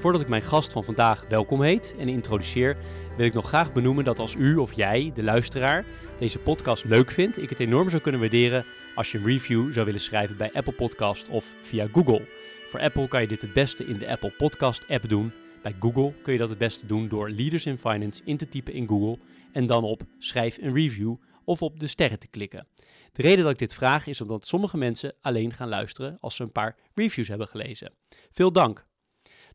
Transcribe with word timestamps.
Voordat 0.00 0.20
ik 0.20 0.28
mijn 0.28 0.42
gast 0.42 0.72
van 0.72 0.84
vandaag 0.84 1.24
welkom 1.28 1.62
heet 1.62 1.94
en 1.98 2.08
introduceer, 2.08 2.76
wil 3.16 3.26
ik 3.26 3.32
nog 3.32 3.48
graag 3.48 3.72
benoemen 3.72 4.04
dat 4.04 4.18
als 4.18 4.34
u 4.34 4.56
of 4.56 4.72
jij, 4.72 5.10
de 5.14 5.22
luisteraar, 5.22 5.84
deze 6.18 6.38
podcast 6.38 6.84
leuk 6.84 7.10
vindt, 7.10 7.42
ik 7.42 7.48
het 7.48 7.60
enorm 7.60 7.90
zou 7.90 8.02
kunnen 8.02 8.20
waarderen 8.20 8.64
als 8.94 9.12
je 9.12 9.18
een 9.18 9.24
review 9.24 9.72
zou 9.72 9.86
willen 9.86 10.00
schrijven 10.00 10.36
bij 10.36 10.52
Apple 10.52 10.72
Podcast 10.72 11.28
of 11.28 11.54
via 11.62 11.88
Google. 11.92 12.28
Voor 12.66 12.80
Apple 12.80 13.08
kan 13.08 13.20
je 13.20 13.26
dit 13.26 13.40
het 13.40 13.52
beste 13.52 13.84
in 13.84 13.98
de 13.98 14.08
Apple 14.08 14.30
Podcast 14.30 14.88
app 14.88 15.08
doen. 15.08 15.32
Bij 15.62 15.74
Google 15.78 16.12
kun 16.22 16.32
je 16.32 16.38
dat 16.38 16.48
het 16.48 16.58
beste 16.58 16.86
doen 16.86 17.08
door 17.08 17.30
Leaders 17.30 17.66
in 17.66 17.78
Finance 17.78 18.22
in 18.24 18.36
te 18.36 18.48
typen 18.48 18.72
in 18.72 18.88
Google 18.88 19.18
en 19.52 19.66
dan 19.66 19.84
op 19.84 20.02
schrijf 20.18 20.58
een 20.60 20.74
review 20.74 21.14
of 21.44 21.62
op 21.62 21.80
de 21.80 21.86
sterren 21.86 22.18
te 22.18 22.28
klikken. 22.28 22.66
De 23.12 23.22
reden 23.22 23.42
dat 23.42 23.52
ik 23.52 23.58
dit 23.58 23.74
vraag 23.74 24.06
is 24.06 24.20
omdat 24.20 24.46
sommige 24.46 24.76
mensen 24.76 25.14
alleen 25.20 25.52
gaan 25.52 25.68
luisteren 25.68 26.16
als 26.20 26.36
ze 26.36 26.42
een 26.42 26.52
paar 26.52 26.76
reviews 26.94 27.28
hebben 27.28 27.48
gelezen. 27.48 27.92
Veel 28.30 28.52
dank. 28.52 28.88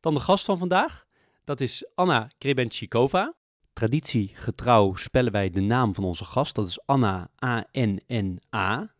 Dan 0.05 0.13
de 0.13 0.19
gast 0.19 0.45
van 0.45 0.57
vandaag. 0.57 1.05
Dat 1.43 1.59
is 1.59 1.85
Anna 1.95 2.29
Krebenchikova. 2.37 3.33
Traditiegetrouw 3.73 4.95
spellen 4.95 5.31
wij 5.31 5.49
de 5.49 5.61
naam 5.61 5.93
van 5.93 6.03
onze 6.03 6.25
gast. 6.25 6.55
Dat 6.55 6.67
is 6.67 6.85
Anna 6.85 7.29
A-N-N-A. 7.45 8.93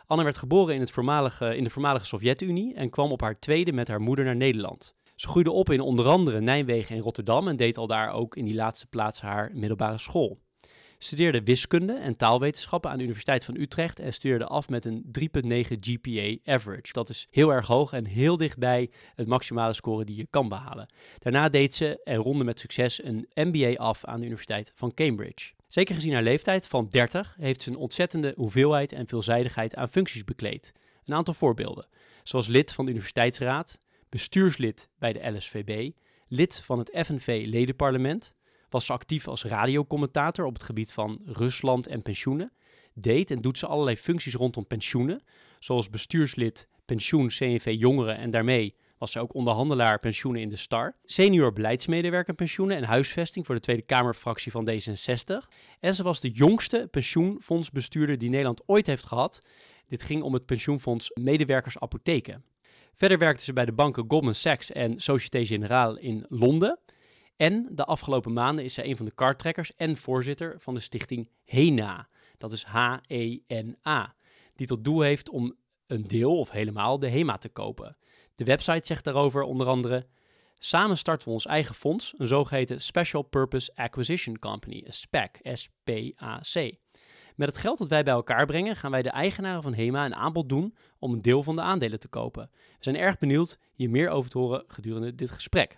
Anna 0.06 0.24
werd 0.24 0.38
geboren 0.38 0.74
in, 0.74 0.80
het 0.80 0.92
voormalige, 0.92 1.58
in 1.58 1.64
de 1.64 1.70
voormalige 1.70 2.06
Sovjet-Unie 2.06 2.74
en 2.74 2.90
kwam 2.90 3.12
op 3.12 3.22
haar 3.22 3.40
tweede 3.40 3.74
met 3.74 3.88
haar 3.88 4.02
moeder 4.02 4.26
naar 4.26 4.36
Nederland. 4.36 4.96
Ze 5.16 5.28
groeide 5.28 5.52
op 5.52 5.70
in 5.70 5.80
onder 5.80 6.08
andere 6.08 6.42
Nijmegen 6.42 6.96
en 6.96 7.02
Rotterdam 7.02 7.48
en 7.48 7.56
deed 7.56 7.78
al 7.78 7.88
daar 7.88 8.12
ook 8.12 8.36
in 8.36 8.46
die 8.46 8.56
laatste 8.56 8.88
plaats 8.88 9.22
haar 9.22 9.52
middelbare 9.54 9.98
school. 9.98 10.40
Studeerde 10.98 11.44
wiskunde 11.44 11.94
en 11.94 12.16
taalwetenschappen 12.16 12.92
aan 12.92 12.98
de 12.98 13.04
Universiteit 13.04 13.46
van 13.46 13.60
Utrecht 13.60 14.00
en 14.00 14.14
studeerde 14.14 14.46
af 14.46 14.70
met 14.70 14.86
een 14.86 15.06
3,9 15.20 15.52
GPA 15.80 16.52
average. 16.54 16.94
Dat 16.94 17.10
is 17.10 17.28
heel 17.32 17.54
erg 17.54 17.68
hoog 17.68 17.94
en 17.94 18.06
heel 18.06 18.38
dichtbij 18.38 18.90
het 19.16 19.28
maximale 19.28 19.74
score 19.74 20.06
die 20.06 20.16
je 20.16 20.28
kan 20.30 20.50
behalen. 20.50 20.88
Daarna 21.20 21.50
deed 21.50 21.76
ze 21.76 22.04
en 22.04 22.18
ronde 22.18 22.44
met 22.44 22.60
succes 22.60 23.04
een 23.04 23.28
MBA 23.34 23.74
af 23.74 24.06
aan 24.06 24.20
de 24.20 24.26
Universiteit 24.26 24.72
van 24.76 24.94
Cambridge. 24.94 25.56
Zeker 25.68 25.96
gezien 25.96 26.14
haar 26.14 26.24
leeftijd 26.24 26.68
van 26.68 26.88
30 26.90 27.36
heeft 27.40 27.62
ze 27.62 27.70
een 27.70 27.76
ontzettende 27.76 28.34
hoeveelheid 28.36 28.92
en 28.92 29.08
veelzijdigheid 29.08 29.76
aan 29.76 29.90
functies 29.90 30.24
bekleed. 30.24 30.74
Een 31.06 31.14
aantal 31.14 31.34
voorbeelden, 31.34 31.88
zoals 32.24 32.48
lid 32.48 32.74
van 32.74 32.86
de 32.86 32.92
Universiteitsraad, 32.92 33.80
bestuurslid 34.10 34.90
bij 35.00 35.14
de 35.14 35.30
LSVB, 35.30 35.92
lid 36.28 36.62
van 36.64 36.80
het 36.80 36.92
FNV-ledenparlement, 37.06 38.36
was 38.70 38.86
ze 38.86 38.94
actief 38.94 39.28
als 39.28 39.44
radiocommentator 39.44 40.46
op 40.46 40.54
het 40.54 40.64
gebied 40.64 40.94
van 40.94 41.22
Rusland 41.26 41.88
en 41.88 42.02
pensioenen, 42.02 42.52
deed 42.94 43.32
en 43.32 43.40
doet 43.40 43.58
ze 43.58 43.68
allerlei 43.68 43.98
functies 43.98 44.34
rondom 44.34 44.68
pensioenen, 44.68 45.24
zoals 45.60 45.90
bestuurslid 45.90 46.68
pensioen 46.86 47.28
CNV 47.28 47.76
Jongeren 47.78 48.18
en 48.18 48.30
daarmee 48.30 48.76
was 48.98 49.12
ze 49.12 49.20
ook 49.20 49.34
onderhandelaar 49.34 50.00
pensioenen 50.00 50.42
in 50.42 50.50
de 50.50 50.56
Star. 50.56 50.96
Senior 51.06 51.54
beleidsmedewerker 51.54 52.34
pensioenen 52.34 52.78
en 52.78 52.84
huisvesting 52.84 53.46
voor 53.46 53.56
de 53.56 53.62
Tweede 53.62 53.82
Kamerfractie 53.82 54.52
van 54.52 54.70
D66. 54.70 55.48
En 55.80 55.96
ze 55.96 56.04
was 56.04 56.20
de 56.20 56.30
jongste 56.30 56.88
pensioenfondsbestuurder 56.92 58.18
die 58.18 58.30
Nederland 58.30 58.64
ooit 58.66 58.88
heeft 58.88 59.06
gehad. 59.06 59.42
Dit 59.88 60.04
ging 60.04 60.22
om 60.22 60.34
het 60.34 60.46
pensioenfonds 60.46 61.12
Medewerkers 61.14 61.80
Apotheken. 61.80 62.44
Verder 62.94 63.18
werkte 63.18 63.44
ze 63.44 63.54
bij 63.54 63.66
de 63.66 63.72
banken 63.72 64.06
Goldman 64.08 64.36
Sachs 64.36 64.72
en 64.72 65.00
Société 65.00 65.46
Générale 65.46 66.00
in 66.00 66.26
Londen. 66.30 66.80
En 67.36 67.68
de 67.72 67.86
afgelopen 67.86 68.34
maanden 68.34 68.64
is 68.64 68.74
zij 68.74 68.86
een 68.86 68.98
van 68.98 69.06
de 69.06 69.12
karttrekkers 69.12 69.76
en 69.76 69.98
voorzitter 69.98 70.56
van 70.60 70.74
de 70.74 70.80
stichting 70.80 71.30
HENA. 71.46 72.08
Dat 72.38 72.52
is 72.52 72.64
H-E-N-A. 72.64 74.16
Die 74.56 74.68
tot 74.68 74.84
doel 74.84 75.02
heeft 75.02 75.30
om 75.30 75.56
een 75.88 76.08
deel 76.08 76.40
of 76.40 76.50
helemaal 76.50 76.98
de 76.98 77.10
HEMA 77.10 77.38
te 77.38 77.50
kopen. 77.50 77.98
De 78.38 78.44
website 78.44 78.86
zegt 78.86 79.04
daarover 79.04 79.42
onder 79.42 79.68
andere: 79.68 80.08
Samen 80.60 80.98
starten 80.98 81.28
we 81.28 81.34
ons 81.34 81.46
eigen 81.46 81.76
fonds, 81.76 82.14
een 82.18 82.28
zogeheten 82.28 82.82
Special 82.82 83.22
Purpose 83.22 83.72
Acquisition 83.76 84.40
Company, 84.40 84.84
een 84.86 84.94
SPAC. 84.94 85.40
Met 87.36 87.48
het 87.48 87.58
geld 87.58 87.78
dat 87.78 87.88
wij 87.88 88.04
bij 88.04 88.14
elkaar 88.14 88.46
brengen, 88.46 88.76
gaan 88.76 88.92
wij 88.92 89.02
de 89.02 89.10
eigenaren 89.10 89.64
van 89.64 89.74
HEMA 89.74 90.06
een 90.06 90.16
aanbod 90.16 90.50
doen 90.50 90.76
om 91.00 91.14
een 91.14 91.22
deel 91.22 91.44
van 91.44 91.56
de 91.56 91.62
aandelen 91.62 92.00
te 92.00 92.08
kopen. 92.08 92.50
We 92.54 92.60
zijn 92.80 92.96
erg 92.96 93.18
benieuwd 93.18 93.58
hier 93.74 93.90
meer 93.90 94.10
over 94.10 94.30
te 94.30 94.38
horen 94.38 94.64
gedurende 94.68 95.16
dit 95.16 95.32
gesprek. 95.32 95.78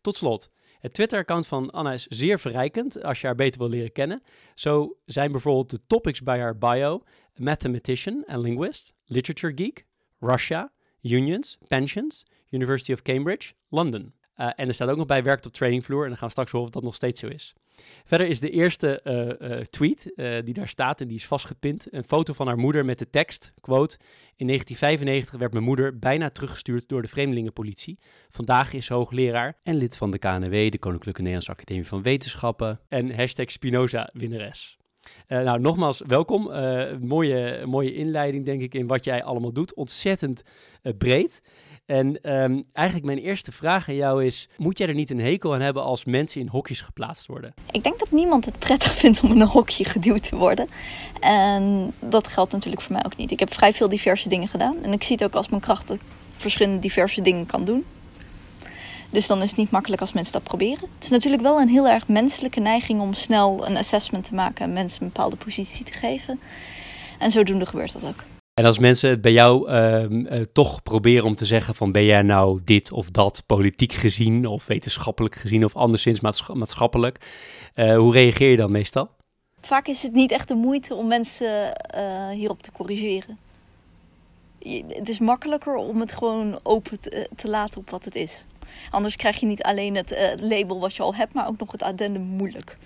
Tot 0.00 0.16
slot, 0.16 0.50
het 0.78 0.94
Twitter-account 0.94 1.46
van 1.46 1.70
Anna 1.70 1.92
is 1.92 2.06
zeer 2.06 2.38
verrijkend 2.38 3.02
als 3.02 3.20
je 3.20 3.26
haar 3.26 3.36
beter 3.36 3.60
wil 3.60 3.70
leren 3.70 3.92
kennen. 3.92 4.22
Zo 4.54 4.96
zijn 5.04 5.32
bijvoorbeeld 5.32 5.70
de 5.70 5.80
topics 5.86 6.22
bij 6.22 6.38
haar 6.38 6.58
bio 6.58 7.02
mathematician 7.34 8.24
en 8.26 8.40
linguist, 8.40 8.94
literature 9.04 9.52
geek, 9.56 9.86
Russia, 10.20 10.72
unions, 11.02 11.58
pensions, 11.68 12.24
University 12.50 12.92
of 12.92 13.02
Cambridge, 13.02 13.52
London. 13.68 14.12
Uh, 14.36 14.50
en 14.56 14.68
er 14.68 14.74
staat 14.74 14.88
ook 14.88 14.96
nog 14.96 15.06
bij 15.06 15.22
werkt 15.22 15.46
op 15.46 15.52
trainingvloer 15.52 16.02
en 16.02 16.08
dan 16.08 16.16
gaan 16.16 16.26
we 16.26 16.32
straks 16.32 16.50
horen 16.50 16.66
of 16.66 16.72
dat 16.72 16.82
nog 16.82 16.94
steeds 16.94 17.20
zo 17.20 17.26
is. 17.26 17.54
Verder 18.04 18.26
is 18.26 18.40
de 18.40 18.50
eerste 18.50 19.00
uh, 19.04 19.50
uh, 19.50 19.60
tweet 19.60 20.12
die 20.44 20.54
daar 20.54 20.68
staat 20.68 21.00
en 21.00 21.08
die 21.08 21.16
is 21.16 21.26
vastgepind 21.26 21.92
een 21.92 22.04
foto 22.04 22.32
van 22.32 22.46
haar 22.46 22.58
moeder 22.58 22.84
met 22.84 22.98
de 22.98 23.10
tekst, 23.10 23.54
quote, 23.60 23.96
in 24.36 24.46
1995 24.46 25.38
werd 25.38 25.52
mijn 25.52 25.64
moeder 25.64 25.98
bijna 25.98 26.30
teruggestuurd 26.30 26.88
door 26.88 27.02
de 27.02 27.08
Vreemdelingenpolitie. 27.08 27.98
Vandaag 28.28 28.72
is 28.72 28.86
ze 28.86 28.94
hoogleraar 28.94 29.58
en 29.62 29.76
lid 29.76 29.96
van 29.96 30.10
de 30.10 30.18
KNW, 30.18 30.70
de 30.70 30.78
Koninklijke 30.78 31.20
Nederlandse 31.20 31.52
Academie 31.52 31.86
van 31.86 32.02
Wetenschappen 32.02 32.80
en 32.88 33.14
hashtag 33.14 33.50
Spinoza 33.50 34.10
winnares. 34.12 34.78
Uh, 35.28 35.40
nou, 35.40 35.60
nogmaals, 35.60 36.02
welkom. 36.06 36.50
Uh, 36.50 36.82
mooie, 37.00 37.66
mooie 37.66 37.94
inleiding, 37.94 38.44
denk 38.44 38.60
ik, 38.60 38.74
in 38.74 38.86
wat 38.86 39.04
jij 39.04 39.24
allemaal 39.24 39.52
doet. 39.52 39.74
Ontzettend 39.74 40.42
uh, 40.82 40.92
breed. 40.98 41.42
En 41.86 42.32
um, 42.42 42.64
eigenlijk 42.72 43.06
mijn 43.06 43.18
eerste 43.18 43.52
vraag 43.52 43.88
aan 43.88 43.94
jou 43.94 44.24
is: 44.24 44.48
moet 44.56 44.78
jij 44.78 44.88
er 44.88 44.94
niet 44.94 45.10
een 45.10 45.20
hekel 45.20 45.54
aan 45.54 45.60
hebben 45.60 45.82
als 45.82 46.04
mensen 46.04 46.40
in 46.40 46.48
hokjes 46.48 46.80
geplaatst 46.80 47.26
worden? 47.26 47.54
Ik 47.70 47.82
denk 47.82 47.98
dat 47.98 48.10
niemand 48.10 48.44
het 48.44 48.58
prettig 48.58 48.96
vindt 48.96 49.20
om 49.20 49.30
in 49.30 49.40
een 49.40 49.48
hokje 49.48 49.84
geduwd 49.84 50.28
te 50.28 50.36
worden. 50.36 50.68
En 51.20 51.92
dat 51.98 52.28
geldt 52.28 52.52
natuurlijk 52.52 52.82
voor 52.82 52.92
mij 52.92 53.04
ook 53.04 53.16
niet. 53.16 53.30
Ik 53.30 53.38
heb 53.38 53.54
vrij 53.54 53.72
veel 53.72 53.88
diverse 53.88 54.28
dingen 54.28 54.48
gedaan. 54.48 54.82
En 54.82 54.92
ik 54.92 55.02
zie 55.02 55.16
het 55.16 55.24
ook 55.24 55.34
als 55.34 55.48
mijn 55.48 55.62
kracht 55.62 55.88
dat 55.88 55.98
verschillende 56.36 56.80
diverse 56.80 57.22
dingen 57.22 57.46
kan 57.46 57.64
doen. 57.64 57.84
Dus 59.12 59.26
dan 59.26 59.42
is 59.42 59.48
het 59.48 59.58
niet 59.58 59.70
makkelijk 59.70 60.00
als 60.00 60.12
mensen 60.12 60.32
dat 60.32 60.42
proberen. 60.42 60.88
Het 60.94 61.04
is 61.04 61.10
natuurlijk 61.10 61.42
wel 61.42 61.60
een 61.60 61.68
heel 61.68 61.88
erg 61.88 62.08
menselijke 62.08 62.60
neiging 62.60 63.00
om 63.00 63.14
snel 63.14 63.66
een 63.66 63.76
assessment 63.76 64.24
te 64.24 64.34
maken 64.34 64.64
en 64.64 64.72
mensen 64.72 65.02
een 65.02 65.06
bepaalde 65.06 65.36
positie 65.36 65.84
te 65.84 65.92
geven. 65.92 66.40
En 67.18 67.30
zodoende 67.30 67.66
gebeurt 67.66 67.92
dat 67.92 68.04
ook. 68.04 68.24
En 68.54 68.64
als 68.64 68.78
mensen 68.78 69.10
het 69.10 69.20
bij 69.20 69.32
jou 69.32 69.70
uh, 69.70 70.10
uh, 70.10 70.40
toch 70.52 70.82
proberen 70.82 71.24
om 71.24 71.34
te 71.34 71.44
zeggen 71.44 71.74
van 71.74 71.92
ben 71.92 72.04
jij 72.04 72.22
nou 72.22 72.60
dit 72.64 72.92
of 72.92 73.10
dat 73.10 73.42
politiek 73.46 73.92
gezien 73.92 74.46
of 74.46 74.66
wetenschappelijk 74.66 75.34
gezien 75.34 75.64
of 75.64 75.76
anderszins 75.76 76.20
maatschappelijk, 76.52 77.26
uh, 77.74 77.96
hoe 77.96 78.12
reageer 78.12 78.50
je 78.50 78.56
dan 78.56 78.70
meestal? 78.70 79.10
Vaak 79.60 79.86
is 79.86 80.02
het 80.02 80.12
niet 80.12 80.30
echt 80.30 80.48
de 80.48 80.54
moeite 80.54 80.94
om 80.94 81.06
mensen 81.06 81.72
hierop 82.32 82.62
te 82.62 82.72
corrigeren. 82.72 83.38
Je, 84.58 84.84
het 84.88 85.08
is 85.08 85.18
makkelijker 85.18 85.74
om 85.74 86.00
het 86.00 86.12
gewoon 86.12 86.58
open 86.62 87.00
te, 87.00 87.28
te 87.36 87.48
laten 87.48 87.80
op 87.80 87.90
wat 87.90 88.04
het 88.04 88.14
is. 88.14 88.44
Anders 88.90 89.16
krijg 89.16 89.40
je 89.40 89.46
niet 89.46 89.62
alleen 89.62 89.96
het 89.96 90.12
uh, 90.12 90.18
label 90.48 90.80
wat 90.80 90.94
je 90.94 91.02
al 91.02 91.14
hebt, 91.14 91.32
maar 91.34 91.46
ook 91.46 91.58
nog 91.58 91.72
het 91.72 91.82
addendum 91.82 92.22
moeilijk. 92.22 92.76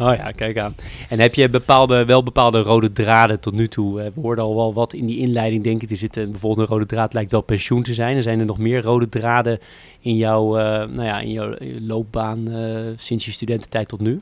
Oh 0.00 0.14
ja, 0.14 0.30
kijk 0.30 0.58
aan. 0.58 0.74
En 1.08 1.20
heb 1.20 1.34
je 1.34 1.50
bepaalde, 1.50 2.04
wel 2.04 2.22
bepaalde 2.22 2.60
rode 2.60 2.92
draden 2.92 3.40
tot 3.40 3.52
nu 3.54 3.68
toe? 3.68 3.94
We 3.94 4.20
hoorden 4.20 4.44
al 4.44 4.56
wel 4.56 4.74
wat 4.74 4.92
in 4.92 5.06
die 5.06 5.18
inleiding, 5.18 5.64
denk 5.64 5.82
ik. 5.82 5.90
Er 5.90 5.96
zit 5.96 6.16
een, 6.16 6.30
bijvoorbeeld 6.30 6.68
een 6.68 6.74
rode 6.74 6.86
draad, 6.86 7.12
lijkt 7.12 7.32
wel 7.32 7.40
pensioen 7.40 7.82
te 7.82 7.94
zijn. 7.94 8.16
Er 8.16 8.22
zijn 8.22 8.40
er 8.40 8.46
nog 8.46 8.58
meer 8.58 8.82
rode 8.82 9.08
draden 9.08 9.58
in 10.00 10.16
jouw, 10.16 10.58
uh, 10.58 10.62
nou 10.64 11.02
ja, 11.02 11.20
in 11.20 11.30
jouw 11.30 11.54
loopbaan 11.80 12.48
uh, 12.48 12.92
sinds 12.96 13.24
je 13.24 13.32
studententijd 13.32 13.88
tot 13.88 14.00
nu? 14.00 14.20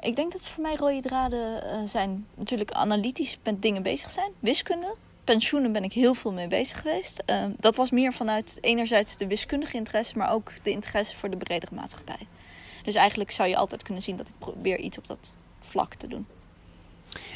Ik 0.00 0.16
denk 0.16 0.32
dat 0.32 0.48
voor 0.48 0.62
mij 0.62 0.76
rode 0.76 1.00
draden 1.00 1.62
uh, 1.64 1.88
zijn 1.88 2.26
natuurlijk 2.34 2.72
analytisch 2.72 3.38
met 3.42 3.62
dingen 3.62 3.82
bezig 3.82 4.10
zijn. 4.10 4.30
Wiskunde, 4.38 4.94
pensioenen 5.24 5.72
ben 5.72 5.84
ik 5.84 5.92
heel 5.92 6.14
veel 6.14 6.32
mee 6.32 6.48
bezig 6.48 6.80
geweest. 6.80 7.22
Uh, 7.26 7.44
dat 7.58 7.76
was 7.76 7.90
meer 7.90 8.12
vanuit 8.12 8.58
enerzijds 8.60 9.16
de 9.16 9.26
wiskundige 9.26 9.76
interesse, 9.76 10.18
maar 10.18 10.32
ook 10.32 10.52
de 10.62 10.70
interesse 10.70 11.16
voor 11.16 11.30
de 11.30 11.36
bredere 11.36 11.74
maatschappij. 11.74 12.26
Dus 12.84 12.94
eigenlijk 12.94 13.30
zou 13.30 13.48
je 13.48 13.56
altijd 13.56 13.82
kunnen 13.82 14.02
zien 14.02 14.16
dat 14.16 14.28
ik 14.28 14.34
probeer 14.38 14.78
iets 14.78 14.98
op 14.98 15.06
dat 15.06 15.32
vlak 15.60 15.94
te 15.94 16.06
doen. 16.06 16.26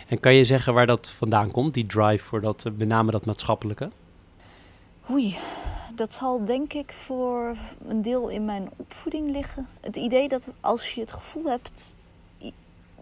En 0.08 0.20
kan 0.20 0.34
je 0.34 0.44
zeggen 0.44 0.74
waar 0.74 0.86
dat 0.86 1.10
vandaan 1.10 1.50
komt, 1.50 1.74
die 1.74 1.86
drive 1.86 2.24
voor 2.24 2.40
dat, 2.40 2.64
uh, 2.66 2.72
met 2.76 2.88
name 2.88 3.10
dat 3.10 3.26
maatschappelijke? 3.26 3.90
Oei, 5.10 5.36
dat 5.94 6.12
zal 6.12 6.44
denk 6.44 6.72
ik 6.72 6.92
voor 6.92 7.56
een 7.88 8.02
deel 8.02 8.28
in 8.28 8.44
mijn 8.44 8.68
opvoeding 8.76 9.30
liggen. 9.30 9.68
Het 9.80 9.96
idee 9.96 10.28
dat 10.28 10.54
als 10.60 10.94
je 10.94 11.00
het 11.00 11.12
gevoel 11.12 11.44
hebt 11.44 11.94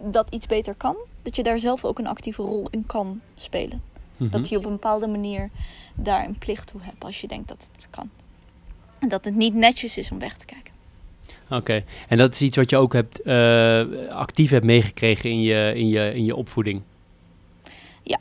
dat 0.01 0.31
iets 0.31 0.47
beter 0.47 0.75
kan, 0.75 0.97
dat 1.23 1.37
je 1.37 1.43
daar 1.43 1.59
zelf 1.59 1.85
ook 1.85 1.99
een 1.99 2.07
actieve 2.07 2.43
rol 2.43 2.67
in 2.71 2.87
kan 2.87 3.21
spelen. 3.35 3.83
Mm 4.17 4.29
-hmm. 4.29 4.41
Dat 4.41 4.49
je 4.49 4.57
op 4.57 4.65
een 4.65 4.71
bepaalde 4.71 5.07
manier 5.07 5.51
daar 5.95 6.25
een 6.25 6.39
plicht 6.39 6.67
toe 6.67 6.81
hebt 6.83 7.05
als 7.05 7.21
je 7.21 7.29
denkt 7.29 7.49
dat 7.49 7.69
het 7.75 7.89
kan. 7.91 8.11
En 8.99 9.09
dat 9.09 9.25
het 9.25 9.35
niet 9.35 9.55
netjes 9.55 9.97
is 9.97 10.11
om 10.11 10.19
weg 10.19 10.37
te 10.37 10.45
kijken. 10.45 10.73
Oké, 11.45 11.55
okay. 11.55 11.85
en 12.09 12.19
dat 12.19 12.33
is 12.33 12.43
iets 12.43 12.57
wat 12.57 12.71
je 12.71 12.77
ook 12.77 12.93
hebt, 12.93 13.27
uh, 13.27 14.09
actief 14.09 14.51
hebt 14.51 14.65
meegekregen 14.65 15.31
in 15.31 15.41
je, 15.41 15.73
in, 15.75 15.89
je, 15.89 16.15
in 16.15 16.25
je 16.25 16.37
opvoeding? 16.37 16.83
Ja, 18.03 18.19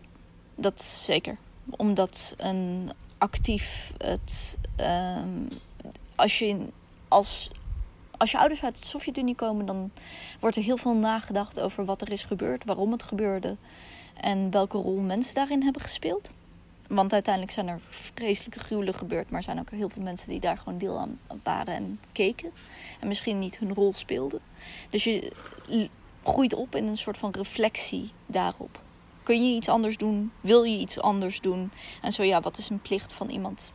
dat 0.55 0.83
zeker. 0.83 1.37
Omdat 1.69 2.33
een 2.37 2.91
actief 3.17 3.91
het. 3.97 4.57
Um, 4.79 5.47
als 6.15 6.39
je 6.39 6.57
als, 7.07 7.51
als 8.17 8.31
je 8.31 8.37
ouders 8.37 8.63
uit 8.63 8.79
de 8.79 8.85
Sovjet-Unie 8.85 9.35
komen, 9.35 9.65
dan 9.65 9.91
wordt 10.39 10.55
er 10.55 10.63
heel 10.63 10.77
veel 10.77 10.95
nagedacht 10.95 11.59
over 11.59 11.85
wat 11.85 12.01
er 12.01 12.11
is 12.11 12.23
gebeurd, 12.23 12.65
waarom 12.65 12.91
het 12.91 13.03
gebeurde 13.03 13.55
en 14.25 14.51
welke 14.51 14.77
rol 14.77 14.99
mensen 14.99 15.33
daarin 15.33 15.63
hebben 15.63 15.81
gespeeld. 15.81 16.31
Want 16.87 17.13
uiteindelijk 17.13 17.53
zijn 17.53 17.67
er 17.67 17.79
vreselijke 17.89 18.59
gruwelen 18.59 18.93
gebeurd, 18.93 19.29
maar 19.29 19.43
zijn 19.43 19.59
ook 19.59 19.69
heel 19.69 19.89
veel 19.89 20.01
mensen 20.01 20.29
die 20.29 20.39
daar 20.39 20.57
gewoon 20.57 20.77
deel 20.77 20.99
aan 20.99 21.19
waren 21.43 21.73
en 21.73 21.99
keken. 22.11 22.51
En 22.99 23.07
misschien 23.07 23.39
niet 23.39 23.57
hun 23.57 23.73
rol 23.73 23.93
speelden. 23.95 24.39
Dus 24.89 25.03
je 25.03 25.31
groeit 26.23 26.53
op 26.53 26.75
in 26.75 26.87
een 26.87 26.97
soort 26.97 27.17
van 27.17 27.31
reflectie 27.31 28.11
daarop. 28.25 28.79
Kun 29.23 29.49
je 29.49 29.55
iets 29.55 29.69
anders 29.69 29.97
doen? 29.97 30.31
Wil 30.41 30.63
je 30.63 30.77
iets 30.77 30.99
anders 30.99 31.41
doen? 31.41 31.71
En 32.01 32.11
zo 32.11 32.23
ja, 32.23 32.41
wat 32.41 32.57
is 32.57 32.69
een 32.69 32.81
plicht 32.81 33.13
van 33.13 33.29
iemand? 33.29 33.71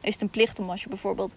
Is 0.00 0.12
het 0.12 0.22
een 0.22 0.30
plicht 0.30 0.58
om 0.58 0.70
als 0.70 0.82
je 0.82 0.88
bijvoorbeeld 0.88 1.34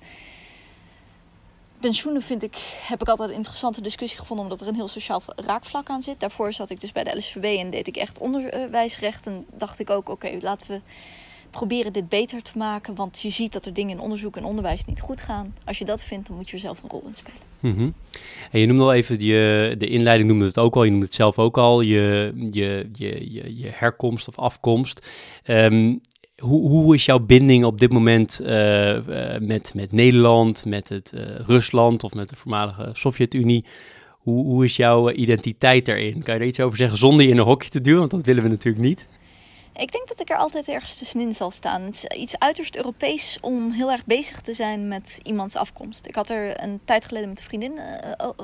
pensioenen 1.80 2.22
vind 2.22 2.44
ik, 2.44 2.80
heb 2.88 3.02
ik 3.02 3.08
altijd 3.08 3.30
een 3.30 3.36
interessante 3.36 3.82
discussie 3.82 4.20
gevonden, 4.20 4.46
omdat 4.46 4.62
er 4.62 4.68
een 4.68 4.76
heel 4.76 4.88
sociaal 4.88 5.22
raakvlak 5.36 5.90
aan 5.90 6.02
zit. 6.02 6.20
Daarvoor 6.20 6.54
zat 6.54 6.70
ik 6.70 6.82
dus 6.82 6.92
bij 6.92 7.04
de 7.04 7.18
LSVB 7.18 7.58
en 7.60 7.70
deed 7.70 7.88
ik 7.88 7.98
echt 7.98 8.18
onderwijsrecht. 8.18 9.26
En 9.26 9.46
dacht 9.58 9.80
ik 9.80 9.90
ook, 9.90 10.10
oké, 10.10 10.38
laten 10.42 10.68
we 10.68 10.82
proberen 11.52 11.94
dit 11.94 12.10
beter 12.10 12.42
te 12.42 12.58
maken. 12.58 12.96
Want 12.96 13.22
je 13.22 13.30
ziet 13.30 13.54
dat 13.54 13.66
er 13.66 13.74
dingen 13.74 13.98
in 13.98 14.04
onderzoek 14.04 14.38
en 14.38 14.44
onderwijs 14.44 14.86
niet 14.86 15.00
goed 15.00 15.22
gaan. 15.22 15.56
Als 15.66 15.78
je 15.78 15.86
dat 15.86 16.04
vindt, 16.04 16.28
dan 16.28 16.36
moet 16.36 16.50
je 16.50 16.56
er 16.56 16.62
zelf 16.62 16.84
een 16.84 16.90
rol 16.90 17.04
in 17.08 17.16
spelen. 17.16 17.38
-hmm. 17.60 17.94
En 18.52 18.60
je 18.60 18.66
noemde 18.66 18.84
al 18.84 18.94
even, 18.94 19.20
je, 19.20 19.76
de 19.78 19.88
inleiding 19.88 20.30
noemde 20.30 20.46
het 20.46 20.58
ook 20.58 20.76
al, 20.76 20.84
je 20.84 20.90
noemde 20.90 21.06
het 21.06 21.16
zelf 21.16 21.40
ook 21.40 21.58
al, 21.58 21.82
je, 21.82 22.34
je, 22.52 22.90
je, 22.94 23.32
je, 23.34 23.58
je 23.58 23.70
herkomst 23.74 24.28
of 24.28 24.40
afkomst. 24.40 25.10
Um, 25.46 26.02
hoe, 26.40 26.70
hoe 26.70 26.96
is 26.96 27.06
jouw 27.06 27.20
binding 27.20 27.66
op 27.66 27.80
dit 27.80 27.92
moment 27.92 28.42
uh, 28.44 28.96
uh, 28.96 29.40
met, 29.40 29.72
met 29.76 29.92
Nederland, 29.92 30.66
met 30.66 30.90
het 30.90 31.12
uh, 31.16 31.22
Rusland 31.46 32.04
of 32.04 32.14
met 32.14 32.30
de 32.30 32.36
voormalige 32.36 32.90
Sovjet-Unie? 32.94 33.66
Hoe, 34.10 34.46
hoe 34.46 34.66
is 34.66 34.76
jouw 34.76 35.12
identiteit 35.12 35.86
daarin? 35.86 36.24
Kan 36.24 36.34
je 36.34 36.40
er 36.40 36.48
iets 36.48 36.60
over 36.60 36.78
zeggen 36.78 36.98
zonder 36.98 37.26
je 37.26 37.32
in 37.32 37.38
een 37.38 37.46
hokje 37.46 37.70
te 37.70 37.82
duwen? 37.82 38.00
Want 38.00 38.12
dat 38.12 38.26
willen 38.26 38.44
we 38.44 38.50
natuurlijk 38.50 38.84
niet. 38.84 39.08
Ik 39.80 39.92
denk 39.92 40.08
dat 40.08 40.20
ik 40.20 40.30
er 40.30 40.38
altijd 40.38 40.68
ergens 40.68 40.96
tussenin 40.96 41.34
zal 41.34 41.52
staan. 41.52 41.82
Het 41.82 41.96
is 41.96 42.18
iets 42.18 42.40
uiterst 42.40 42.76
Europees 42.76 43.38
om 43.42 43.72
heel 43.72 43.92
erg 43.92 44.06
bezig 44.06 44.42
te 44.42 44.54
zijn 44.54 44.88
met 44.88 45.20
iemands 45.24 45.56
afkomst. 45.56 46.06
Ik 46.06 46.16
had 46.16 46.30
er 46.30 46.64
een 46.64 46.80
tijd 46.86 47.06
geleden 47.06 47.30
met 47.30 47.40
een 47.40 47.46
vriendin 47.46 47.80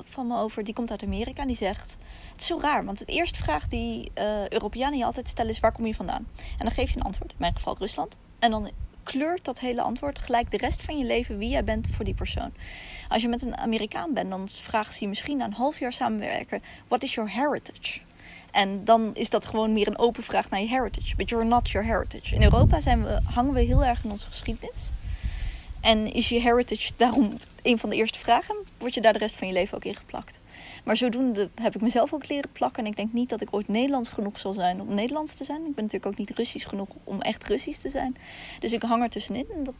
van 0.09 0.27
me 0.27 0.37
over. 0.37 0.63
Die 0.63 0.73
komt 0.73 0.91
uit 0.91 1.03
Amerika 1.03 1.41
en 1.41 1.47
die 1.47 1.55
zegt... 1.55 1.95
Het 2.31 2.41
is 2.41 2.47
zo 2.47 2.59
raar, 2.59 2.85
want 2.85 2.99
het 2.99 3.09
eerste 3.09 3.43
vraag 3.43 3.67
die 3.67 4.11
uh, 4.15 4.47
Europeanen 4.47 4.97
je 4.97 5.05
altijd 5.05 5.27
stellen 5.27 5.51
is: 5.51 5.59
waar 5.59 5.71
kom 5.71 5.85
je 5.85 5.95
vandaan? 5.95 6.27
En 6.37 6.65
dan 6.65 6.71
geef 6.71 6.89
je 6.89 6.97
een 6.97 7.03
antwoord, 7.03 7.31
in 7.31 7.37
mijn 7.39 7.55
geval 7.55 7.75
Rusland. 7.77 8.17
En 8.39 8.51
dan 8.51 8.71
kleurt 9.03 9.45
dat 9.45 9.59
hele 9.59 9.81
antwoord 9.81 10.19
gelijk 10.19 10.51
de 10.51 10.57
rest 10.57 10.83
van 10.83 10.97
je 10.97 11.05
leven 11.05 11.37
wie 11.37 11.49
jij 11.49 11.63
bent 11.63 11.89
voor 11.95 12.05
die 12.05 12.13
persoon. 12.13 12.53
Als 13.09 13.21
je 13.21 13.27
met 13.27 13.41
een 13.41 13.57
Amerikaan 13.57 14.13
bent, 14.13 14.29
dan 14.29 14.49
vraagt 14.49 14.99
hij 14.99 15.07
misschien 15.07 15.37
na 15.37 15.45
een 15.45 15.53
half 15.53 15.79
jaar 15.79 15.93
samenwerken: 15.93 16.63
What 16.87 17.03
is 17.03 17.13
your 17.13 17.31
heritage? 17.31 17.99
En 18.55 18.85
dan 18.85 19.11
is 19.13 19.29
dat 19.29 19.45
gewoon 19.45 19.73
meer 19.73 19.87
een 19.87 19.97
open 19.97 20.23
vraag 20.23 20.49
naar 20.49 20.59
je 20.59 20.67
heritage. 20.67 21.15
But 21.15 21.29
you're 21.29 21.45
not 21.45 21.69
your 21.69 21.87
heritage. 21.87 22.35
In 22.35 22.43
Europa 22.43 22.79
zijn 22.79 23.03
we, 23.03 23.21
hangen 23.33 23.53
we 23.53 23.61
heel 23.61 23.83
erg 23.83 24.03
in 24.03 24.11
onze 24.11 24.27
geschiedenis. 24.27 24.91
En 25.81 26.13
is 26.13 26.29
je 26.29 26.39
heritage 26.39 26.91
daarom 26.97 27.33
een 27.61 27.79
van 27.79 27.89
de 27.89 27.95
eerste 27.95 28.19
vragen? 28.19 28.55
Word 28.77 28.93
je 28.93 29.01
daar 29.01 29.13
de 29.13 29.19
rest 29.19 29.35
van 29.35 29.47
je 29.47 29.53
leven 29.53 29.75
ook 29.77 29.85
in 29.85 29.95
geplakt? 29.95 30.39
Maar 30.83 30.97
zodoende 30.97 31.49
heb 31.55 31.75
ik 31.75 31.81
mezelf 31.81 32.13
ook 32.13 32.27
leren 32.27 32.49
plakken. 32.51 32.83
En 32.83 32.89
ik 32.89 32.95
denk 32.95 33.13
niet 33.13 33.29
dat 33.29 33.41
ik 33.41 33.47
ooit 33.51 33.67
Nederlands 33.67 34.09
genoeg 34.09 34.39
zal 34.39 34.53
zijn 34.53 34.81
om 34.81 34.93
Nederlands 34.93 35.33
te 35.33 35.43
zijn. 35.43 35.65
Ik 35.65 35.75
ben 35.75 35.83
natuurlijk 35.83 36.11
ook 36.11 36.17
niet 36.17 36.37
Russisch 36.37 36.69
genoeg 36.69 36.89
om 37.03 37.21
echt 37.21 37.43
Russisch 37.43 37.81
te 37.81 37.89
zijn. 37.89 38.17
Dus 38.59 38.73
ik 38.73 38.81
hang 38.81 39.03
er 39.03 39.09
tussenin. 39.09 39.45
En 39.55 39.63
dat 39.63 39.75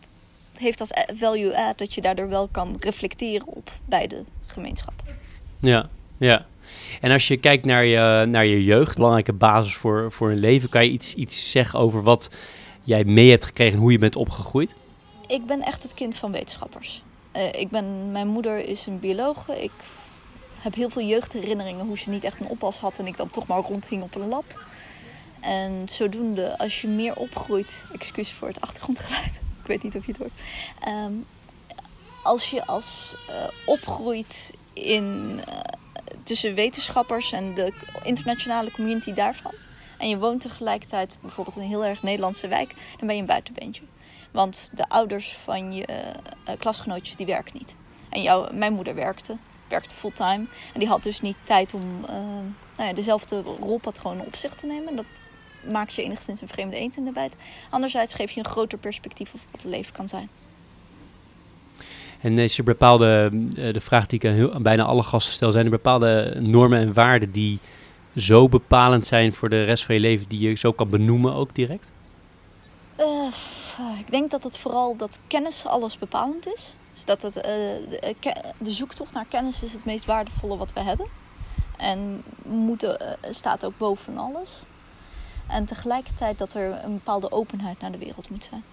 heeft 0.53 0.79
als 0.79 0.91
value 1.17 1.57
add 1.57 1.77
dat 1.77 1.93
je 1.93 2.01
daardoor 2.01 2.29
wel 2.29 2.47
kan 2.47 2.77
reflecteren 2.79 3.47
op 3.47 3.71
beide 3.85 4.23
gemeenschappen. 4.45 5.05
Ja, 5.59 5.89
ja. 6.17 6.45
En 7.01 7.11
als 7.11 7.27
je 7.27 7.37
kijkt 7.37 7.65
naar 7.65 7.85
je, 7.85 8.25
naar 8.25 8.45
je 8.45 8.63
jeugd, 8.63 8.95
belangrijke 8.95 9.33
basis 9.33 9.75
voor, 9.75 10.11
voor 10.11 10.31
een 10.31 10.39
leven, 10.39 10.69
kan 10.69 10.85
je 10.85 10.91
iets, 10.91 11.15
iets 11.15 11.51
zeggen 11.51 11.79
over 11.79 12.03
wat 12.03 12.29
jij 12.83 13.03
mee 13.03 13.29
hebt 13.29 13.45
gekregen 13.45 13.73
en 13.73 13.79
hoe 13.79 13.91
je 13.91 13.99
bent 13.99 14.15
opgegroeid? 14.15 14.75
Ik 15.27 15.45
ben 15.45 15.61
echt 15.61 15.83
het 15.83 15.93
kind 15.93 16.15
van 16.15 16.31
wetenschappers. 16.31 17.01
Uh, 17.35 17.53
ik 17.53 17.69
ben, 17.69 18.11
mijn 18.11 18.27
moeder 18.27 18.67
is 18.67 18.85
een 18.85 18.99
biologe. 18.99 19.63
Ik 19.63 19.71
heb 20.59 20.75
heel 20.75 20.89
veel 20.89 21.05
jeugdherinneringen 21.05 21.85
hoe 21.85 21.97
ze 21.97 22.09
niet 22.09 22.23
echt 22.23 22.39
een 22.39 22.47
oppas 22.47 22.77
had 22.77 22.97
en 22.97 23.07
ik 23.07 23.17
dan 23.17 23.29
toch 23.29 23.47
maar 23.47 23.61
rondging 23.61 24.03
op 24.03 24.15
een 24.15 24.27
lab. 24.27 24.65
En 25.39 25.85
zodoende, 25.89 26.57
als 26.57 26.81
je 26.81 26.87
meer 26.87 27.15
opgroeit, 27.15 27.71
excuus 27.93 28.31
voor 28.31 28.47
het 28.47 28.61
achtergrondgeluid, 28.61 29.33
ik 29.61 29.67
weet 29.67 29.83
niet 29.83 29.95
of 29.95 30.05
je 30.05 30.11
het 30.11 30.21
hoort. 30.21 30.31
Um, 30.87 31.25
als 32.23 32.49
je 32.49 32.65
als 32.65 33.15
uh, 33.29 33.35
opgroeit 33.65 34.35
in, 34.73 35.41
uh, 35.47 35.59
tussen 36.23 36.53
wetenschappers 36.53 37.31
en 37.31 37.53
de 37.53 37.73
internationale 38.03 38.71
community 38.71 39.13
daarvan, 39.13 39.53
en 39.97 40.09
je 40.09 40.17
woont 40.17 40.41
tegelijkertijd 40.41 41.17
bijvoorbeeld 41.21 41.55
in 41.55 41.61
een 41.61 41.67
heel 41.67 41.85
erg 41.85 42.03
Nederlandse 42.03 42.47
wijk, 42.47 42.75
dan 42.97 43.07
ben 43.07 43.15
je 43.15 43.21
een 43.21 43.27
buitenbeentje. 43.27 43.81
Want 44.31 44.69
de 44.73 44.89
ouders 44.89 45.37
van 45.43 45.73
je 45.73 45.87
uh, 45.89 46.55
klasgenootjes 46.59 47.15
die 47.15 47.25
werken 47.25 47.57
niet. 47.57 47.75
En 48.09 48.21
jou, 48.21 48.53
mijn 48.53 48.73
moeder 48.73 48.95
werkte 48.95 49.37
werkte 49.67 49.95
fulltime. 49.95 50.45
En 50.73 50.79
die 50.79 50.87
had 50.87 51.03
dus 51.03 51.21
niet 51.21 51.37
tijd 51.43 51.73
om 51.73 51.99
uh, 52.03 52.09
nou 52.77 52.89
ja, 52.89 52.93
dezelfde 52.93 53.41
rolpatronen 53.41 54.25
op 54.25 54.35
zich 54.35 54.55
te 54.55 54.65
nemen. 54.65 54.95
Dat 54.95 55.05
maakt 55.71 55.93
je 55.93 56.03
enigszins 56.03 56.41
een 56.41 56.47
vreemde 56.47 56.75
eend 56.75 56.97
in 56.97 57.05
de 57.05 57.11
bijt. 57.11 57.35
Anderzijds 57.69 58.13
geef 58.13 58.31
je 58.31 58.39
een 58.39 58.45
groter 58.45 58.77
perspectief 58.77 59.33
op 59.33 59.39
wat 59.51 59.61
het 59.61 59.71
leven 59.71 59.93
kan 59.93 60.07
zijn. 60.07 60.29
En 62.25 62.39
is 62.39 62.57
er 62.57 62.63
bepaalde, 62.63 63.29
de 63.71 63.81
vraag 63.81 64.05
die 64.05 64.19
ik 64.19 64.53
aan, 64.53 64.63
bijna 64.63 64.83
alle 64.83 65.03
gasten 65.03 65.33
stel, 65.33 65.51
zijn 65.51 65.65
er 65.65 65.71
bepaalde 65.71 66.37
normen 66.39 66.79
en 66.79 66.93
waarden 66.93 67.31
die 67.31 67.59
zo 68.15 68.49
bepalend 68.49 69.05
zijn 69.05 69.33
voor 69.33 69.49
de 69.49 69.63
rest 69.63 69.85
van 69.85 69.95
je 69.95 70.01
leven, 70.01 70.29
die 70.29 70.49
je 70.49 70.55
zo 70.55 70.71
kan 70.71 70.89
benoemen 70.89 71.33
ook 71.33 71.55
direct? 71.55 71.91
Uh, 72.99 73.33
ik 73.99 74.11
denk 74.11 74.31
dat 74.31 74.43
het 74.43 74.57
vooral 74.57 74.95
dat 74.97 75.19
kennis 75.27 75.65
alles 75.65 75.97
bepalend 75.97 76.47
is. 76.47 76.73
Dus 76.93 77.05
dat 77.05 77.21
het, 77.21 77.35
uh, 77.35 77.43
de, 78.57 78.71
zoektocht 78.71 79.13
naar 79.13 79.25
kennis 79.25 79.63
is 79.63 79.73
het 79.73 79.85
meest 79.85 80.05
waardevolle 80.05 80.57
wat 80.57 80.73
we 80.73 80.79
hebben. 80.79 81.07
En 81.77 82.23
moeten 82.43 83.17
staat 83.29 83.65
ook 83.65 83.77
boven 83.77 84.17
alles. 84.17 84.63
En 85.47 85.65
tegelijkertijd 85.65 86.37
dat 86.37 86.53
er 86.53 86.83
een 86.83 86.93
bepaalde 86.93 87.31
openheid 87.31 87.79
naar 87.79 87.91
de 87.91 87.97
wereld 87.97 88.29
moet 88.29 88.47
zijn. 88.49 88.63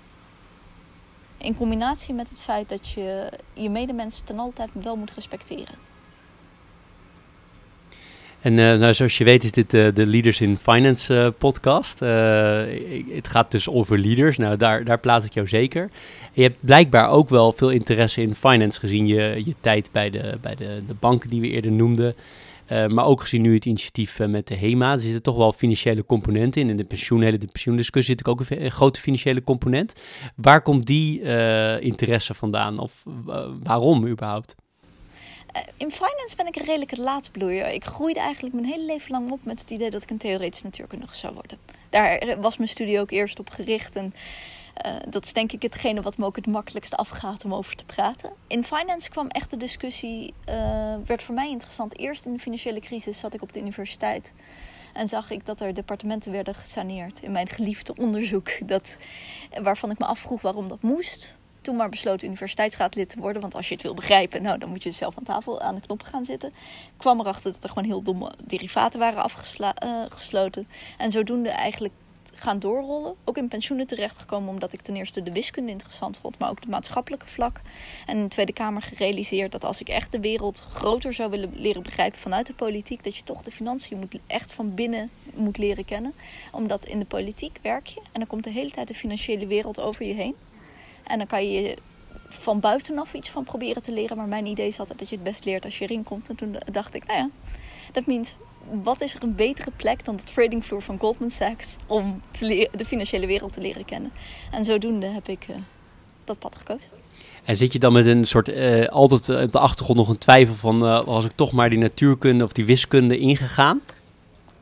In 1.43 1.57
combinatie 1.57 2.15
met 2.15 2.29
het 2.29 2.39
feit 2.39 2.69
dat 2.69 2.89
je 2.89 3.29
je 3.53 3.71
medemens 3.71 4.21
ten 4.25 4.39
altijd 4.39 4.71
wel 4.83 4.97
moet 4.97 5.15
respecteren. 5.15 5.75
En 8.41 8.53
uh, 8.53 8.79
nou, 8.79 8.95
zoals 8.95 9.19
je 9.19 9.25
weet 9.25 9.45
is 9.45 9.53
dit 9.53 9.75
uh, 9.75 9.89
de 9.95 10.07
Leaders 10.07 10.41
in 10.41 10.59
Finance 10.59 11.15
uh, 11.15 11.29
podcast. 11.39 12.01
het 12.01 13.29
gaat 13.29 13.51
dus 13.51 13.69
over 13.69 13.99
leaders. 13.99 14.39
Nou, 14.39 14.57
daar, 14.57 14.85
daar 14.85 14.99
plaats 14.99 15.27
ik 15.27 15.35
jou 15.35 15.49
zeker. 15.49 15.91
je 16.33 16.43
hebt 16.43 16.57
blijkbaar 16.61 17.09
ook 17.09 17.29
wel 17.29 17.53
veel 17.53 17.71
interesse 17.71 18.23
in 18.23 18.35
finance 18.35 18.81
gezien 18.81 19.07
je, 19.07 19.43
je 19.45 19.55
tijd 19.61 19.89
bij, 19.93 20.11
de, 20.11 20.39
bij 20.41 20.55
de, 20.55 20.83
de 20.87 20.95
banken 21.01 21.31
die 21.31 21.41
we 21.41 21.49
eerder 21.49 21.73
noemden. 21.73 22.15
Maar 22.87 23.05
ook 23.05 23.21
gezien 23.21 23.43
nu 23.43 23.55
het 23.55 23.65
initiatief 23.65 24.19
met 24.19 24.47
de 24.47 24.57
HEMA. 24.57 24.93
Er 24.93 25.01
zitten 25.01 25.23
toch 25.23 25.37
wel 25.37 25.53
financiële 25.53 26.07
componenten 26.07 26.61
in. 26.61 26.69
In 26.69 26.77
de, 26.77 26.85
pensioen, 26.85 27.21
de 27.21 27.49
pensioendiscussie 27.53 28.15
zit 28.19 28.29
ook 28.29 28.43
een, 28.49 28.71
grote 28.71 29.01
financiële 29.01 29.43
component. 29.43 30.03
Waar 30.37 30.63
komt 30.63 30.87
die 30.87 31.21
interesse 31.81 32.35
vandaan? 32.35 32.79
Of 32.79 33.03
waarom 33.63 34.07
überhaupt? 34.07 34.55
Eh, 35.53 35.63
in 35.77 35.91
finance 35.91 36.37
ben 36.37 36.47
ik 36.47 36.57
een 36.57 36.65
redelijke 36.65 37.01
laatbloeier. 37.01 37.69
Ik 37.69 37.85
groeide 37.85 38.21
eigenlijk 38.21 38.55
mijn 38.55 38.67
hele 38.67 38.85
leven 38.85 39.11
lang 39.11 39.31
op 39.31 39.45
met 39.45 39.61
het 39.61 39.71
idee 39.71 39.91
dat 39.91 40.03
ik 40.03 40.11
een 40.11 40.19
theoretisch 40.19 40.63
natuurkundige 40.63 41.17
zou 41.17 41.35
worden. 41.35 41.59
Daar 41.91 42.41
was 42.41 42.57
mijn 42.57 42.69
studie 42.69 43.01
ook 43.01 43.11
eerst 43.11 43.39
op 43.39 43.51
gericht. 43.51 43.97
En 43.97 44.15
uh, 44.87 44.97
dat 45.09 45.25
is 45.25 45.33
denk 45.33 45.53
ik 45.53 45.63
hetgene 45.63 46.03
wat 46.03 46.17
me 46.17 46.25
ook 46.25 46.37
het 46.37 46.47
makkelijkst 46.47 46.97
afgaat 46.97 47.45
om 47.45 47.55
over 47.55 47.77
te 47.77 47.85
praten. 47.85 48.33
In 48.47 48.65
finance 48.65 49.11
kwam 49.11 49.29
echt 49.29 49.51
de 49.51 49.57
discussie, 49.57 50.35
uh, 50.49 50.95
werd 51.07 51.23
voor 51.23 51.35
mij 51.35 51.51
interessant. 51.51 51.99
Eerst 51.99 52.25
in 52.25 52.33
de 52.33 52.39
financiële 52.39 52.81
crisis 52.81 53.19
zat 53.19 53.35
ik 53.35 53.43
op 53.43 53.53
de 53.53 53.61
universiteit. 53.61 54.33
En 54.93 55.09
zag 55.09 55.31
ik 55.31 55.47
dat 55.47 55.61
er 55.61 55.75
departementen 55.75 56.33
werden 56.33 56.55
gesaneerd 56.55 57.23
in 57.23 57.33
mijn 57.33 57.49
geliefde 57.49 57.95
onderzoek. 57.97 58.51
Dat, 58.73 58.97
waarvan 59.63 59.91
ik 59.91 59.99
me 59.99 60.07
afvroeg 60.07 60.41
waarom 60.41 60.69
dat 60.69 60.83
moest 60.83 61.35
toen 61.63 61.77
maar 61.77 61.89
besloten 61.89 62.27
universiteitsraadlid 62.27 63.09
te 63.09 63.21
worden. 63.21 63.43
Want 63.43 63.55
als 63.55 63.69
je 63.69 63.75
het 63.75 63.83
wil 63.83 63.95
begrijpen, 63.95 64.43
nou, 64.43 64.59
dan 64.59 64.69
moet 64.69 64.83
je 64.83 64.91
zelf 64.91 65.19
aan 65.19 65.25
tafel 65.25 65.61
aan 65.61 65.75
de 65.75 65.81
knoppen 65.81 66.07
gaan 66.07 66.25
zitten. 66.25 66.53
kwam 66.97 67.21
erachter 67.21 67.53
dat 67.53 67.63
er 67.63 67.69
gewoon 67.69 67.85
heel 67.85 68.03
domme 68.03 68.33
derivaten 68.45 68.99
waren 68.99 69.23
afgesloten. 69.23 70.67
Eh, 70.99 71.05
en 71.05 71.11
zodoende 71.11 71.49
eigenlijk 71.49 71.95
gaan 72.43 72.59
doorrollen. 72.59 73.15
Ook 73.25 73.37
in 73.37 73.49
pensioenen 73.49 73.87
terechtgekomen, 73.87 74.49
omdat 74.49 74.73
ik 74.73 74.81
ten 74.81 74.97
eerste 74.97 75.23
de 75.23 75.33
wiskunde 75.33 75.71
interessant 75.71 76.17
vond, 76.17 76.39
maar 76.39 76.51
ook 76.51 76.61
het 76.61 76.69
maatschappelijke 76.69 77.27
vlak. 77.27 77.61
En 78.07 78.17
in 78.17 78.23
de 78.23 78.29
Tweede 78.29 78.53
Kamer 78.53 78.83
gerealiseerd 78.83 79.53
dat 79.53 79.65
als 79.65 79.81
ik 79.81 79.89
echt 79.89 80.13
de 80.13 80.21
wereld 80.21 80.61
groter 80.61 81.15
zou 81.15 81.31
willen 81.31 81.53
leren 81.55 81.83
begrijpen 81.83 82.21
vanuit 82.21 82.47
de 82.47 82.55
politiek, 82.55 83.05
dat 83.05 83.17
je 83.17 83.25
toch 83.25 83.43
de 83.43 83.51
financiën 83.51 83.99
moet, 83.99 84.19
echt 84.27 84.53
van 84.53 84.75
binnen 84.75 85.11
moet 85.35 85.59
leren 85.59 85.85
kennen. 85.85 86.15
Omdat 86.53 86.85
in 86.85 86.99
de 86.99 87.05
politiek 87.05 87.59
werk 87.63 87.87
je 87.87 88.01
en 88.01 88.21
dan 88.21 88.27
komt 88.27 88.45
de 88.45 88.51
hele 88.51 88.71
tijd 88.71 88.89
de 88.89 88.95
financiële 88.95 89.47
wereld 89.47 89.81
over 89.81 90.07
je 90.07 90.15
heen. 90.15 90.35
En 91.05 91.19
dan 91.19 91.27
kan 91.27 91.51
je 91.51 91.77
van 92.29 92.61
buitenaf 92.61 93.15
iets 93.15 93.31
van 93.31 93.45
proberen 93.45 93.83
te 93.83 93.93
leren. 93.93 94.17
Maar 94.17 94.27
mijn 94.27 94.47
idee 94.47 94.67
is 94.67 94.79
altijd 94.79 94.99
dat 94.99 95.09
je 95.09 95.15
het 95.15 95.25
best 95.25 95.45
leert 95.45 95.65
als 95.65 95.79
je 95.79 95.85
erin 95.85 96.03
komt. 96.03 96.29
En 96.29 96.37
toen 96.37 96.57
dacht 96.73 96.95
ik, 96.95 97.07
nou 97.07 97.19
ja, 97.19 97.29
dat 97.93 98.07
means 98.07 98.37
wat 98.83 99.01
is 99.01 99.15
er 99.15 99.23
een 99.23 99.35
betere 99.35 99.71
plek 99.77 100.05
dan 100.05 100.17
de 100.17 100.23
tradingvloer 100.23 100.83
van 100.83 100.99
Goldman 100.99 101.31
Sachs 101.31 101.77
om 101.87 102.23
te 102.31 102.69
de 102.77 102.85
financiële 102.85 103.27
wereld 103.27 103.53
te 103.53 103.61
leren 103.61 103.85
kennen. 103.85 104.13
En 104.51 104.65
zodoende 104.65 105.07
heb 105.07 105.29
ik 105.29 105.47
uh, 105.51 105.57
dat 106.25 106.39
pad 106.39 106.57
gekozen. 106.57 106.91
En 107.45 107.57
zit 107.57 107.73
je 107.73 107.79
dan 107.79 107.93
met 107.93 108.07
een 108.07 108.25
soort, 108.25 108.49
uh, 108.49 108.87
altijd 108.87 109.29
uh, 109.29 109.43
op 109.43 109.53
de 109.53 109.59
achtergrond 109.59 109.99
nog 109.99 110.09
een 110.09 110.19
twijfel 110.19 110.55
van, 110.55 110.79
was 111.05 111.25
ik 111.25 111.33
toch 111.33 111.53
maar 111.53 111.71
die 111.71 111.79
natuurkunde 111.79 112.45
of 112.45 112.53
die 112.53 112.65
wiskunde 112.65 113.19
ingegaan? 113.19 113.81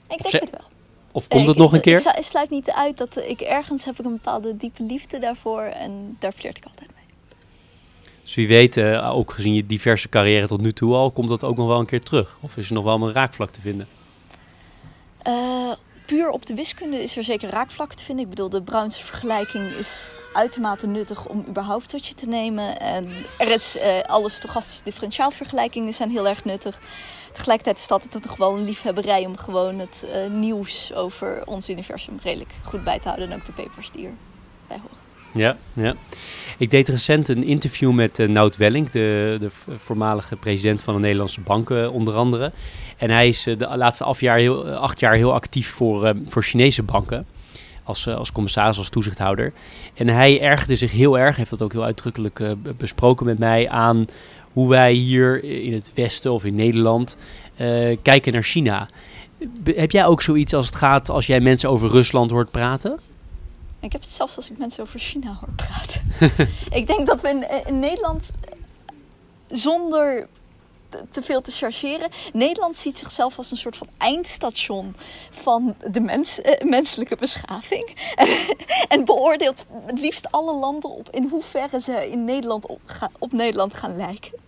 Ik 0.09 0.23
denk 0.23 0.43
het 0.45 0.51
wel. 0.51 0.69
Of 1.13 1.29
komt 1.29 1.47
het 1.47 1.57
nog 1.57 1.73
een 1.73 1.81
keer? 1.81 2.17
Ik, 2.17 2.25
sluit 2.25 2.51
niet 2.51 2.71
uit 2.71 2.97
dat 2.97 3.17
ik 3.17 3.41
ergens 3.41 3.85
heb 3.85 3.99
ik 3.99 4.05
een 4.05 4.13
bepaalde 4.13 4.57
diepe 4.57 4.83
liefde 4.83 5.19
daarvoor 5.19 5.63
en 5.63 6.17
daar 6.19 6.33
flirt 6.33 6.57
ik 6.57 6.65
altijd 6.65 6.91
mee. 6.95 7.00
Dus 8.31 8.39
wie 8.39 8.49
weet, 8.49 8.77
uh, 8.77 9.17
ook 9.17 9.33
gezien 9.33 9.55
je 9.55 9.67
diverse 9.67 10.09
carrière 10.09 10.47
tot 10.47 10.61
nu 10.61 10.73
toe 10.73 10.95
al, 10.95 11.11
komt 11.11 11.29
dat 11.29 11.45
ook 11.45 11.57
nog 11.57 11.67
wel 11.67 11.81
een 11.81 11.87
keer 11.87 12.01
terug? 12.01 12.37
Of 12.41 12.57
is 12.57 12.69
er 12.69 12.75
nog 12.75 12.85
wel 12.85 13.03
een 13.03 13.13
raakvlak 13.13 13.51
te 13.51 13.61
vinden? 13.61 13.89
Uh, 15.27 15.73
puur 16.07 16.31
op 16.31 16.47
de 16.47 16.55
wiskunde 16.55 17.03
is 17.03 17.17
er 17.17 17.25
zeker 17.25 17.51
raakvlak 17.51 17.95
te 17.95 18.05
vinden. 18.05 18.25
Ik 18.25 18.31
bedoel, 18.31 18.49
de 18.49 18.63
Brownse 18.63 19.05
vergelijking 19.05 19.71
is 19.71 20.15
uitermate 20.33 20.87
nuttig 20.87 21.27
om 21.27 21.45
überhaupt 21.49 21.89
tot 21.89 22.07
je 22.07 22.15
te 22.15 22.27
nemen. 22.27 22.81
En 22.81 23.09
er 23.39 23.49
is 23.49 23.77
uh, 23.77 24.01
alle 24.01 24.31
stochastische 24.31 24.85
differentiaalvergelijkingen 24.85 25.93
zijn 25.93 26.11
heel 26.11 26.29
erg 26.29 26.45
nuttig. 26.45 26.79
Tegelijkertijd 27.33 27.79
is 27.79 27.87
dat 27.87 28.23
toch 28.23 28.37
wel 28.37 28.57
een 28.57 28.65
liefhebberij 28.65 29.27
om 29.27 29.37
gewoon 29.37 29.79
het 29.79 30.05
nieuws 30.29 30.93
over 30.95 31.47
ons 31.47 31.69
universum 31.69 32.19
redelijk 32.23 32.53
goed 32.63 32.85
bij 32.85 32.99
te 32.99 33.09
houden. 33.09 33.31
En 33.31 33.39
ook 33.39 33.47
de 33.47 33.53
papers 33.53 33.91
die 33.91 34.05
erbij 34.05 34.79
horen. 34.83 35.00
Ja, 35.33 35.57
ja. 35.73 35.95
Ik 36.59 36.71
deed 36.71 36.89
recent 36.89 37.29
een 37.29 37.45
interview 37.45 37.93
met 37.93 38.19
uh, 38.19 38.29
Nout 38.29 38.57
Welling, 38.57 38.91
de, 38.91 39.37
de 39.41 39.49
voormalige 39.77 40.37
president 40.37 40.83
van 40.83 40.95
de 40.95 41.01
Nederlandse 41.01 41.41
banken 41.41 41.93
onder 41.93 42.15
andere. 42.15 42.53
En 42.97 43.11
hij 43.11 43.29
is 43.29 43.47
uh, 43.47 43.59
de 43.59 43.77
laatste 43.77 44.05
acht 44.05 44.21
jaar 44.21 44.39
heel, 44.39 44.69
acht 44.69 45.01
jaar 45.01 45.15
heel 45.15 45.33
actief 45.33 45.69
voor, 45.69 46.15
voor 46.27 46.43
Chinese 46.43 46.83
banken. 46.83 47.27
Als, 47.85 48.09
als 48.09 48.33
commissaris, 48.33 48.79
als 48.79 48.89
toezichthouder. 48.89 49.53
En 49.95 50.09
hij 50.09 50.41
ergerde 50.41 50.77
zich 50.77 50.93
heel 50.93 51.19
erg, 51.19 51.37
heeft 51.37 51.51
dat 51.51 51.63
ook 51.63 51.73
heel 51.73 51.85
uitdrukkelijk 51.85 52.43
besproken 52.77 53.27
met 53.27 53.39
mij, 53.39 53.69
aan 53.69 54.05
hoe 54.53 54.69
wij 54.69 54.93
hier 54.93 55.45
in 55.45 55.73
het 55.73 55.93
Westen 55.95 56.33
of 56.33 56.45
in 56.45 56.55
Nederland 56.55 57.17
kijken 58.03 58.33
naar 58.33 58.43
China. 58.43 58.89
heb 59.65 59.91
jij 59.91 60.07
ook 60.07 60.23
zoiets 60.23 60.55
als 60.55 60.67
het 60.67 60.75
gaat 60.75 61.09
als 61.09 61.27
jij 61.27 61.41
mensen 61.41 61.71
over 61.71 61.91
Rusland 61.91 62.31
hoort 62.31 62.51
praten? 62.51 63.01
Ik 63.81 63.93
heb 63.93 64.01
het 64.01 64.11
zelfs 64.11 64.37
als 64.37 64.51
ik 64.51 64.59
mensen 64.59 64.83
over 64.83 65.01
China 65.01 65.39
hoor 65.41 65.55
praten. 65.57 66.03
ik 66.81 66.87
denk 66.87 67.07
dat 67.07 67.21
we 67.21 67.29
in, 67.29 67.67
in 67.67 67.79
Nederland 67.79 68.31
zonder 69.49 70.29
te 71.11 71.23
veel 71.23 71.41
te 71.41 71.51
chargeren. 71.51 72.11
Nederland 72.33 72.77
ziet 72.77 72.99
zichzelf 72.99 73.37
als 73.37 73.51
een 73.51 73.57
soort 73.57 73.77
van 73.77 73.89
eindstation 73.99 74.97
van 75.31 75.75
de 75.91 76.01
mens, 76.01 76.41
eh, 76.41 76.67
menselijke 76.67 77.17
beschaving. 77.17 78.15
en 78.89 79.05
beoordeelt 79.05 79.65
het 79.87 80.01
liefst 80.01 80.33
alle 80.33 80.55
landen 80.55 80.91
op 80.91 81.09
in 81.11 81.29
hoeverre 81.29 81.81
ze 81.81 82.11
in 82.11 82.25
Nederland 82.25 82.67
op, 82.67 82.81
op 83.19 83.33
Nederland 83.33 83.75
gaan 83.75 83.97
lijken. 83.97 84.39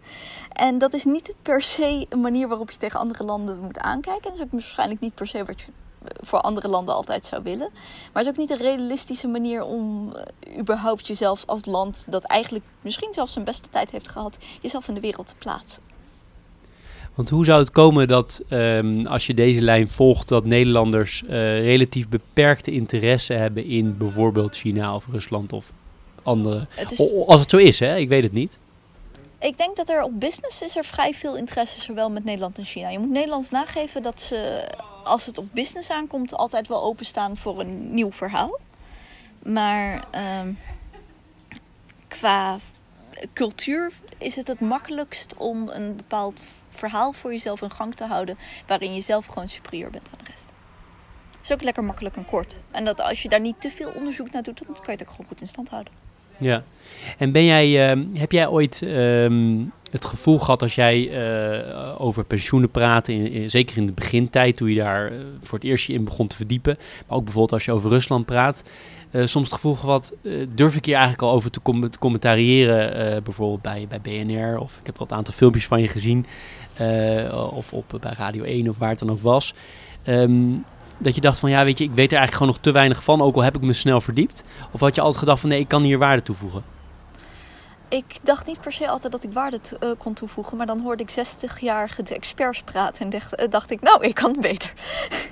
En 0.52 0.78
dat 0.78 0.92
is 0.92 1.04
niet 1.04 1.34
per 1.42 1.62
se 1.62 2.06
een 2.08 2.20
manier 2.20 2.48
waarop 2.48 2.70
je 2.70 2.76
tegen 2.76 3.00
andere 3.00 3.24
landen 3.24 3.58
moet 3.58 3.78
aankijken. 3.78 4.22
En 4.22 4.30
dat 4.30 4.38
is 4.38 4.44
ook 4.44 4.52
waarschijnlijk 4.52 5.00
niet 5.00 5.14
per 5.14 5.26
se 5.26 5.44
wat 5.44 5.60
je 5.60 5.66
voor 6.20 6.40
andere 6.40 6.68
landen 6.68 6.94
altijd 6.94 7.26
zou 7.26 7.42
willen. 7.42 7.70
Maar 8.12 8.22
het 8.22 8.22
is 8.22 8.28
ook 8.28 8.36
niet 8.36 8.50
een 8.50 8.66
realistische 8.66 9.28
manier 9.28 9.62
om 9.64 10.12
uh, 10.16 10.58
überhaupt 10.58 11.06
jezelf 11.06 11.42
als 11.46 11.64
land 11.64 12.06
dat 12.08 12.22
eigenlijk 12.22 12.64
misschien 12.80 13.12
zelfs 13.12 13.32
zijn 13.32 13.44
beste 13.44 13.68
tijd 13.70 13.90
heeft 13.90 14.08
gehad, 14.08 14.36
jezelf 14.60 14.88
in 14.88 14.94
de 14.94 15.00
wereld 15.00 15.26
te 15.26 15.34
plaatsen. 15.38 15.82
Want 17.14 17.28
hoe 17.28 17.44
zou 17.44 17.58
het 17.58 17.70
komen 17.70 18.08
dat 18.08 18.42
um, 18.48 19.06
als 19.06 19.26
je 19.26 19.34
deze 19.34 19.60
lijn 19.60 19.90
volgt, 19.90 20.28
dat 20.28 20.44
Nederlanders 20.44 21.22
uh, 21.22 21.30
relatief 21.64 22.08
beperkte 22.08 22.70
interesse 22.70 23.32
hebben 23.32 23.64
in 23.64 23.96
bijvoorbeeld 23.96 24.56
China 24.56 24.94
of 24.94 25.06
Rusland 25.10 25.52
of 25.52 25.72
andere? 26.22 26.66
Het 26.70 26.92
is... 26.92 26.98
Als 27.26 27.40
het 27.40 27.50
zo 27.50 27.56
is, 27.56 27.78
hè? 27.78 27.96
Ik 27.96 28.08
weet 28.08 28.22
het 28.22 28.32
niet. 28.32 28.58
Ik 29.40 29.56
denk 29.56 29.76
dat 29.76 29.88
er 29.88 30.02
op 30.02 30.20
business 30.20 30.62
is 30.62 30.76
er 30.76 30.84
vrij 30.84 31.14
veel 31.14 31.36
interesse, 31.36 31.80
zowel 31.80 32.10
met 32.10 32.24
Nederland 32.24 32.58
en 32.58 32.64
China. 32.64 32.90
Je 32.90 32.98
moet 32.98 33.10
Nederlands 33.10 33.50
nageven 33.50 34.02
dat 34.02 34.20
ze, 34.20 34.68
als 35.04 35.26
het 35.26 35.38
op 35.38 35.46
business 35.52 35.90
aankomt, 35.90 36.34
altijd 36.34 36.68
wel 36.68 36.82
openstaan 36.82 37.36
voor 37.36 37.60
een 37.60 37.94
nieuw 37.94 38.12
verhaal. 38.12 38.58
Maar 39.42 40.04
um, 40.40 40.58
qua 42.08 42.58
cultuur 43.32 43.92
is 44.18 44.36
het 44.36 44.46
het 44.46 44.60
makkelijkst 44.60 45.34
om 45.36 45.68
een 45.68 45.96
bepaald 45.96 46.42
verhaal 46.70 47.12
voor 47.12 47.32
jezelf 47.32 47.62
in 47.62 47.70
gang 47.70 47.94
te 47.94 48.04
houden. 48.04 48.38
waarin 48.66 48.94
je 48.94 49.00
zelf 49.00 49.26
gewoon 49.26 49.48
superieur 49.48 49.90
bent 49.90 50.06
aan 50.12 50.24
de 50.24 50.30
rest. 50.30 50.46
Is 51.42 51.52
ook 51.52 51.62
lekker 51.62 51.84
makkelijk 51.84 52.16
en 52.16 52.26
kort. 52.26 52.56
En 52.70 52.84
dat 52.84 53.00
als 53.00 53.22
je 53.22 53.28
daar 53.28 53.40
niet 53.40 53.60
te 53.60 53.70
veel 53.70 53.90
onderzoek 53.90 54.30
naar 54.30 54.42
doet, 54.42 54.58
dan 54.58 54.66
kan 54.66 54.84
je 54.84 54.90
het 54.90 55.02
ook 55.02 55.10
gewoon 55.10 55.26
goed 55.26 55.40
in 55.40 55.46
stand 55.46 55.68
houden. 55.68 55.92
Ja, 56.38 56.62
en 57.18 57.32
ben 57.32 57.44
jij, 57.44 57.96
uh, 57.96 58.04
heb 58.14 58.32
jij 58.32 58.48
ooit 58.48 58.82
uh, 58.82 59.66
het 59.92 60.04
gevoel 60.04 60.38
gehad 60.38 60.62
als 60.62 60.74
jij 60.74 60.98
uh, 61.00 62.00
over 62.00 62.24
pensioenen 62.24 62.70
praatte, 62.70 63.12
in, 63.12 63.30
in, 63.30 63.50
zeker 63.50 63.76
in 63.76 63.86
de 63.86 63.92
begintijd, 63.92 64.56
toen 64.56 64.68
je 64.68 64.74
daar 64.74 65.06
eh, 65.06 65.18
voor 65.42 65.58
het 65.58 65.66
eerst 65.66 65.88
in 65.88 66.04
begon 66.04 66.26
te 66.26 66.36
verdiepen, 66.36 66.78
maar 67.06 67.16
ook 67.16 67.24
bijvoorbeeld 67.24 67.52
als 67.52 67.64
je 67.64 67.72
over 67.72 67.90
Rusland 67.90 68.26
praat, 68.26 68.64
uh, 69.10 69.26
soms 69.26 69.46
het 69.46 69.54
gevoel 69.54 69.74
gehad, 69.74 70.14
durf 70.54 70.76
ik 70.76 70.84
hier 70.84 70.94
eigenlijk 70.94 71.22
al 71.22 71.32
over 71.32 71.50
te, 71.50 71.62
com 71.62 71.90
commentariëren, 71.98 73.22
bijvoorbeeld 73.22 73.62
bij, 73.62 73.86
bij 73.88 74.00
BNR, 74.00 74.58
of 74.58 74.78
ik 74.78 74.86
heb 74.86 75.00
een 75.00 75.16
aantal 75.16 75.34
filmpjes 75.34 75.66
van 75.66 75.80
je 75.80 75.88
gezien, 75.88 76.26
of 77.32 77.72
op, 77.72 77.98
bij 78.00 78.14
Radio 78.16 78.42
1 78.42 78.68
of 78.68 78.78
waar 78.78 78.88
het 78.88 78.98
dan 78.98 79.10
ook 79.10 79.22
was. 79.22 79.54
Um, 80.06 80.64
dat 80.98 81.14
je 81.14 81.20
dacht 81.20 81.38
van 81.38 81.50
ja, 81.50 81.64
weet 81.64 81.78
je, 81.78 81.84
ik 81.84 81.90
weet 81.94 82.12
er 82.12 82.18
eigenlijk 82.18 82.32
gewoon 82.32 82.52
nog 82.52 82.58
te 82.58 82.72
weinig 82.72 83.04
van, 83.04 83.22
ook 83.22 83.34
al 83.34 83.42
heb 83.42 83.56
ik 83.56 83.62
me 83.62 83.72
snel 83.72 84.00
verdiept? 84.00 84.44
Of 84.70 84.80
had 84.80 84.94
je 84.94 85.00
altijd 85.00 85.18
gedacht 85.18 85.40
van 85.40 85.48
nee, 85.48 85.60
ik 85.60 85.68
kan 85.68 85.82
hier 85.82 85.98
waarde 85.98 86.22
toevoegen? 86.22 86.62
Ik 87.92 88.18
dacht 88.22 88.46
niet 88.46 88.60
per 88.60 88.72
se 88.72 88.88
altijd 88.88 89.12
dat 89.12 89.24
ik 89.24 89.32
waarde 89.32 89.60
uh, 89.80 89.90
kon 89.98 90.14
toevoegen, 90.14 90.56
maar 90.56 90.66
dan 90.66 90.80
hoorde 90.80 91.02
ik 91.02 91.10
60-jarige 91.10 92.02
experts 92.14 92.62
praten 92.62 93.02
en 93.02 93.10
dacht, 93.10 93.40
uh, 93.40 93.50
dacht 93.50 93.70
ik, 93.70 93.80
nou, 93.80 94.04
ik 94.04 94.14
kan 94.14 94.30
het 94.30 94.40
beter. 94.40 94.72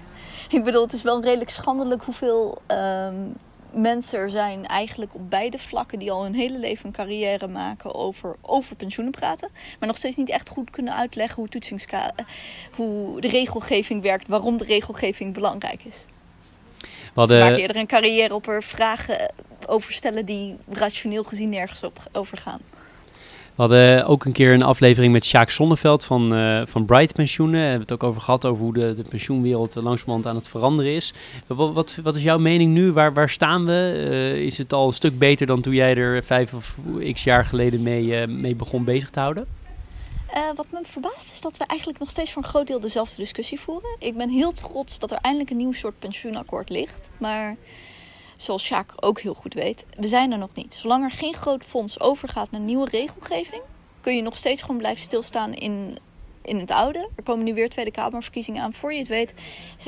ik 0.56 0.64
bedoel, 0.64 0.82
het 0.82 0.92
is 0.92 1.02
wel 1.02 1.22
redelijk 1.22 1.50
schandelijk 1.50 2.02
hoeveel 2.02 2.62
um, 2.66 3.34
mensen 3.72 4.18
er 4.18 4.30
zijn 4.30 4.66
eigenlijk 4.66 5.14
op 5.14 5.30
beide 5.30 5.58
vlakken 5.58 5.98
die 5.98 6.10
al 6.10 6.22
hun 6.22 6.34
hele 6.34 6.58
leven 6.58 6.86
een 6.86 6.92
carrière 6.92 7.46
maken 7.46 7.94
over, 7.94 8.36
over 8.42 8.76
pensioenen 8.76 9.12
praten. 9.12 9.48
Maar 9.78 9.88
nog 9.88 9.96
steeds 9.96 10.16
niet 10.16 10.30
echt 10.30 10.48
goed 10.48 10.70
kunnen 10.70 10.94
uitleggen 10.94 11.36
hoe, 11.36 11.48
toetsingska 11.48 12.12
hoe 12.76 13.20
de 13.20 13.28
regelgeving 13.28 14.02
werkt, 14.02 14.28
waarom 14.28 14.56
de 14.56 14.64
regelgeving 14.64 15.34
belangrijk 15.34 15.84
is. 15.84 16.04
Hadden... 17.14 17.40
Vaak 17.40 17.56
eerder 17.56 17.76
een 17.76 17.86
carrière 17.86 18.34
op 18.34 18.48
er 18.48 18.62
vragen 18.62 19.30
over 19.70 19.92
stellen 19.92 20.24
die 20.24 20.56
rationeel 20.68 21.24
gezien 21.24 21.48
nergens 21.48 21.82
op, 21.82 21.98
over 22.12 22.38
gaan. 22.38 22.60
We 23.54 23.66
hadden 23.66 24.06
ook 24.06 24.24
een 24.24 24.32
keer 24.32 24.52
een 24.52 24.62
aflevering 24.62 25.12
met 25.12 25.24
Sjaak 25.24 25.50
Zonneveld 25.50 26.04
van, 26.04 26.34
uh, 26.34 26.62
van 26.66 26.84
Bright 26.84 27.12
Pensioenen. 27.12 27.60
We 27.60 27.66
hebben 27.66 27.80
het 27.80 27.92
ook 27.92 28.02
over 28.02 28.20
gehad 28.20 28.44
over 28.46 28.64
hoe 28.64 28.72
de, 28.72 28.94
de 28.94 29.02
pensioenwereld 29.02 29.74
langzamerhand 29.74 30.26
aan 30.26 30.36
het 30.36 30.48
veranderen 30.48 30.92
is. 30.92 31.14
Wat, 31.46 31.72
wat, 31.72 31.98
wat 32.02 32.16
is 32.16 32.22
jouw 32.22 32.38
mening 32.38 32.72
nu? 32.72 32.92
Waar, 32.92 33.12
waar 33.12 33.28
staan 33.28 33.66
we? 33.66 34.06
Uh, 34.08 34.34
is 34.34 34.58
het 34.58 34.72
al 34.72 34.86
een 34.86 34.92
stuk 34.92 35.18
beter 35.18 35.46
dan 35.46 35.60
toen 35.60 35.74
jij 35.74 35.96
er 35.96 36.24
vijf 36.24 36.54
of 36.54 36.76
x 37.12 37.24
jaar 37.24 37.44
geleden 37.44 37.82
mee, 37.82 38.04
uh, 38.04 38.26
mee 38.26 38.56
begon 38.56 38.84
bezig 38.84 39.10
te 39.10 39.20
houden? 39.20 39.46
Wat 40.54 40.66
me 40.70 40.80
verbaast 40.82 41.30
is 41.32 41.40
dat 41.40 41.56
we 41.56 41.64
eigenlijk 41.66 41.98
nog 42.00 42.10
steeds 42.10 42.32
voor 42.32 42.42
een 42.42 42.48
groot 42.48 42.66
deel 42.66 42.80
dezelfde 42.80 43.16
discussie 43.16 43.60
voeren. 43.60 43.96
Ik 43.98 44.16
ben 44.16 44.28
heel 44.28 44.52
trots 44.52 44.98
dat 44.98 45.10
er 45.10 45.18
eindelijk 45.20 45.50
een 45.50 45.56
nieuw 45.56 45.72
soort 45.72 45.98
pensioenakkoord 45.98 46.68
ligt. 46.68 47.10
Maar 47.18 47.56
zoals 48.40 48.64
Sjaak 48.64 48.92
ook 48.96 49.20
heel 49.20 49.34
goed 49.34 49.54
weet, 49.54 49.84
we 49.96 50.08
zijn 50.08 50.32
er 50.32 50.38
nog 50.38 50.54
niet. 50.54 50.74
Zolang 50.74 51.04
er 51.04 51.10
geen 51.10 51.34
groot 51.34 51.64
fonds 51.64 52.00
overgaat 52.00 52.50
naar 52.50 52.60
nieuwe 52.60 52.88
regelgeving, 52.90 53.62
kun 54.00 54.16
je 54.16 54.22
nog 54.22 54.36
steeds 54.36 54.60
gewoon 54.60 54.76
blijven 54.76 55.02
stilstaan 55.02 55.54
in, 55.54 55.98
in 56.42 56.58
het 56.58 56.70
oude. 56.70 57.08
Er 57.16 57.22
komen 57.22 57.44
nu 57.44 57.54
weer 57.54 57.68
Tweede 57.68 57.90
Kamerverkiezingen 57.90 58.62
aan. 58.62 58.72
Voor 58.72 58.92
je 58.92 58.98
het 58.98 59.08
weet, 59.08 59.34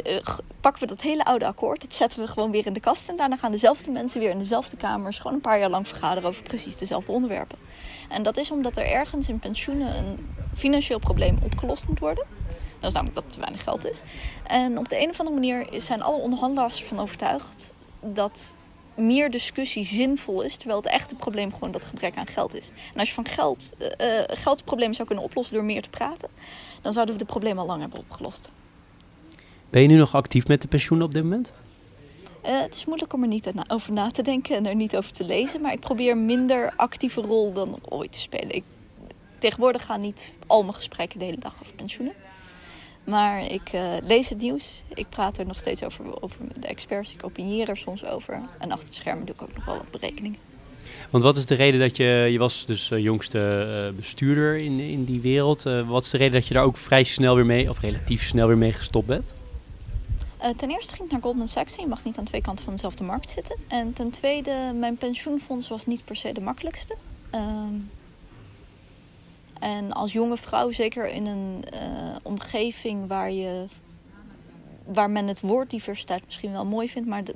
uh, 0.07 0.17
pakken 0.61 0.83
we 0.83 0.87
dat 0.87 1.01
hele 1.01 1.25
oude 1.25 1.47
akkoord. 1.47 1.81
Dat 1.81 1.95
zetten 1.95 2.21
we 2.21 2.27
gewoon 2.27 2.51
weer 2.51 2.67
in 2.67 2.73
de 2.73 2.81
kast. 2.81 3.09
En 3.09 3.17
daarna 3.17 3.37
gaan 3.37 3.51
dezelfde 3.51 3.91
mensen 3.91 4.21
weer 4.21 4.31
in 4.31 4.39
dezelfde 4.39 4.77
kamers 4.77 5.19
gewoon 5.19 5.33
een 5.33 5.41
paar 5.41 5.59
jaar 5.59 5.71
lang 5.71 5.89
vergaderen 5.89 6.29
over 6.29 6.43
precies 6.43 6.77
dezelfde 6.77 7.13
onderwerpen. 7.13 7.59
En 8.09 8.23
dat 8.23 8.37
is 8.37 8.51
omdat 8.51 8.77
er 8.77 8.87
ergens 8.87 9.29
in 9.29 9.39
pensioenen 9.39 9.97
een 9.97 10.35
financieel 10.57 10.99
probleem 10.99 11.39
opgelost 11.45 11.89
moet 11.89 11.99
worden. 11.99 12.27
Dat 12.81 12.91
is 12.91 12.97
namelijk 12.97 13.15
dat 13.15 13.25
er 13.25 13.33
te 13.33 13.41
weinig 13.41 13.63
geld 13.63 13.87
is. 13.87 14.03
En 14.47 14.79
op 14.79 14.89
de 14.89 15.01
een 15.01 15.11
of 15.11 15.19
andere 15.19 15.37
manier 15.37 15.67
zijn 15.81 16.03
alle 16.03 16.17
onderhandelaars 16.17 16.81
ervan 16.81 17.01
overtuigd 17.01 17.72
dat 18.03 18.55
meer 18.95 19.31
discussie 19.31 19.85
zinvol 19.85 20.43
is, 20.43 20.57
terwijl 20.57 20.81
het 20.81 20.91
echte 20.91 21.15
probleem 21.15 21.53
gewoon 21.53 21.73
dat 21.73 21.85
gebrek 21.85 22.17
aan 22.17 22.27
geld 22.27 22.55
is. 22.55 22.71
En 22.93 22.99
als 22.99 23.09
je 23.09 23.15
van 23.15 23.29
geld, 23.29 23.73
uh, 23.79 24.21
geldprobleem 24.27 24.95
zou 24.95 25.07
kunnen 25.07 25.25
oplossen 25.25 25.55
door 25.55 25.65
meer 25.65 25.83
te 25.83 25.91
praten, 25.91 26.29
dan 26.83 26.93
zouden 26.93 27.15
we 27.15 27.21
de 27.21 27.27
probleem 27.27 27.59
al 27.59 27.67
lang 27.67 27.81
hebben 27.81 27.99
opgelost. 27.99 28.49
Ben 29.71 29.83
je 29.83 29.89
nu 29.89 29.97
nog 29.97 30.15
actief 30.15 30.47
met 30.47 30.63
de 30.63 30.69
pensioenen 30.69 31.07
op 31.07 31.15
dit 31.15 31.23
moment? 31.23 31.53
Uh, 32.47 32.61
het 32.61 32.75
is 32.75 32.85
moeilijk 32.85 33.13
om 33.13 33.23
er 33.23 33.29
niet 33.29 33.53
over 33.69 33.93
na 33.93 34.11
te 34.11 34.23
denken 34.23 34.57
en 34.57 34.67
er 34.67 34.75
niet 34.75 34.97
over 34.97 35.13
te 35.13 35.25
lezen, 35.25 35.61
maar 35.61 35.73
ik 35.73 35.81
probeer 35.81 36.17
minder 36.17 36.73
actieve 36.77 37.21
rol 37.21 37.53
dan 37.53 37.79
ooit 37.89 38.13
te 38.13 38.19
spelen. 38.19 38.55
Ik, 38.55 38.65
tegenwoordig 39.39 39.85
gaan 39.85 40.01
niet 40.01 40.25
al 40.47 40.63
mijn 40.63 40.75
gesprekken 40.75 41.19
de 41.19 41.25
hele 41.25 41.39
dag 41.39 41.55
over 41.63 41.75
pensioenen. 41.75 42.15
Maar 43.05 43.47
ik 43.47 43.73
uh, 43.75 43.93
lees 44.03 44.29
het 44.29 44.39
nieuws. 44.39 44.83
Ik 44.95 45.09
praat 45.09 45.39
er 45.39 45.47
nog 45.47 45.59
steeds 45.59 45.83
over, 45.83 46.23
over 46.23 46.37
de 46.55 46.67
experts. 46.67 47.13
Ik 47.13 47.25
opinieer 47.25 47.69
er 47.69 47.77
soms 47.77 48.05
over. 48.05 48.41
En 48.59 48.73
achter 48.73 48.89
de 48.89 48.95
schermen 48.95 49.27
doe 49.27 49.35
ik 49.35 49.43
ook 49.43 49.55
nog 49.55 49.65
wel 49.65 49.77
wat 49.77 49.91
berekeningen. 49.91 50.39
Want 51.11 51.25
wat 51.25 51.37
is 51.37 51.47
de 51.47 51.55
reden 51.55 51.81
dat 51.81 51.97
je, 51.97 52.29
je 52.31 52.39
was 52.39 52.67
dus 52.67 52.91
uh, 52.91 52.99
jongste 52.99 53.67
uh, 53.89 53.97
bestuurder 53.97 54.57
in, 54.57 54.81
in 54.81 55.05
die 55.05 55.21
wereld. 55.21 55.63
wat 55.87 56.03
is 56.03 56.11
de 56.11 56.17
reden 56.17 56.33
dat 56.33 56.49
je 56.49 56.55
daar 56.55 56.65
ook 56.65 56.77
vrij 56.77 57.03
snel 57.03 57.35
weer 57.35 57.47
mee, 57.47 57.71
of 57.71 57.81
relatief 57.81 58.23
snel 58.23 58.47
weer 58.47 58.59
mee 58.59 58.73
gestopt 58.73 59.07
bent? 59.07 59.35
ten 60.57 60.71
eerste 60.71 60.95
ging 60.95 61.05
ik 61.05 61.13
naar 61.13 61.23
Goldman 61.23 61.49
Sachs. 61.49 61.75
Je 61.75 61.87
mag 61.87 62.05
niet 62.05 62.17
aan 62.17 62.25
twee 62.25 62.41
kanten 62.41 62.65
van 62.65 62.75
dezelfde 62.75 63.05
markt 63.05 63.31
zitten. 63.31 63.57
En 63.69 63.93
ten 63.93 64.11
tweede, 64.11 64.73
mijn 64.75 64.97
pensioenfonds 64.97 65.69
was 65.69 65.87
niet 65.87 66.05
per 66.05 66.17
se 66.17 66.33
de 66.33 66.41
makkelijkste. 66.41 66.97
En 69.63 69.93
als 69.93 70.13
jonge 70.13 70.37
vrouw, 70.37 70.71
zeker 70.71 71.09
in 71.09 71.27
een 71.27 71.65
uh, 71.75 71.81
omgeving 72.23 73.09
waar, 73.09 73.31
je, 73.31 73.67
waar 74.85 75.11
men 75.11 75.27
het 75.27 75.41
woord 75.41 75.71
diversiteit 75.71 76.25
misschien 76.25 76.53
wel 76.53 76.65
mooi 76.65 76.89
vindt, 76.89 77.09
maar 77.09 77.25
de, 77.25 77.35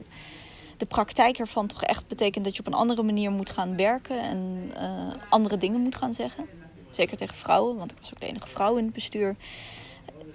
de 0.77 0.87
praktijk 0.87 1.39
ervan 1.39 1.67
toch 1.67 1.83
echt 1.83 2.07
betekent 2.07 2.45
dat 2.45 2.55
je 2.55 2.61
op 2.61 2.67
een 2.67 2.75
andere 2.75 3.03
manier 3.03 3.31
moet 3.31 3.51
gaan 3.51 3.77
werken 3.77 4.23
en 4.23 4.71
uh, 4.77 5.13
andere 5.29 5.57
dingen 5.57 5.81
moet 5.81 5.97
gaan 5.97 6.15
zeggen. 6.15 6.47
Zeker 6.91 7.17
tegen 7.17 7.37
vrouwen, 7.37 7.77
want 7.77 7.91
ik 7.91 7.99
was 8.01 8.13
ook 8.13 8.21
de 8.21 8.27
enige 8.27 8.49
vrouw 8.49 8.77
in 8.77 8.85
het 8.85 8.95
bestuur. 8.95 9.37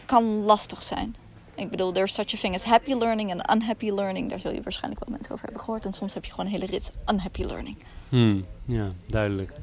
Kan 0.06 0.44
lastig 0.44 0.84
zijn. 0.84 1.16
Ik 1.56 1.70
bedoel, 1.70 1.92
there's 1.92 2.14
such 2.14 2.34
a 2.34 2.38
thing 2.38 2.56
as 2.56 2.64
happy 2.64 2.94
learning 2.94 3.32
en 3.32 3.56
unhappy 3.56 3.92
learning. 3.92 4.30
Daar 4.30 4.40
zul 4.40 4.54
je 4.54 4.62
waarschijnlijk 4.62 5.06
wel 5.06 5.14
mensen 5.14 5.34
over 5.34 5.46
hebben 5.46 5.64
gehoord. 5.64 5.86
En 5.86 5.94
soms 5.94 6.14
heb 6.14 6.26
je 6.26 6.32
gewoon 6.32 6.46
een 6.46 6.52
hele 6.52 6.66
rits 6.66 6.92
unhappy 7.10 7.44
learning. 7.44 7.78
Hmm, 8.10 8.46
ja, 8.66 8.92
duidelijk. 9.08 9.54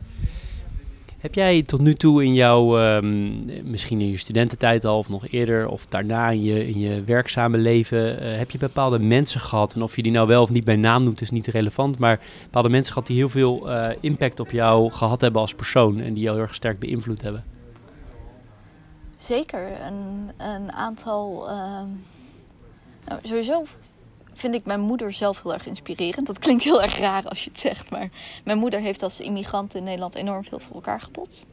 Heb 1.18 1.34
jij 1.34 1.62
tot 1.62 1.80
nu 1.80 1.94
toe 1.94 2.24
in 2.24 2.34
jouw, 2.34 2.78
um, 2.96 3.44
misschien 3.70 4.00
in 4.00 4.10
je 4.10 4.16
studententijd 4.16 4.84
al 4.84 4.98
of 4.98 5.08
nog 5.08 5.28
eerder 5.28 5.68
of 5.68 5.86
daarna 5.86 6.30
in 6.30 6.42
je, 6.42 6.68
in 6.68 6.78
je 6.78 7.04
werkzame 7.04 7.58
leven, 7.58 8.22
uh, 8.22 8.36
heb 8.36 8.50
je 8.50 8.58
bepaalde 8.58 8.98
mensen 8.98 9.40
gehad? 9.40 9.74
En 9.74 9.82
of 9.82 9.96
je 9.96 10.02
die 10.02 10.12
nou 10.12 10.26
wel 10.26 10.42
of 10.42 10.50
niet 10.50 10.64
bij 10.64 10.76
naam 10.76 11.02
noemt 11.02 11.20
is 11.20 11.30
niet 11.30 11.46
relevant, 11.46 11.98
maar 11.98 12.20
bepaalde 12.42 12.68
mensen 12.68 12.92
gehad 12.92 13.08
die 13.08 13.16
heel 13.16 13.28
veel 13.28 13.70
uh, 13.70 13.90
impact 14.00 14.40
op 14.40 14.50
jou 14.50 14.90
gehad 14.90 15.20
hebben 15.20 15.40
als 15.40 15.54
persoon 15.54 16.00
en 16.00 16.14
die 16.14 16.22
jou 16.22 16.36
heel 16.36 16.44
erg 16.44 16.54
sterk 16.54 16.78
beïnvloed 16.78 17.22
hebben? 17.22 17.44
Zeker, 19.16 19.80
een, 19.86 20.30
een 20.36 20.72
aantal. 20.72 21.50
Uh, 21.50 21.80
nou, 23.06 23.20
sowieso 23.22 23.64
vind 24.38 24.54
ik 24.54 24.64
mijn 24.64 24.80
moeder 24.80 25.12
zelf 25.12 25.42
heel 25.42 25.52
erg 25.52 25.66
inspirerend. 25.66 26.26
Dat 26.26 26.38
klinkt 26.38 26.64
heel 26.64 26.82
erg 26.82 26.98
raar 26.98 27.28
als 27.28 27.44
je 27.44 27.50
het 27.50 27.60
zegt, 27.60 27.90
maar 27.90 28.08
mijn 28.44 28.58
moeder 28.58 28.80
heeft 28.80 29.02
als 29.02 29.20
immigrant 29.20 29.74
in 29.74 29.84
Nederland 29.84 30.14
enorm 30.14 30.44
veel 30.44 30.58
voor 30.58 30.74
elkaar 30.74 31.00
gepotst. 31.00 31.46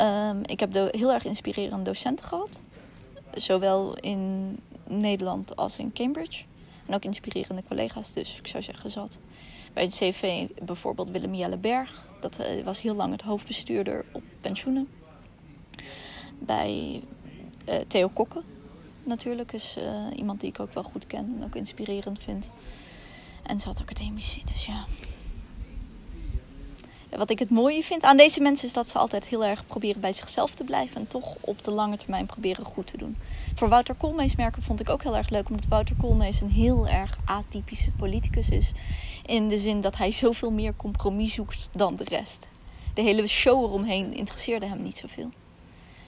Um, 0.00 0.40
ik 0.44 0.60
heb 0.60 0.72
heel 0.72 1.12
erg 1.12 1.24
inspirerende 1.24 1.84
docenten 1.84 2.26
gehad, 2.26 2.58
zowel 3.34 3.96
in 3.96 4.58
Nederland 4.86 5.56
als 5.56 5.78
in 5.78 5.92
Cambridge. 5.92 6.42
En 6.86 6.94
ook 6.94 7.04
inspirerende 7.04 7.62
collega's, 7.68 8.12
dus 8.12 8.38
ik 8.38 8.46
zou 8.46 8.62
zeggen 8.62 8.90
zat. 8.90 9.18
Bij 9.72 9.82
het 9.82 9.94
CV 9.94 10.46
bijvoorbeeld 10.62 11.10
Willem 11.10 11.34
Jelle 11.34 11.56
Berg, 11.56 12.06
dat 12.20 12.38
uh, 12.40 12.64
was 12.64 12.80
heel 12.80 12.94
lang 12.94 13.12
het 13.12 13.22
hoofdbestuurder 13.22 14.04
op 14.12 14.22
pensioenen. 14.40 14.88
Bij 16.38 17.02
uh, 17.68 17.74
Theo 17.88 18.08
Kokken, 18.08 18.42
natuurlijk 19.04 19.52
is 19.52 19.76
uh, 19.78 20.18
iemand 20.18 20.40
die 20.40 20.48
ik 20.48 20.60
ook 20.60 20.74
wel 20.74 20.82
goed 20.82 21.06
ken 21.06 21.34
en 21.36 21.44
ook 21.44 21.54
inspirerend 21.54 22.18
vind. 22.22 22.50
En 23.42 23.60
zat 23.60 23.80
academici, 23.80 24.42
dus 24.52 24.66
ja. 24.66 24.84
Wat 27.16 27.30
ik 27.30 27.38
het 27.38 27.50
mooie 27.50 27.82
vind 27.82 28.02
aan 28.02 28.16
deze 28.16 28.40
mensen 28.40 28.66
is 28.66 28.72
dat 28.72 28.88
ze 28.88 28.98
altijd 28.98 29.26
heel 29.26 29.44
erg 29.44 29.66
proberen 29.66 30.00
bij 30.00 30.12
zichzelf 30.12 30.54
te 30.54 30.64
blijven 30.64 30.96
en 30.96 31.08
toch 31.08 31.36
op 31.40 31.64
de 31.64 31.70
lange 31.70 31.96
termijn 31.96 32.26
proberen 32.26 32.64
goed 32.64 32.86
te 32.86 32.96
doen. 32.96 33.16
Voor 33.54 33.68
Wouter 33.68 33.94
Koolmees 33.94 34.36
merken 34.36 34.62
vond 34.62 34.80
ik 34.80 34.88
ook 34.88 35.02
heel 35.02 35.16
erg 35.16 35.28
leuk, 35.28 35.48
omdat 35.48 35.66
Wouter 35.68 35.96
Koolmees 35.96 36.40
een 36.40 36.50
heel 36.50 36.88
erg 36.88 37.18
atypische 37.24 37.90
politicus 37.90 38.48
is. 38.48 38.72
In 39.26 39.48
de 39.48 39.58
zin 39.58 39.80
dat 39.80 39.96
hij 39.96 40.12
zoveel 40.12 40.50
meer 40.50 40.76
compromis 40.76 41.34
zoekt 41.34 41.68
dan 41.72 41.96
de 41.96 42.04
rest. 42.04 42.46
De 42.94 43.02
hele 43.02 43.26
show 43.26 43.64
eromheen 43.64 44.14
interesseerde 44.14 44.66
hem 44.66 44.82
niet 44.82 44.96
zoveel. 44.96 45.30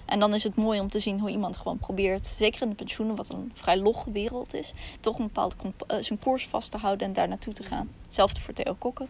En 0.05 0.21
dan 0.21 0.35
is 0.35 0.43
het 0.43 0.55
mooi 0.55 0.81
om 0.81 0.89
te 0.89 0.99
zien 0.99 1.21
hoe 1.21 1.31
iemand 1.31 1.57
gewoon 1.57 1.79
probeert, 1.79 2.27
zeker 2.37 2.63
in 2.63 2.69
de 2.69 2.75
pensioenen, 2.75 3.17
wat 3.17 3.29
een 3.29 3.53
vrij 3.55 3.77
logge 3.77 4.11
wereld 4.11 4.55
is, 4.55 4.73
toch 5.01 5.19
een 5.19 5.25
bepaald 5.25 5.55
uh, 5.63 5.97
zijn 6.01 6.19
koers 6.19 6.47
vast 6.47 6.71
te 6.71 6.77
houden 6.77 7.07
en 7.07 7.13
daar 7.13 7.29
naartoe 7.29 7.53
te 7.53 7.63
gaan. 7.63 7.91
Hetzelfde 8.05 8.41
voor 8.41 8.55
Theo 8.55 8.75
Kokken. 8.79 9.09